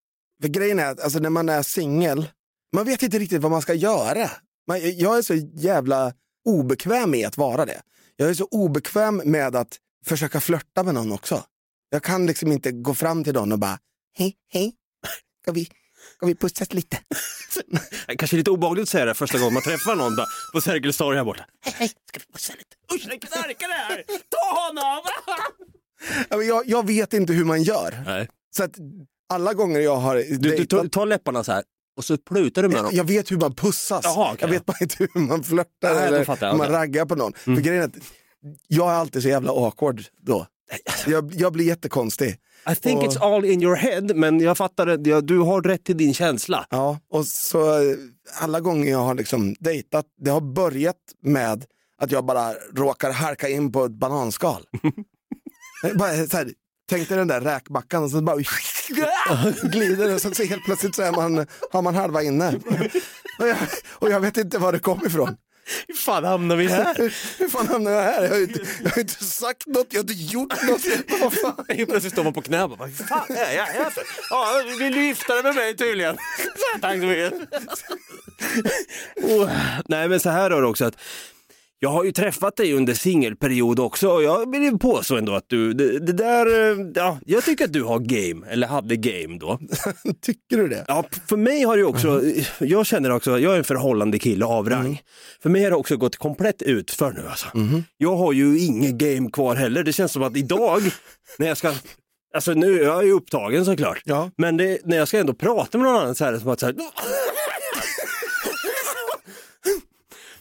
För 0.42 0.48
grejen 0.48 0.80
är 0.80 0.86
att 0.92 1.00
alltså, 1.00 1.20
när 1.20 1.30
man 1.30 1.50
är 1.50 1.62
singel, 1.62 2.28
man 2.76 2.86
vet 2.86 3.04
inte 3.04 3.20
riktigt 3.20 3.42
vad 3.42 3.52
man 3.52 3.62
ska 3.62 3.74
göra. 3.74 4.30
Man, 4.68 4.98
jag 4.98 5.18
är 5.18 5.22
så 5.22 5.36
jävla 5.54 6.14
obekväm 6.46 7.12
med 7.12 7.28
att 7.28 7.38
vara 7.38 7.66
det. 7.66 7.82
Jag 8.16 8.30
är 8.30 8.34
så 8.34 8.48
obekväm 8.52 9.22
med 9.26 9.56
att 9.56 9.78
försöka 10.06 10.40
flörta 10.40 10.84
med 10.84 10.94
någon 10.94 11.12
också. 11.12 11.44
Jag 11.90 12.04
kan 12.04 12.26
liksom 12.26 12.52
inte 12.52 12.72
gå 12.72 12.94
fram 12.94 13.24
till 13.24 13.34
någon 13.34 13.52
och 13.52 13.60
bara, 13.60 13.80
hej, 14.18 14.36
hej, 14.50 14.74
ska 15.42 15.52
vi, 15.52 15.70
ska 16.16 16.26
vi 16.26 16.36
pussas 16.36 16.74
lite? 16.74 16.98
Kanske 18.18 18.38
lite 18.38 18.52
obehagligt 18.52 18.84
att 18.84 18.90
säga 18.90 19.06
det 19.06 19.14
första 19.14 19.38
gången 19.38 19.54
man 19.54 19.64
träffar 19.64 19.96
någon 19.96 20.16
bara, 20.16 20.28
på 20.54 20.62
Sergels 20.62 20.98
torg 20.98 21.18
här 21.18 21.26
borta. 21.26 21.46
Hej, 21.62 21.74
hej, 21.78 21.88
ska 21.88 22.20
vi 22.20 22.34
pussa 22.34 22.54
lite? 22.54 22.96
Usch, 22.96 23.14
är 23.14 23.20
knarkare 23.20 23.72
här! 23.72 24.04
Ta 24.30 24.68
honom! 24.68 25.04
Jag, 26.48 26.68
jag 26.68 26.88
vet 26.88 27.14
inte 27.14 27.34
hur 27.34 27.46
man 27.46 27.64
gör. 27.64 28.04
Nej. 28.06 28.30
Så 28.58 28.64
att 28.64 28.72
alla 29.30 29.54
gånger 29.54 29.80
jag 29.80 29.96
har 29.96 30.16
Du, 30.16 30.56
du 30.56 30.66
tar, 30.66 30.88
tar 30.88 31.06
läpparna 31.06 31.44
så 31.44 31.52
här 31.52 31.64
och 31.98 32.06
så 32.06 32.18
plutar 32.18 32.64
du 32.64 32.70
med 32.70 32.84
dem. 32.84 32.92
Jag 32.94 33.04
vet 33.04 33.32
hur 33.32 33.38
man 33.38 33.56
pussas. 33.56 34.02
Jaha, 34.04 34.32
okej. 34.34 34.38
Jag 34.42 34.48
vet 34.48 34.66
bara 34.66 34.78
inte 34.82 34.96
hur 35.00 35.20
man 35.20 35.44
flörtar 35.44 35.90
eller 36.08 36.26
jag, 36.28 36.36
hur 36.36 36.58
man 36.58 36.62
okej. 36.62 36.72
raggar 36.72 37.06
på 37.06 37.16
någon. 37.16 37.34
Mm. 37.46 37.58
För 37.58 37.64
grejen 37.64 37.84
är 37.84 37.88
att 37.88 37.96
jag 38.68 38.90
är 38.90 38.94
alltid 38.94 39.22
så 39.22 39.30
jävla 39.30 39.52
awkward 39.52 40.04
då. 40.22 40.48
Jag, 41.08 41.34
jag 41.36 41.54
blir 41.54 41.66
jättekonstig. 41.66 42.38
I 42.72 42.76
think 42.76 43.04
Och- 43.04 43.10
it's 43.10 43.22
all 43.36 43.46
in 43.46 43.62
your 43.64 43.76
head, 43.76 44.02
men 44.16 44.40
jag 44.40 44.58
fattar 44.58 44.86
det. 44.86 45.22
Du 45.22 45.40
har 45.40 45.62
rätt 45.62 45.84
till 45.84 45.98
din 45.98 46.14
känsla. 46.14 46.66
Ja, 46.70 47.00
och 47.12 47.26
så 47.28 47.74
eh, 47.82 47.96
alla 48.42 48.60
gånger 48.60 48.92
jag 48.92 49.00
har 49.00 49.16
liksom 49.16 49.56
dejtat, 49.60 50.06
det 50.22 50.30
har 50.32 50.42
börjat 50.42 50.96
med 51.22 51.66
att 52.02 52.12
jag 52.12 52.26
bara 52.26 52.54
råkar 52.76 53.12
harka 53.12 53.50
in 53.50 53.72
på 53.72 53.86
ett 53.86 53.92
bananskal. 53.92 54.64
bara, 55.96 56.28
så 56.28 56.38
här, 56.38 56.52
tänk 56.90 57.10
dig 57.10 57.18
den 57.18 57.28
där 57.28 57.42
räkmackan 57.42 58.04
och 58.04 58.12
så 58.12 58.22
bara 58.22 58.36
glider 59.64 60.08
det 60.08 60.14
och 60.14 60.22
så 60.36 60.44
helt 60.44 60.66
plötsligt 60.66 60.96
så 60.96 61.02
är 61.02 61.12
man, 61.12 61.48
har 61.72 61.82
man 61.82 61.96
halva 61.96 62.24
inne. 62.24 62.60
Och 63.40 63.48
jag, 63.48 63.58
och 64.00 64.10
jag 64.12 64.20
vet 64.20 64.38
inte 64.38 64.58
var 64.58 64.72
det 64.72 64.80
kom 64.80 65.06
ifrån. 65.06 65.38
Hur 65.88 65.96
fan 65.96 66.24
hamnar 66.24 66.56
vi 66.56 66.68
här? 66.68 66.96
Hur 67.40 67.50
fan 67.50 67.68
hamnade 67.68 67.96
jag 67.96 68.04
här? 68.04 68.24
Jag 68.24 68.30
har, 68.30 68.42
inte, 68.42 68.60
jag 68.84 68.90
har 68.90 69.00
inte 69.00 69.24
sagt 69.24 69.68
något, 69.68 69.88
jag 69.90 69.98
har 69.98 70.04
inte 70.04 70.14
gjort 70.14 70.64
något. 70.64 70.82
Vad 71.22 71.34
fan? 71.34 71.66
Plötsligt 71.88 72.14
står 72.14 72.24
man 72.24 72.34
på 72.34 72.42
knä 72.42 72.64
och 72.64 72.70
bara, 72.70 72.78
vad 72.78 73.08
fan 73.08 73.38
är 73.38 73.56
jag 73.56 73.66
här 73.66 73.90
för? 73.90 74.04
Ja, 74.30 74.64
vill 74.80 74.94
du 74.94 75.06
gifta 75.06 75.34
dig 75.34 75.44
med 75.44 75.56
mig 75.56 75.78
tydligen? 75.78 76.18
Tack 76.82 76.94
så 77.00 77.06
mycket. 77.06 77.34
oh, 79.24 79.52
nej 79.86 80.10
men 80.10 80.20
så 80.20 80.30
här 80.30 80.52
är 80.52 80.62
det 80.62 80.68
också 80.68 80.86
att 80.86 80.98
jag 81.80 81.90
har 81.90 82.04
ju 82.04 82.12
träffat 82.12 82.56
dig 82.56 82.74
under 82.74 82.94
singelperiod 82.94 83.80
också 83.80 84.10
och 84.10 84.24
jag 84.24 84.52
vill 84.52 84.64
ju 84.64 84.78
påstå 84.78 85.18
ändå 85.18 85.34
att 85.34 85.46
du, 85.48 85.74
det, 85.74 86.00
det 86.00 86.14
där, 86.14 86.72
eh, 86.72 86.88
ja, 86.96 87.18
jag 87.26 87.44
tycker 87.44 87.66
att 87.66 87.74
du 87.74 87.84
har 87.84 88.00
game, 88.00 88.48
eller 88.48 88.68
hade 88.68 88.96
game 88.96 89.38
då. 89.40 89.60
Tycker 90.22 90.58
du 90.58 90.68
det? 90.68 90.86
Ja, 90.88 91.04
för 91.30 91.38
mig 91.38 91.64
har 91.64 91.78
det 91.78 91.84
också, 91.84 92.22
jag 92.60 92.86
känner 92.86 93.10
också, 93.10 93.40
jag 93.40 93.54
är 93.54 93.58
en 93.58 93.64
förhållande 93.64 94.20
kille 94.20 94.46
av 94.46 94.70
rang. 94.70 95.02
För 95.42 95.50
mig 95.50 95.64
har 95.64 95.70
det 95.70 95.78
också 95.78 95.98
gått 95.98 96.18
komplett 96.18 96.62
ut 96.62 96.92
för 96.92 97.12
nu 97.12 97.28
alltså. 97.30 97.48
Jag 97.98 98.16
har 98.16 98.34
ju 98.34 98.60
inget 98.60 98.96
game 98.96 99.30
kvar 99.32 99.56
heller. 99.56 99.84
Det 99.84 99.94
känns 99.94 100.12
som 100.12 100.24
att 100.24 100.38
idag, 100.38 100.82
när 101.38 101.48
jag 101.48 101.58
ska, 101.58 101.74
alltså 102.36 102.54
nu 102.54 102.72
jag 102.72 102.82
är 102.82 102.86
jag 102.86 103.06
ju 103.06 103.12
upptagen 103.12 103.66
såklart. 103.66 104.02
Ja. 104.06 104.32
Men 104.38 104.58
det, 104.58 104.80
när 104.86 104.98
jag 104.98 105.08
ska 105.08 105.20
ändå 105.20 105.34
prata 105.34 105.78
med 105.78 105.86
någon 105.86 106.02
annan 106.02 106.16
så 106.16 106.26
är 106.26 106.32
det 106.32 106.40
som 106.40 106.50
att 106.50 106.60
så 106.60 106.66
här, 106.66 106.76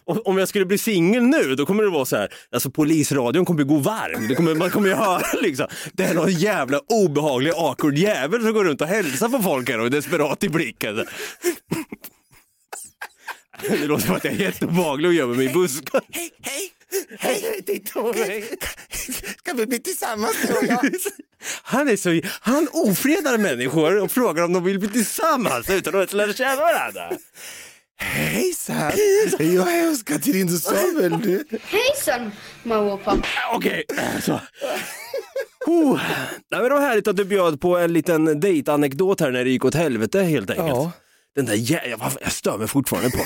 Om 0.06 0.38
jag 0.38 0.48
skulle 0.48 0.64
bli 0.64 0.78
singel 0.78 1.22
nu, 1.22 1.54
då 1.54 1.66
kommer 1.66 1.82
det 1.82 1.90
vara 1.90 2.04
så 2.04 2.16
här, 2.16 2.28
alltså 2.52 2.70
polisradion 2.70 3.44
kommer 3.44 3.64
gå 3.64 3.76
varm. 3.76 4.28
Det 4.28 4.34
kommer, 4.34 4.54
man 4.54 4.70
kommer 4.70 4.88
ju 4.88 4.94
höra 4.94 5.22
liksom, 5.42 5.66
det 5.92 6.04
är 6.04 6.14
någon 6.14 6.32
jävla 6.32 6.80
obehaglig 6.88 7.52
awkward 7.56 7.98
jävel 7.98 8.42
som 8.42 8.52
går 8.52 8.64
runt 8.64 8.80
och 8.80 8.86
hälsar 8.86 9.28
på 9.28 9.42
folk 9.42 9.68
här 9.68 9.80
och 9.80 9.86
är 9.86 9.90
desperat 9.90 10.44
i 10.44 10.48
blicken. 10.48 11.06
Det 13.68 13.86
låter 13.86 14.06
som 14.06 14.14
att 14.14 14.24
jag 14.24 14.32
är 14.32 14.38
jätteobehaglig 14.38 15.08
och 15.08 15.14
gömmer 15.14 15.34
mig 15.34 15.46
i 15.46 15.52
busken. 15.52 16.00
Hej, 16.12 16.30
hej, 16.42 16.70
hej, 17.18 17.62
titta 17.66 18.02
på 18.02 18.12
mig. 18.12 18.44
Ska 19.38 19.52
vi 19.52 19.66
bli 19.66 19.78
tillsammans 19.78 20.36
du 20.46 20.54
och 20.54 20.64
jag? 20.64 20.80
Han, 21.62 21.88
är 21.88 21.96
så, 21.96 22.20
han 22.40 22.68
ofredar 22.72 23.38
människor 23.38 24.00
och 24.00 24.10
frågar 24.10 24.44
om 24.44 24.52
de 24.52 24.64
vill 24.64 24.78
bli 24.78 24.88
tillsammans 24.88 25.70
utan 25.70 26.00
att 26.00 26.12
lära 26.12 26.32
känna 26.32 26.56
varandra. 26.56 27.10
Hejsan, 28.04 28.92
jag 29.38 29.78
är 29.78 29.88
hos 29.88 30.02
Katrin 30.02 30.48
Samuel. 30.48 31.20
Du. 31.22 31.44
Hejsan, 31.62 32.32
mamma 32.62 32.92
och 32.92 33.04
pappa. 33.04 33.26
Okej, 33.52 33.84
så. 34.22 34.40
Oh. 35.66 36.00
Nej, 36.50 36.60
men 36.60 36.62
det 36.62 36.74
var 36.74 36.80
härligt 36.80 37.08
att 37.08 37.16
du 37.16 37.24
bjöd 37.24 37.60
på 37.60 37.78
en 37.78 37.92
liten 37.92 38.40
dejtanekdot 38.40 39.20
här 39.20 39.30
när 39.30 39.44
det 39.44 39.50
gick 39.50 39.64
åt 39.64 39.74
helvete 39.74 40.22
helt 40.22 40.50
enkelt. 40.50 40.68
Ja. 40.68 40.92
Den 41.34 41.46
där 41.46 41.54
jä... 41.54 41.96
jag, 42.20 42.32
stör 42.32 42.58
mig 42.58 42.68
fortfarande 42.68 43.10
på. 43.10 43.24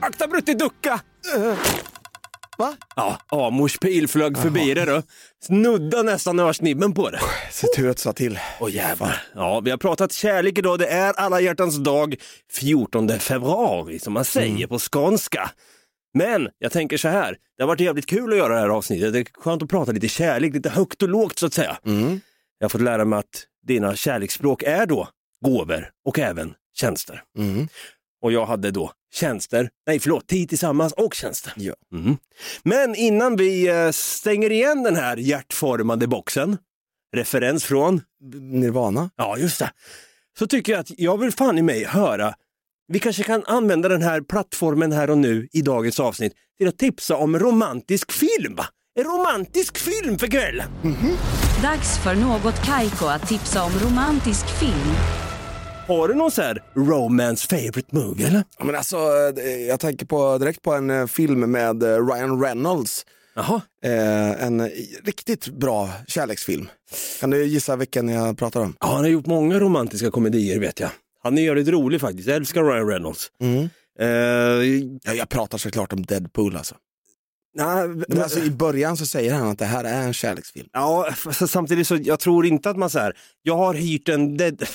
Akta 0.06 0.28
Bruttiducka! 0.28 1.00
Va? 2.58 2.76
Ja, 2.96 3.18
Amors 3.28 3.78
pil 3.78 4.08
flög 4.08 4.38
förbi 4.38 4.74
det 4.74 4.84
då. 4.84 5.02
Snudda 5.44 6.02
nästan 6.02 6.40
örsnibben 6.40 6.94
på 6.94 7.10
det. 7.10 7.20
Så 7.50 7.66
tur 7.76 7.90
att 7.90 7.96
du 7.96 8.00
sa 8.00 8.12
till. 8.12 8.38
Åh 8.60 8.74
jävlar. 8.74 9.22
Ja, 9.34 9.60
vi 9.60 9.70
har 9.70 9.78
pratat 9.78 10.12
kärlek 10.12 10.58
idag. 10.58 10.78
Det 10.78 10.86
är 10.86 11.12
alla 11.12 11.40
hjärtans 11.40 11.76
dag 11.76 12.16
14 12.52 13.18
februari 13.18 13.98
som 13.98 14.12
man 14.12 14.24
säger 14.24 14.66
på 14.66 14.78
skånska. 14.78 15.50
Men 16.14 16.48
jag 16.58 16.72
tänker 16.72 16.96
så 16.96 17.08
här, 17.08 17.36
det 17.56 17.62
har 17.62 17.68
varit 17.68 17.80
jävligt 17.80 18.06
kul 18.06 18.32
att 18.32 18.38
göra 18.38 18.54
det 18.54 18.60
här 18.60 18.68
avsnittet. 18.68 19.12
Det 19.12 19.18
är 19.18 19.26
skönt 19.40 19.62
att 19.62 19.68
prata 19.68 19.92
lite 19.92 20.08
kärlek, 20.08 20.54
lite 20.54 20.70
högt 20.70 21.02
och 21.02 21.08
lågt 21.08 21.38
så 21.38 21.46
att 21.46 21.54
säga. 21.54 21.76
Jag 22.58 22.64
har 22.64 22.68
fått 22.68 22.80
lära 22.80 23.04
mig 23.04 23.18
att 23.18 23.44
dina 23.66 23.96
kärleksspråk 23.96 24.62
är 24.62 24.86
då 24.86 25.08
gåvor 25.44 25.90
och 26.06 26.18
även 26.18 26.54
tjänster. 26.80 27.22
Mm. 27.38 27.68
Och 28.22 28.32
jag 28.32 28.46
hade 28.46 28.70
då 28.70 28.92
tjänster, 29.14 29.70
nej 29.86 30.00
förlåt, 30.00 30.26
tid 30.26 30.48
tillsammans 30.48 30.92
och 30.92 31.14
tjänster. 31.14 31.52
Ja. 31.56 31.74
Mm. 31.92 32.16
Men 32.62 32.94
innan 32.94 33.36
vi 33.36 33.68
eh, 33.68 33.90
stänger 33.90 34.52
igen 34.52 34.82
den 34.82 34.96
här 34.96 35.16
hjärtformade 35.16 36.06
boxen, 36.06 36.56
referens 37.16 37.64
från 37.64 38.00
Nirvana. 38.40 39.10
Ja, 39.16 39.38
just 39.38 39.58
det. 39.58 39.70
Så 40.38 40.46
tycker 40.46 40.72
jag 40.72 40.80
att 40.80 40.90
jag 40.98 41.18
vill 41.18 41.32
fan 41.32 41.58
i 41.58 41.62
mig 41.62 41.84
höra, 41.84 42.34
vi 42.88 42.98
kanske 42.98 43.22
kan 43.22 43.44
använda 43.46 43.88
den 43.88 44.02
här 44.02 44.20
plattformen 44.20 44.92
här 44.92 45.10
och 45.10 45.18
nu 45.18 45.48
i 45.52 45.62
dagens 45.62 46.00
avsnitt 46.00 46.32
till 46.58 46.68
att 46.68 46.78
tipsa 46.78 47.16
om 47.16 47.38
romantisk 47.38 48.12
film. 48.12 48.54
va? 48.54 48.66
En 48.98 49.04
romantisk 49.04 49.78
film 49.78 50.18
för 50.18 50.26
kvällen. 50.26 50.66
Dags 51.62 51.98
för 51.98 52.14
något 52.14 52.64
Kaiko 52.64 53.06
att 53.06 53.28
tipsa 53.28 53.64
om 53.64 53.72
romantisk 53.84 54.46
film. 54.46 55.25
Har 55.86 56.08
du 56.08 56.14
någon 56.14 56.30
så 56.30 56.42
här 56.42 56.62
romance 56.74 57.46
favorite 57.48 57.96
movie 57.96 58.26
eller? 58.26 58.44
Ja, 58.58 58.64
Men 58.64 58.74
alltså, 58.74 58.96
eh, 59.38 59.66
jag 59.68 59.80
tänker 59.80 60.06
på, 60.06 60.38
direkt 60.38 60.62
på 60.62 60.72
en 60.74 60.90
eh, 60.90 61.06
film 61.06 61.50
med 61.50 61.82
eh, 61.82 62.06
Ryan 62.06 62.42
Reynolds. 62.42 63.06
Jaha. 63.34 63.60
Eh, 63.84 64.42
en 64.44 64.70
riktigt 65.04 65.48
bra 65.48 65.90
kärleksfilm. 66.08 66.68
Kan 67.20 67.30
du 67.30 67.44
gissa 67.44 67.76
vilken 67.76 68.08
jag 68.08 68.38
pratar 68.38 68.60
om? 68.60 68.76
Ja, 68.80 68.86
han 68.86 68.96
har 68.96 69.06
gjort 69.08 69.26
många 69.26 69.58
romantiska 69.58 70.10
komedier 70.10 70.60
vet 70.60 70.80
jag. 70.80 70.90
Han 71.22 71.38
är 71.38 71.42
jävligt 71.42 71.68
rolig 71.68 72.00
faktiskt, 72.00 72.28
jag 72.28 72.36
älskar 72.36 72.64
Ryan 72.64 72.88
Reynolds. 72.88 73.26
Mm. 73.40 73.68
Eh, 73.98 74.86
Ja, 75.04 75.12
jag 75.14 75.28
pratar 75.28 75.58
såklart 75.58 75.92
om 75.92 76.02
Deadpool 76.02 76.56
alltså. 76.56 76.74
Nej, 77.56 77.88
Men 78.08 78.22
alltså. 78.22 78.38
I 78.38 78.50
början 78.50 78.96
så 78.96 79.06
säger 79.06 79.34
han 79.34 79.48
att 79.48 79.58
det 79.58 79.64
här 79.64 79.84
är 79.84 80.02
en 80.02 80.12
kärleksfilm. 80.12 80.68
Ja, 80.72 81.08
samtidigt 81.32 81.86
så 81.86 81.96
jag 81.96 82.20
tror 82.20 82.46
inte 82.46 82.70
att 82.70 82.76
man 82.76 82.90
så 82.90 82.98
här, 82.98 83.16
jag 83.42 83.56
har 83.56 83.74
hyrt 83.74 84.08
en 84.08 84.36
dead... 84.36 84.62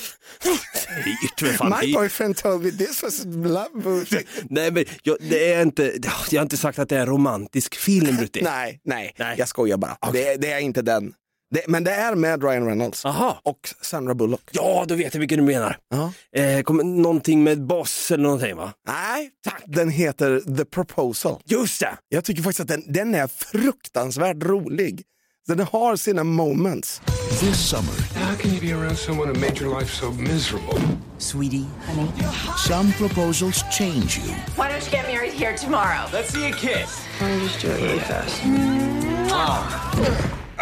hyrt, 1.04 1.42
vad 1.42 1.52
fan, 1.52 1.70
My 1.80 1.86
hyrt. 1.86 1.96
boyfriend 1.96 2.36
told 2.36 2.64
me 2.64 2.70
this 2.70 3.02
was 3.02 3.24
love 3.24 3.68
movie. 3.74 4.24
Nej 4.50 4.70
men 4.70 4.84
jag, 5.02 5.16
det 5.20 5.52
är 5.52 5.62
inte, 5.62 5.92
jag 6.30 6.40
har 6.40 6.42
inte 6.44 6.56
sagt 6.56 6.78
att 6.78 6.88
det 6.88 6.96
är 6.96 7.00
en 7.00 7.06
romantisk 7.06 7.74
film 7.74 8.16
Brutti. 8.16 8.40
nej, 8.44 8.80
nej, 8.84 9.14
Nej. 9.18 9.34
jag 9.38 9.48
skojar 9.48 9.76
bara. 9.76 9.96
Det, 10.12 10.36
det 10.36 10.52
är 10.52 10.58
inte 10.58 10.82
den. 10.82 11.12
Det, 11.52 11.62
men 11.68 11.84
det 11.84 11.90
är 11.90 12.14
med 12.14 12.42
Ryan 12.42 12.66
Reynolds 12.66 13.04
Aha. 13.04 13.40
och 13.42 13.74
Sandra 13.80 14.14
Bullock. 14.14 14.40
Ja, 14.52 14.84
då 14.88 14.94
vet 14.94 15.14
jag 15.14 15.18
vilken 15.20 15.38
du 15.38 15.44
menar. 15.44 15.76
Ja. 15.90 16.12
Eh, 16.40 16.62
kommer 16.62 16.84
någonting 16.84 17.44
med 17.44 17.66
Boss 17.66 18.10
eller 18.10 18.22
någonting 18.22 18.56
va? 18.56 18.72
Nej, 18.86 19.30
tack. 19.44 19.62
Den 19.66 19.90
heter 19.90 20.56
The 20.56 20.64
Proposal. 20.64 21.40
Just 21.44 21.80
det! 21.80 21.96
Jag 22.08 22.24
tycker 22.24 22.42
faktiskt 22.42 22.60
att 22.60 22.68
den, 22.68 22.82
den 22.86 23.14
är 23.14 23.26
fruktansvärt 23.26 24.36
rolig. 24.44 25.02
Den 25.46 25.60
har 25.60 25.96
sina 25.96 26.24
moments. 26.24 27.00
This 27.40 27.68
summer. 27.70 28.24
How 28.26 28.36
can 28.36 28.50
you 28.50 28.60
be 28.60 28.72
around 28.72 28.98
someone 28.98 29.28
who 29.28 29.40
made 29.40 29.60
your 29.60 29.80
life 29.80 29.92
so 29.94 30.10
miserable? 30.12 30.78
Sweetie, 31.18 31.66
honey. 31.86 32.08
Some 32.68 32.92
proposals 32.92 33.64
change 33.70 34.18
you. 34.18 34.34
Why 34.56 34.68
don't 34.68 34.84
you 34.84 34.90
get 34.90 35.06
married 35.06 35.32
here 35.32 35.56
tomorrow? 35.56 36.08
Let's 36.12 36.28
see 36.32 36.46
a 36.48 36.52
kiss. 36.52 37.04
Why 37.18 37.28
don't 37.28 37.40
you 37.42 37.48
just 37.48 37.60
do 37.60 37.68
it 37.68 37.80
really 37.82 37.98
fast? 37.98 38.42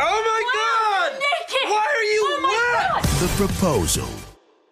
Oh 0.02 0.20
my 0.30 0.42
god! 0.58 1.12
Naked! 1.12 1.64
Why 1.70 1.84
are 1.98 2.06
you 2.14 2.22
oh 2.24 2.40
my 2.42 2.48
wet? 2.48 2.56
God! 2.56 2.59
The 3.20 3.28
proposal. 3.36 4.04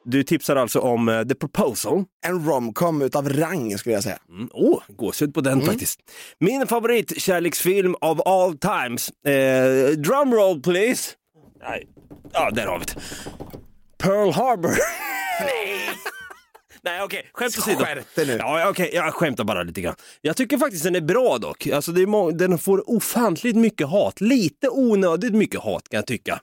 Du 0.05 0.23
tipsar 0.23 0.57
alltså 0.57 0.81
om 0.81 1.09
eh, 1.09 1.23
The 1.23 1.35
Proposal. 1.35 2.05
En 2.27 2.45
romcom 2.47 3.03
utav 3.03 3.29
rang 3.29 3.79
skulle 3.79 3.95
jag 3.95 4.03
säga. 4.03 4.19
Mm, 4.29 4.49
Åh, 4.53 4.83
gåshud 4.89 5.35
på 5.35 5.41
den 5.41 5.61
faktiskt. 5.63 6.01
Min 6.41 6.67
favoritkärleksfilm 6.67 7.95
of 8.01 8.21
all 8.27 8.59
times. 8.59 9.11
Eh, 9.11 9.91
drumroll 9.91 10.63
please. 10.63 11.11
Nej, 11.63 11.89
ja 12.33 12.51
där 12.51 12.67
har 12.67 12.79
vi 12.79 12.85
det. 12.85 12.95
Pearl 13.99 14.33
Harbor. 14.33 14.71
Nej. 15.41 15.81
Nej 16.83 17.03
okej, 17.03 17.31
skämt 17.33 17.59
åsido. 17.59 17.85
Ja, 18.39 18.69
okej, 18.71 18.91
jag 18.95 19.15
skämtar 19.15 19.45
bara 19.45 19.63
lite 19.63 19.81
grann. 19.81 19.95
Jag 20.21 20.37
tycker 20.37 20.59
faktiskt 20.59 20.85
den 20.85 20.97
är 20.97 21.01
bra 21.01 21.39
dock. 21.39 21.67
Alltså, 21.67 21.93
den 22.33 22.59
får 22.59 22.91
ofantligt 22.91 23.57
mycket 23.57 23.89
hat. 23.89 24.21
Lite 24.21 24.69
onödigt 24.69 25.35
mycket 25.35 25.61
hat 25.61 25.89
kan 25.89 25.99
jag 25.99 26.07
tycka. 26.07 26.41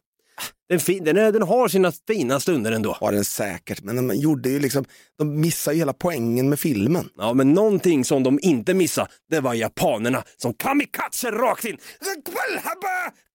Den, 0.70 0.80
fin- 0.80 1.04
den, 1.04 1.18
är, 1.18 1.32
den 1.32 1.42
har 1.42 1.68
sina 1.68 1.92
fina 2.08 2.40
stunder 2.40 2.72
ändå. 2.72 2.98
Var 3.02 3.12
den 3.12 3.26
säkert, 3.26 3.82
men 3.82 3.96
de 4.08 4.16
gjorde 4.16 4.50
ju 4.50 4.60
liksom, 4.60 4.86
de 5.18 5.42
missade 5.42 5.76
ju 5.76 5.80
hela 5.82 5.94
poängen 5.94 6.50
med 6.50 6.60
filmen. 6.60 7.10
Ja, 7.18 7.34
men 7.34 7.54
någonting 7.54 8.06
som 8.06 8.24
de 8.24 8.40
inte 8.42 8.74
missade, 8.74 9.08
det 9.30 9.40
var 9.40 9.54
japanerna 9.54 10.24
som 10.38 10.54
kamikaze 10.54 11.32
rakt 11.32 11.66
in. 11.66 11.78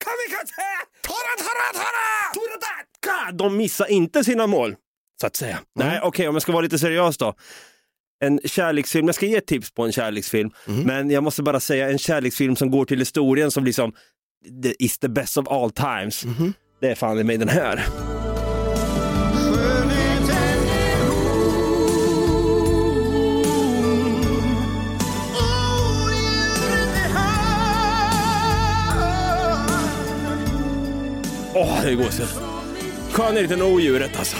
Kamikaze! 0.04 0.62
Tora, 1.06 1.36
tora, 1.38 1.82
tora! 2.32 3.32
De 3.32 3.56
missade 3.56 3.92
inte 3.92 4.24
sina 4.24 4.46
mål, 4.46 4.74
så 5.20 5.26
att 5.26 5.36
säga. 5.36 5.58
Nej, 5.74 6.00
okej, 6.02 6.28
om 6.28 6.34
jag 6.34 6.42
ska 6.42 6.52
vara 6.52 6.62
lite 6.62 6.78
seriös 6.78 7.18
då. 7.18 7.34
En 8.24 8.40
kärleksfilm, 8.44 9.06
jag 9.06 9.14
ska 9.14 9.26
ge 9.26 9.40
tips 9.40 9.70
på 9.70 9.82
en 9.84 9.92
kärleksfilm, 9.92 10.50
men 10.84 11.10
jag 11.10 11.22
måste 11.24 11.42
bara 11.42 11.60
säga 11.60 11.90
en 11.90 11.98
kärleksfilm 11.98 12.56
som 12.56 12.70
går 12.70 12.84
till 12.84 12.98
historien 12.98 13.50
som 13.50 13.64
liksom 13.64 13.92
is 14.78 14.98
the 14.98 15.08
best 15.08 15.36
of 15.36 15.48
all 15.48 15.70
times. 15.70 16.24
Det 16.80 16.90
är 16.90 16.94
fan 16.94 17.18
i 17.18 17.24
mig 17.24 17.36
den 17.36 17.48
här. 17.48 17.86
Åh, 31.54 31.84
det 31.84 31.94
går 31.94 32.10
så. 32.10 32.22
Skönheten 33.12 33.62
och 33.62 33.68
odjuret 33.68 34.18
alltså. 34.18 34.36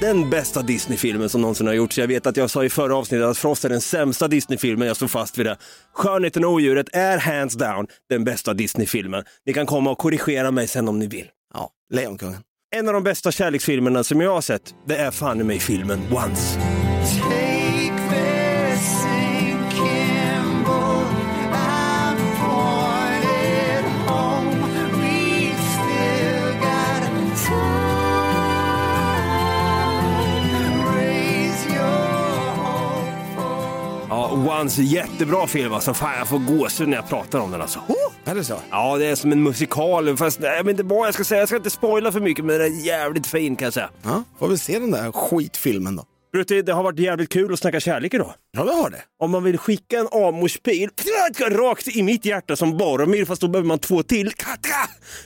Den 0.00 0.30
bästa 0.30 0.62
Disney-filmen 0.62 1.28
som 1.28 1.40
någonsin 1.40 1.66
har 1.66 1.74
gjorts. 1.74 1.98
Jag 1.98 2.06
vet 2.06 2.26
att 2.26 2.36
jag 2.36 2.50
sa 2.50 2.64
i 2.64 2.70
förra 2.70 2.96
avsnittet 2.96 3.26
att 3.26 3.38
Frost 3.38 3.64
är 3.64 3.68
den 3.68 3.80
sämsta 3.80 4.28
Disney-filmen, 4.28 4.88
jag 4.88 4.96
står 4.96 5.08
fast 5.08 5.38
vid 5.38 5.46
det. 5.46 5.56
Skönheten 5.94 6.44
och 6.44 6.52
odjuret 6.52 6.86
är 6.92 7.18
hands 7.18 7.54
down 7.54 7.86
den 8.08 8.24
bästa 8.24 8.54
Disney-filmen. 8.54 9.24
Ni 9.46 9.52
kan 9.52 9.66
komma 9.66 9.90
och 9.90 9.98
korrigera 9.98 10.50
mig 10.50 10.68
sen 10.68 10.88
om 10.88 10.98
ni 10.98 11.06
vill. 11.06 11.26
Ja, 11.54 11.70
Lejonkungen. 11.90 12.42
En 12.76 12.88
av 12.88 12.94
de 12.94 13.02
bästa 13.02 13.32
kärleksfilmerna 13.32 14.04
som 14.04 14.20
jag 14.20 14.34
har 14.34 14.40
sett, 14.40 14.74
det 14.86 14.96
är 14.96 15.10
fan 15.10 15.40
i 15.40 15.44
mig 15.44 15.58
filmen 15.58 16.00
Once. 16.12 16.60
Once, 34.30 34.82
jättebra 34.82 35.46
film 35.46 35.72
alltså. 35.72 35.94
Fan, 35.94 36.18
jag 36.18 36.28
får 36.28 36.38
gåshud 36.38 36.88
när 36.88 36.96
jag 36.96 37.08
pratar 37.08 37.38
om 37.38 37.50
den 37.50 37.60
alltså. 37.62 37.80
Är 38.24 38.34
det 38.34 38.44
så? 38.44 38.54
Ja, 38.70 38.96
det 38.98 39.06
är 39.06 39.14
som 39.14 39.32
en 39.32 39.42
musikal. 39.42 40.16
Fast 40.16 40.40
jag 40.42 40.64
vet 40.64 40.70
inte 40.70 40.82
vad 40.82 41.06
jag 41.06 41.14
ska 41.14 41.24
säga. 41.24 41.38
Jag 41.40 41.48
ska 41.48 41.56
inte 41.56 41.70
spoila 41.70 42.12
för 42.12 42.20
mycket, 42.20 42.44
men 42.44 42.58
den 42.58 42.72
är 42.72 42.86
jävligt 42.86 43.26
fin 43.26 43.56
kan 43.56 43.66
jag 43.66 43.74
säga. 43.74 43.90
Ja, 44.02 44.22
får 44.38 44.48
vi 44.48 44.58
se 44.58 44.78
den 44.78 44.90
där 44.90 45.12
skitfilmen 45.12 45.96
då. 45.96 46.04
Brutti, 46.32 46.62
det 46.62 46.72
har 46.72 46.82
varit 46.82 46.98
jävligt 46.98 47.28
kul 47.28 47.52
att 47.52 47.58
snacka 47.58 47.80
kärlek 47.80 48.14
idag. 48.14 48.34
Ja, 48.52 48.64
det 48.64 48.72
har 48.72 48.90
det. 48.90 49.02
Om 49.20 49.30
man 49.30 49.44
vill 49.44 49.58
skicka 49.58 49.98
en 49.98 50.08
Amorspil 50.12 50.90
rakt 51.50 51.96
i 51.96 52.02
mitt 52.02 52.24
hjärta 52.24 52.56
som 52.56 52.76
Boromir, 52.76 53.24
fast 53.24 53.40
då 53.40 53.48
behöver 53.48 53.68
man 53.68 53.78
två 53.78 54.02
till. 54.02 54.32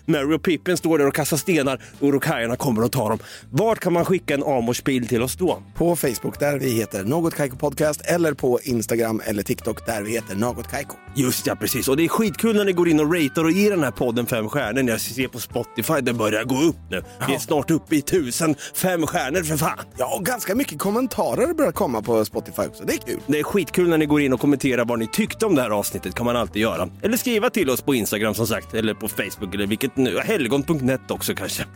Mary 0.04 0.36
och 0.36 0.42
Pippin 0.42 0.76
står 0.76 0.98
där 0.98 1.06
och 1.06 1.14
kastar 1.14 1.36
stenar 1.36 1.82
och 2.00 2.08
Urukajerna 2.08 2.56
kommer 2.56 2.84
och 2.84 2.92
tar 2.92 3.08
dem. 3.10 3.18
Vart 3.50 3.78
kan 3.80 3.92
man 3.92 4.04
skicka 4.04 4.34
en 4.34 4.42
Amorspil 4.42 5.08
till 5.08 5.22
oss 5.22 5.36
då? 5.36 5.62
På 5.74 5.96
Facebook 5.96 6.38
där 6.38 6.58
vi 6.58 6.70
heter 6.70 7.04
Något 7.04 7.34
Kaiko 7.34 7.56
Podcast 7.56 8.00
eller 8.04 8.32
på 8.32 8.60
Instagram 8.62 9.22
eller 9.24 9.42
TikTok 9.42 9.86
där 9.86 10.02
vi 10.02 10.10
heter 10.10 10.34
Något 10.34 10.70
Kaiko. 10.70 10.96
Just 11.16 11.46
ja, 11.46 11.56
precis. 11.56 11.88
Och 11.88 11.96
det 11.96 12.04
är 12.04 12.08
skitkul 12.08 12.56
när 12.56 12.64
ni 12.64 12.72
går 12.72 12.88
in 12.88 13.00
och 13.00 13.14
ratear 13.14 13.44
och 13.44 13.50
ger 13.50 13.70
den 13.70 13.84
här 13.84 13.90
podden 13.90 14.26
fem 14.26 14.48
stjärnor. 14.48 14.90
Jag 14.90 15.00
ser 15.00 15.28
på 15.28 15.38
Spotify, 15.38 16.00
det 16.02 16.12
börjar 16.12 16.44
gå 16.44 16.62
upp 16.62 16.76
nu. 16.90 17.02
Vi 17.28 17.34
är 17.34 17.38
snart 17.38 17.70
uppe 17.70 17.96
i 17.96 18.02
tusen 18.02 18.54
fem 18.74 19.06
stjärnor 19.06 19.42
för 19.42 19.56
fan. 19.56 19.78
Ja, 19.98 20.16
och 20.16 20.24
ganska 20.24 20.54
mycket 20.54 20.78
kommentarer 20.78 21.54
börjar 21.54 21.72
komma 21.72 22.02
på 22.02 22.24
Spotify 22.24 22.62
också. 22.62 22.84
Det 22.84 22.92
är 22.92 22.98
kul. 22.98 23.20
Det 23.26 23.38
är 23.38 23.42
skitkul 23.42 23.88
när 23.88 23.98
ni 23.98 24.06
går 24.06 24.20
in 24.20 24.32
och 24.32 24.40
kommenterar 24.40 24.84
vad 24.84 24.98
ni 24.98 25.08
tyckte 25.12 25.46
om 25.46 25.54
det 25.54 25.62
här 25.62 25.70
avsnittet, 25.70 26.14
kan 26.14 26.26
man 26.26 26.36
alltid 26.36 26.62
göra. 26.62 26.88
Eller 27.02 27.16
skriva 27.16 27.50
till 27.50 27.70
oss 27.70 27.82
på 27.82 27.94
Instagram 27.94 28.34
som 28.34 28.46
sagt, 28.46 28.74
eller 28.74 28.94
på 28.94 29.08
Facebook 29.08 29.54
eller 29.54 29.66
vilket 29.66 29.96
nu, 29.96 30.18
helgon.net 30.18 31.10
också 31.10 31.34
kanske. 31.34 31.66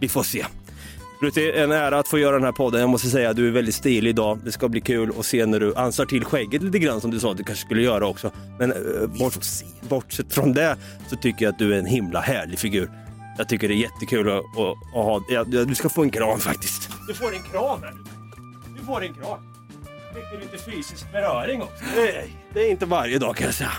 Vi 0.00 0.08
får 0.08 0.22
se. 0.22 0.46
Brutti, 1.20 1.52
en 1.52 1.72
ära 1.72 1.98
att 1.98 2.08
få 2.08 2.18
göra 2.18 2.34
den 2.34 2.44
här 2.44 2.52
podden. 2.52 2.80
Jag 2.80 2.90
måste 2.90 3.08
säga 3.08 3.30
att 3.30 3.36
du 3.36 3.48
är 3.48 3.50
väldigt 3.50 3.74
stilig 3.74 4.10
idag. 4.10 4.38
Det 4.44 4.52
ska 4.52 4.68
bli 4.68 4.80
kul 4.80 5.12
att 5.18 5.26
se 5.26 5.46
när 5.46 5.60
du 5.60 5.74
ansar 5.74 6.06
till 6.06 6.24
skägget 6.24 6.62
lite 6.62 6.78
grann 6.78 7.00
som 7.00 7.10
du 7.10 7.20
sa 7.20 7.30
att 7.30 7.36
du 7.36 7.44
kanske 7.44 7.64
skulle 7.64 7.82
göra 7.82 8.06
också. 8.06 8.30
Men 8.58 8.72
uh, 8.72 9.06
bort, 9.06 9.34
bortsett 9.88 10.34
från 10.34 10.52
det 10.52 10.76
så 11.08 11.16
tycker 11.16 11.44
jag 11.44 11.52
att 11.52 11.58
du 11.58 11.74
är 11.74 11.78
en 11.78 11.86
himla 11.86 12.20
härlig 12.20 12.58
figur. 12.58 12.90
Jag 13.38 13.48
tycker 13.48 13.68
det 13.68 13.74
är 13.74 13.76
jättekul 13.76 14.28
att, 14.28 14.38
att, 14.38 14.96
att 14.96 15.04
ha... 15.04 15.20
Ja, 15.30 15.44
du 15.44 15.74
ska 15.74 15.88
få 15.88 16.02
en 16.02 16.10
kram 16.10 16.38
faktiskt. 16.38 16.90
Du 17.08 17.14
får 17.14 17.34
en 17.34 17.42
kram 17.42 17.82
här. 17.82 17.94
Du 18.78 18.84
får 18.86 19.04
en 19.04 19.14
kram. 19.14 19.38
Fick 20.14 20.24
du 20.32 20.38
lite 20.38 20.70
fysisk 20.70 21.12
beröring 21.12 21.62
också? 21.62 21.84
Nej, 21.96 22.36
det 22.54 22.60
är 22.60 22.70
inte 22.70 22.86
varje 22.86 23.18
dag 23.18 23.36
kan 23.36 23.44
jag 23.44 23.54
säga. 23.54 23.72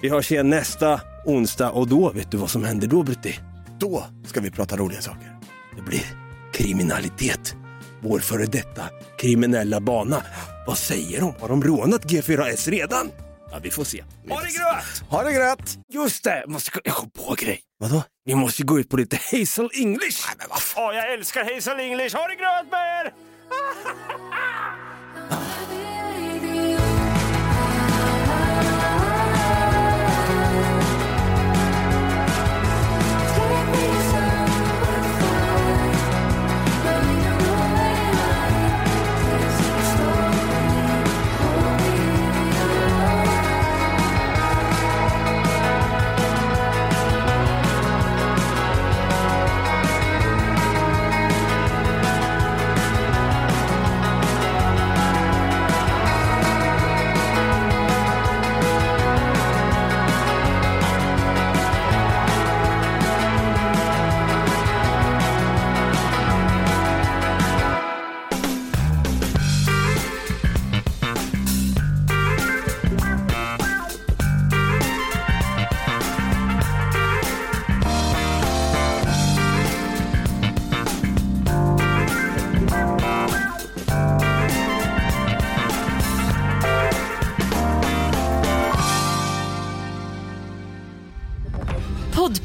Vi 0.00 0.08
hörs 0.08 0.32
igen 0.32 0.50
nästa 0.50 1.00
onsdag 1.26 1.70
och 1.70 1.88
då, 1.88 2.10
vet 2.10 2.30
du 2.30 2.36
vad 2.36 2.50
som 2.50 2.64
händer 2.64 2.86
då 2.86 3.02
Brutti? 3.02 3.40
Då 3.78 4.04
ska 4.26 4.40
vi 4.40 4.50
prata 4.50 4.76
roliga 4.76 5.00
saker. 5.00 5.36
Det 5.76 5.82
blir 5.82 6.29
kriminalitet. 6.52 7.54
Vår 8.02 8.18
före 8.18 8.46
detta 8.46 8.82
kriminella 9.18 9.80
bana. 9.80 10.22
Vad 10.66 10.78
säger 10.78 11.20
de? 11.20 11.34
Har 11.40 11.48
de 11.48 11.62
rånat 11.62 12.04
G4S 12.04 12.70
redan? 12.70 13.10
Ja, 13.50 13.58
vi 13.62 13.70
får 13.70 13.84
se. 13.84 14.04
Ha 14.28 14.40
det 14.40 14.46
gröt! 14.46 15.08
Ha 15.08 15.22
det 15.22 15.32
gröt! 15.32 15.78
Just 15.92 16.24
det, 16.24 16.40
jag 16.40 16.50
måste 16.50 16.70
gå... 16.70 16.80
jag 16.84 16.94
kom 16.94 17.10
på 17.10 17.30
en 17.30 17.36
grej. 17.36 17.60
Vadå? 17.78 18.02
Vi 18.24 18.34
måste 18.34 18.62
gå 18.62 18.80
ut 18.80 18.88
på 18.88 18.96
lite 18.96 19.16
Hazel 19.16 19.70
English. 19.74 20.26
Nej, 20.26 20.36
men 20.38 20.46
vad 20.50 20.62
fan? 20.62 20.96
jag 20.96 21.12
älskar 21.12 21.54
Hazel 21.54 21.80
English. 21.80 22.16
Ha 22.16 22.28
det 22.28 22.34
gröt 22.34 22.70
med 22.70 23.06
er! 23.06 23.12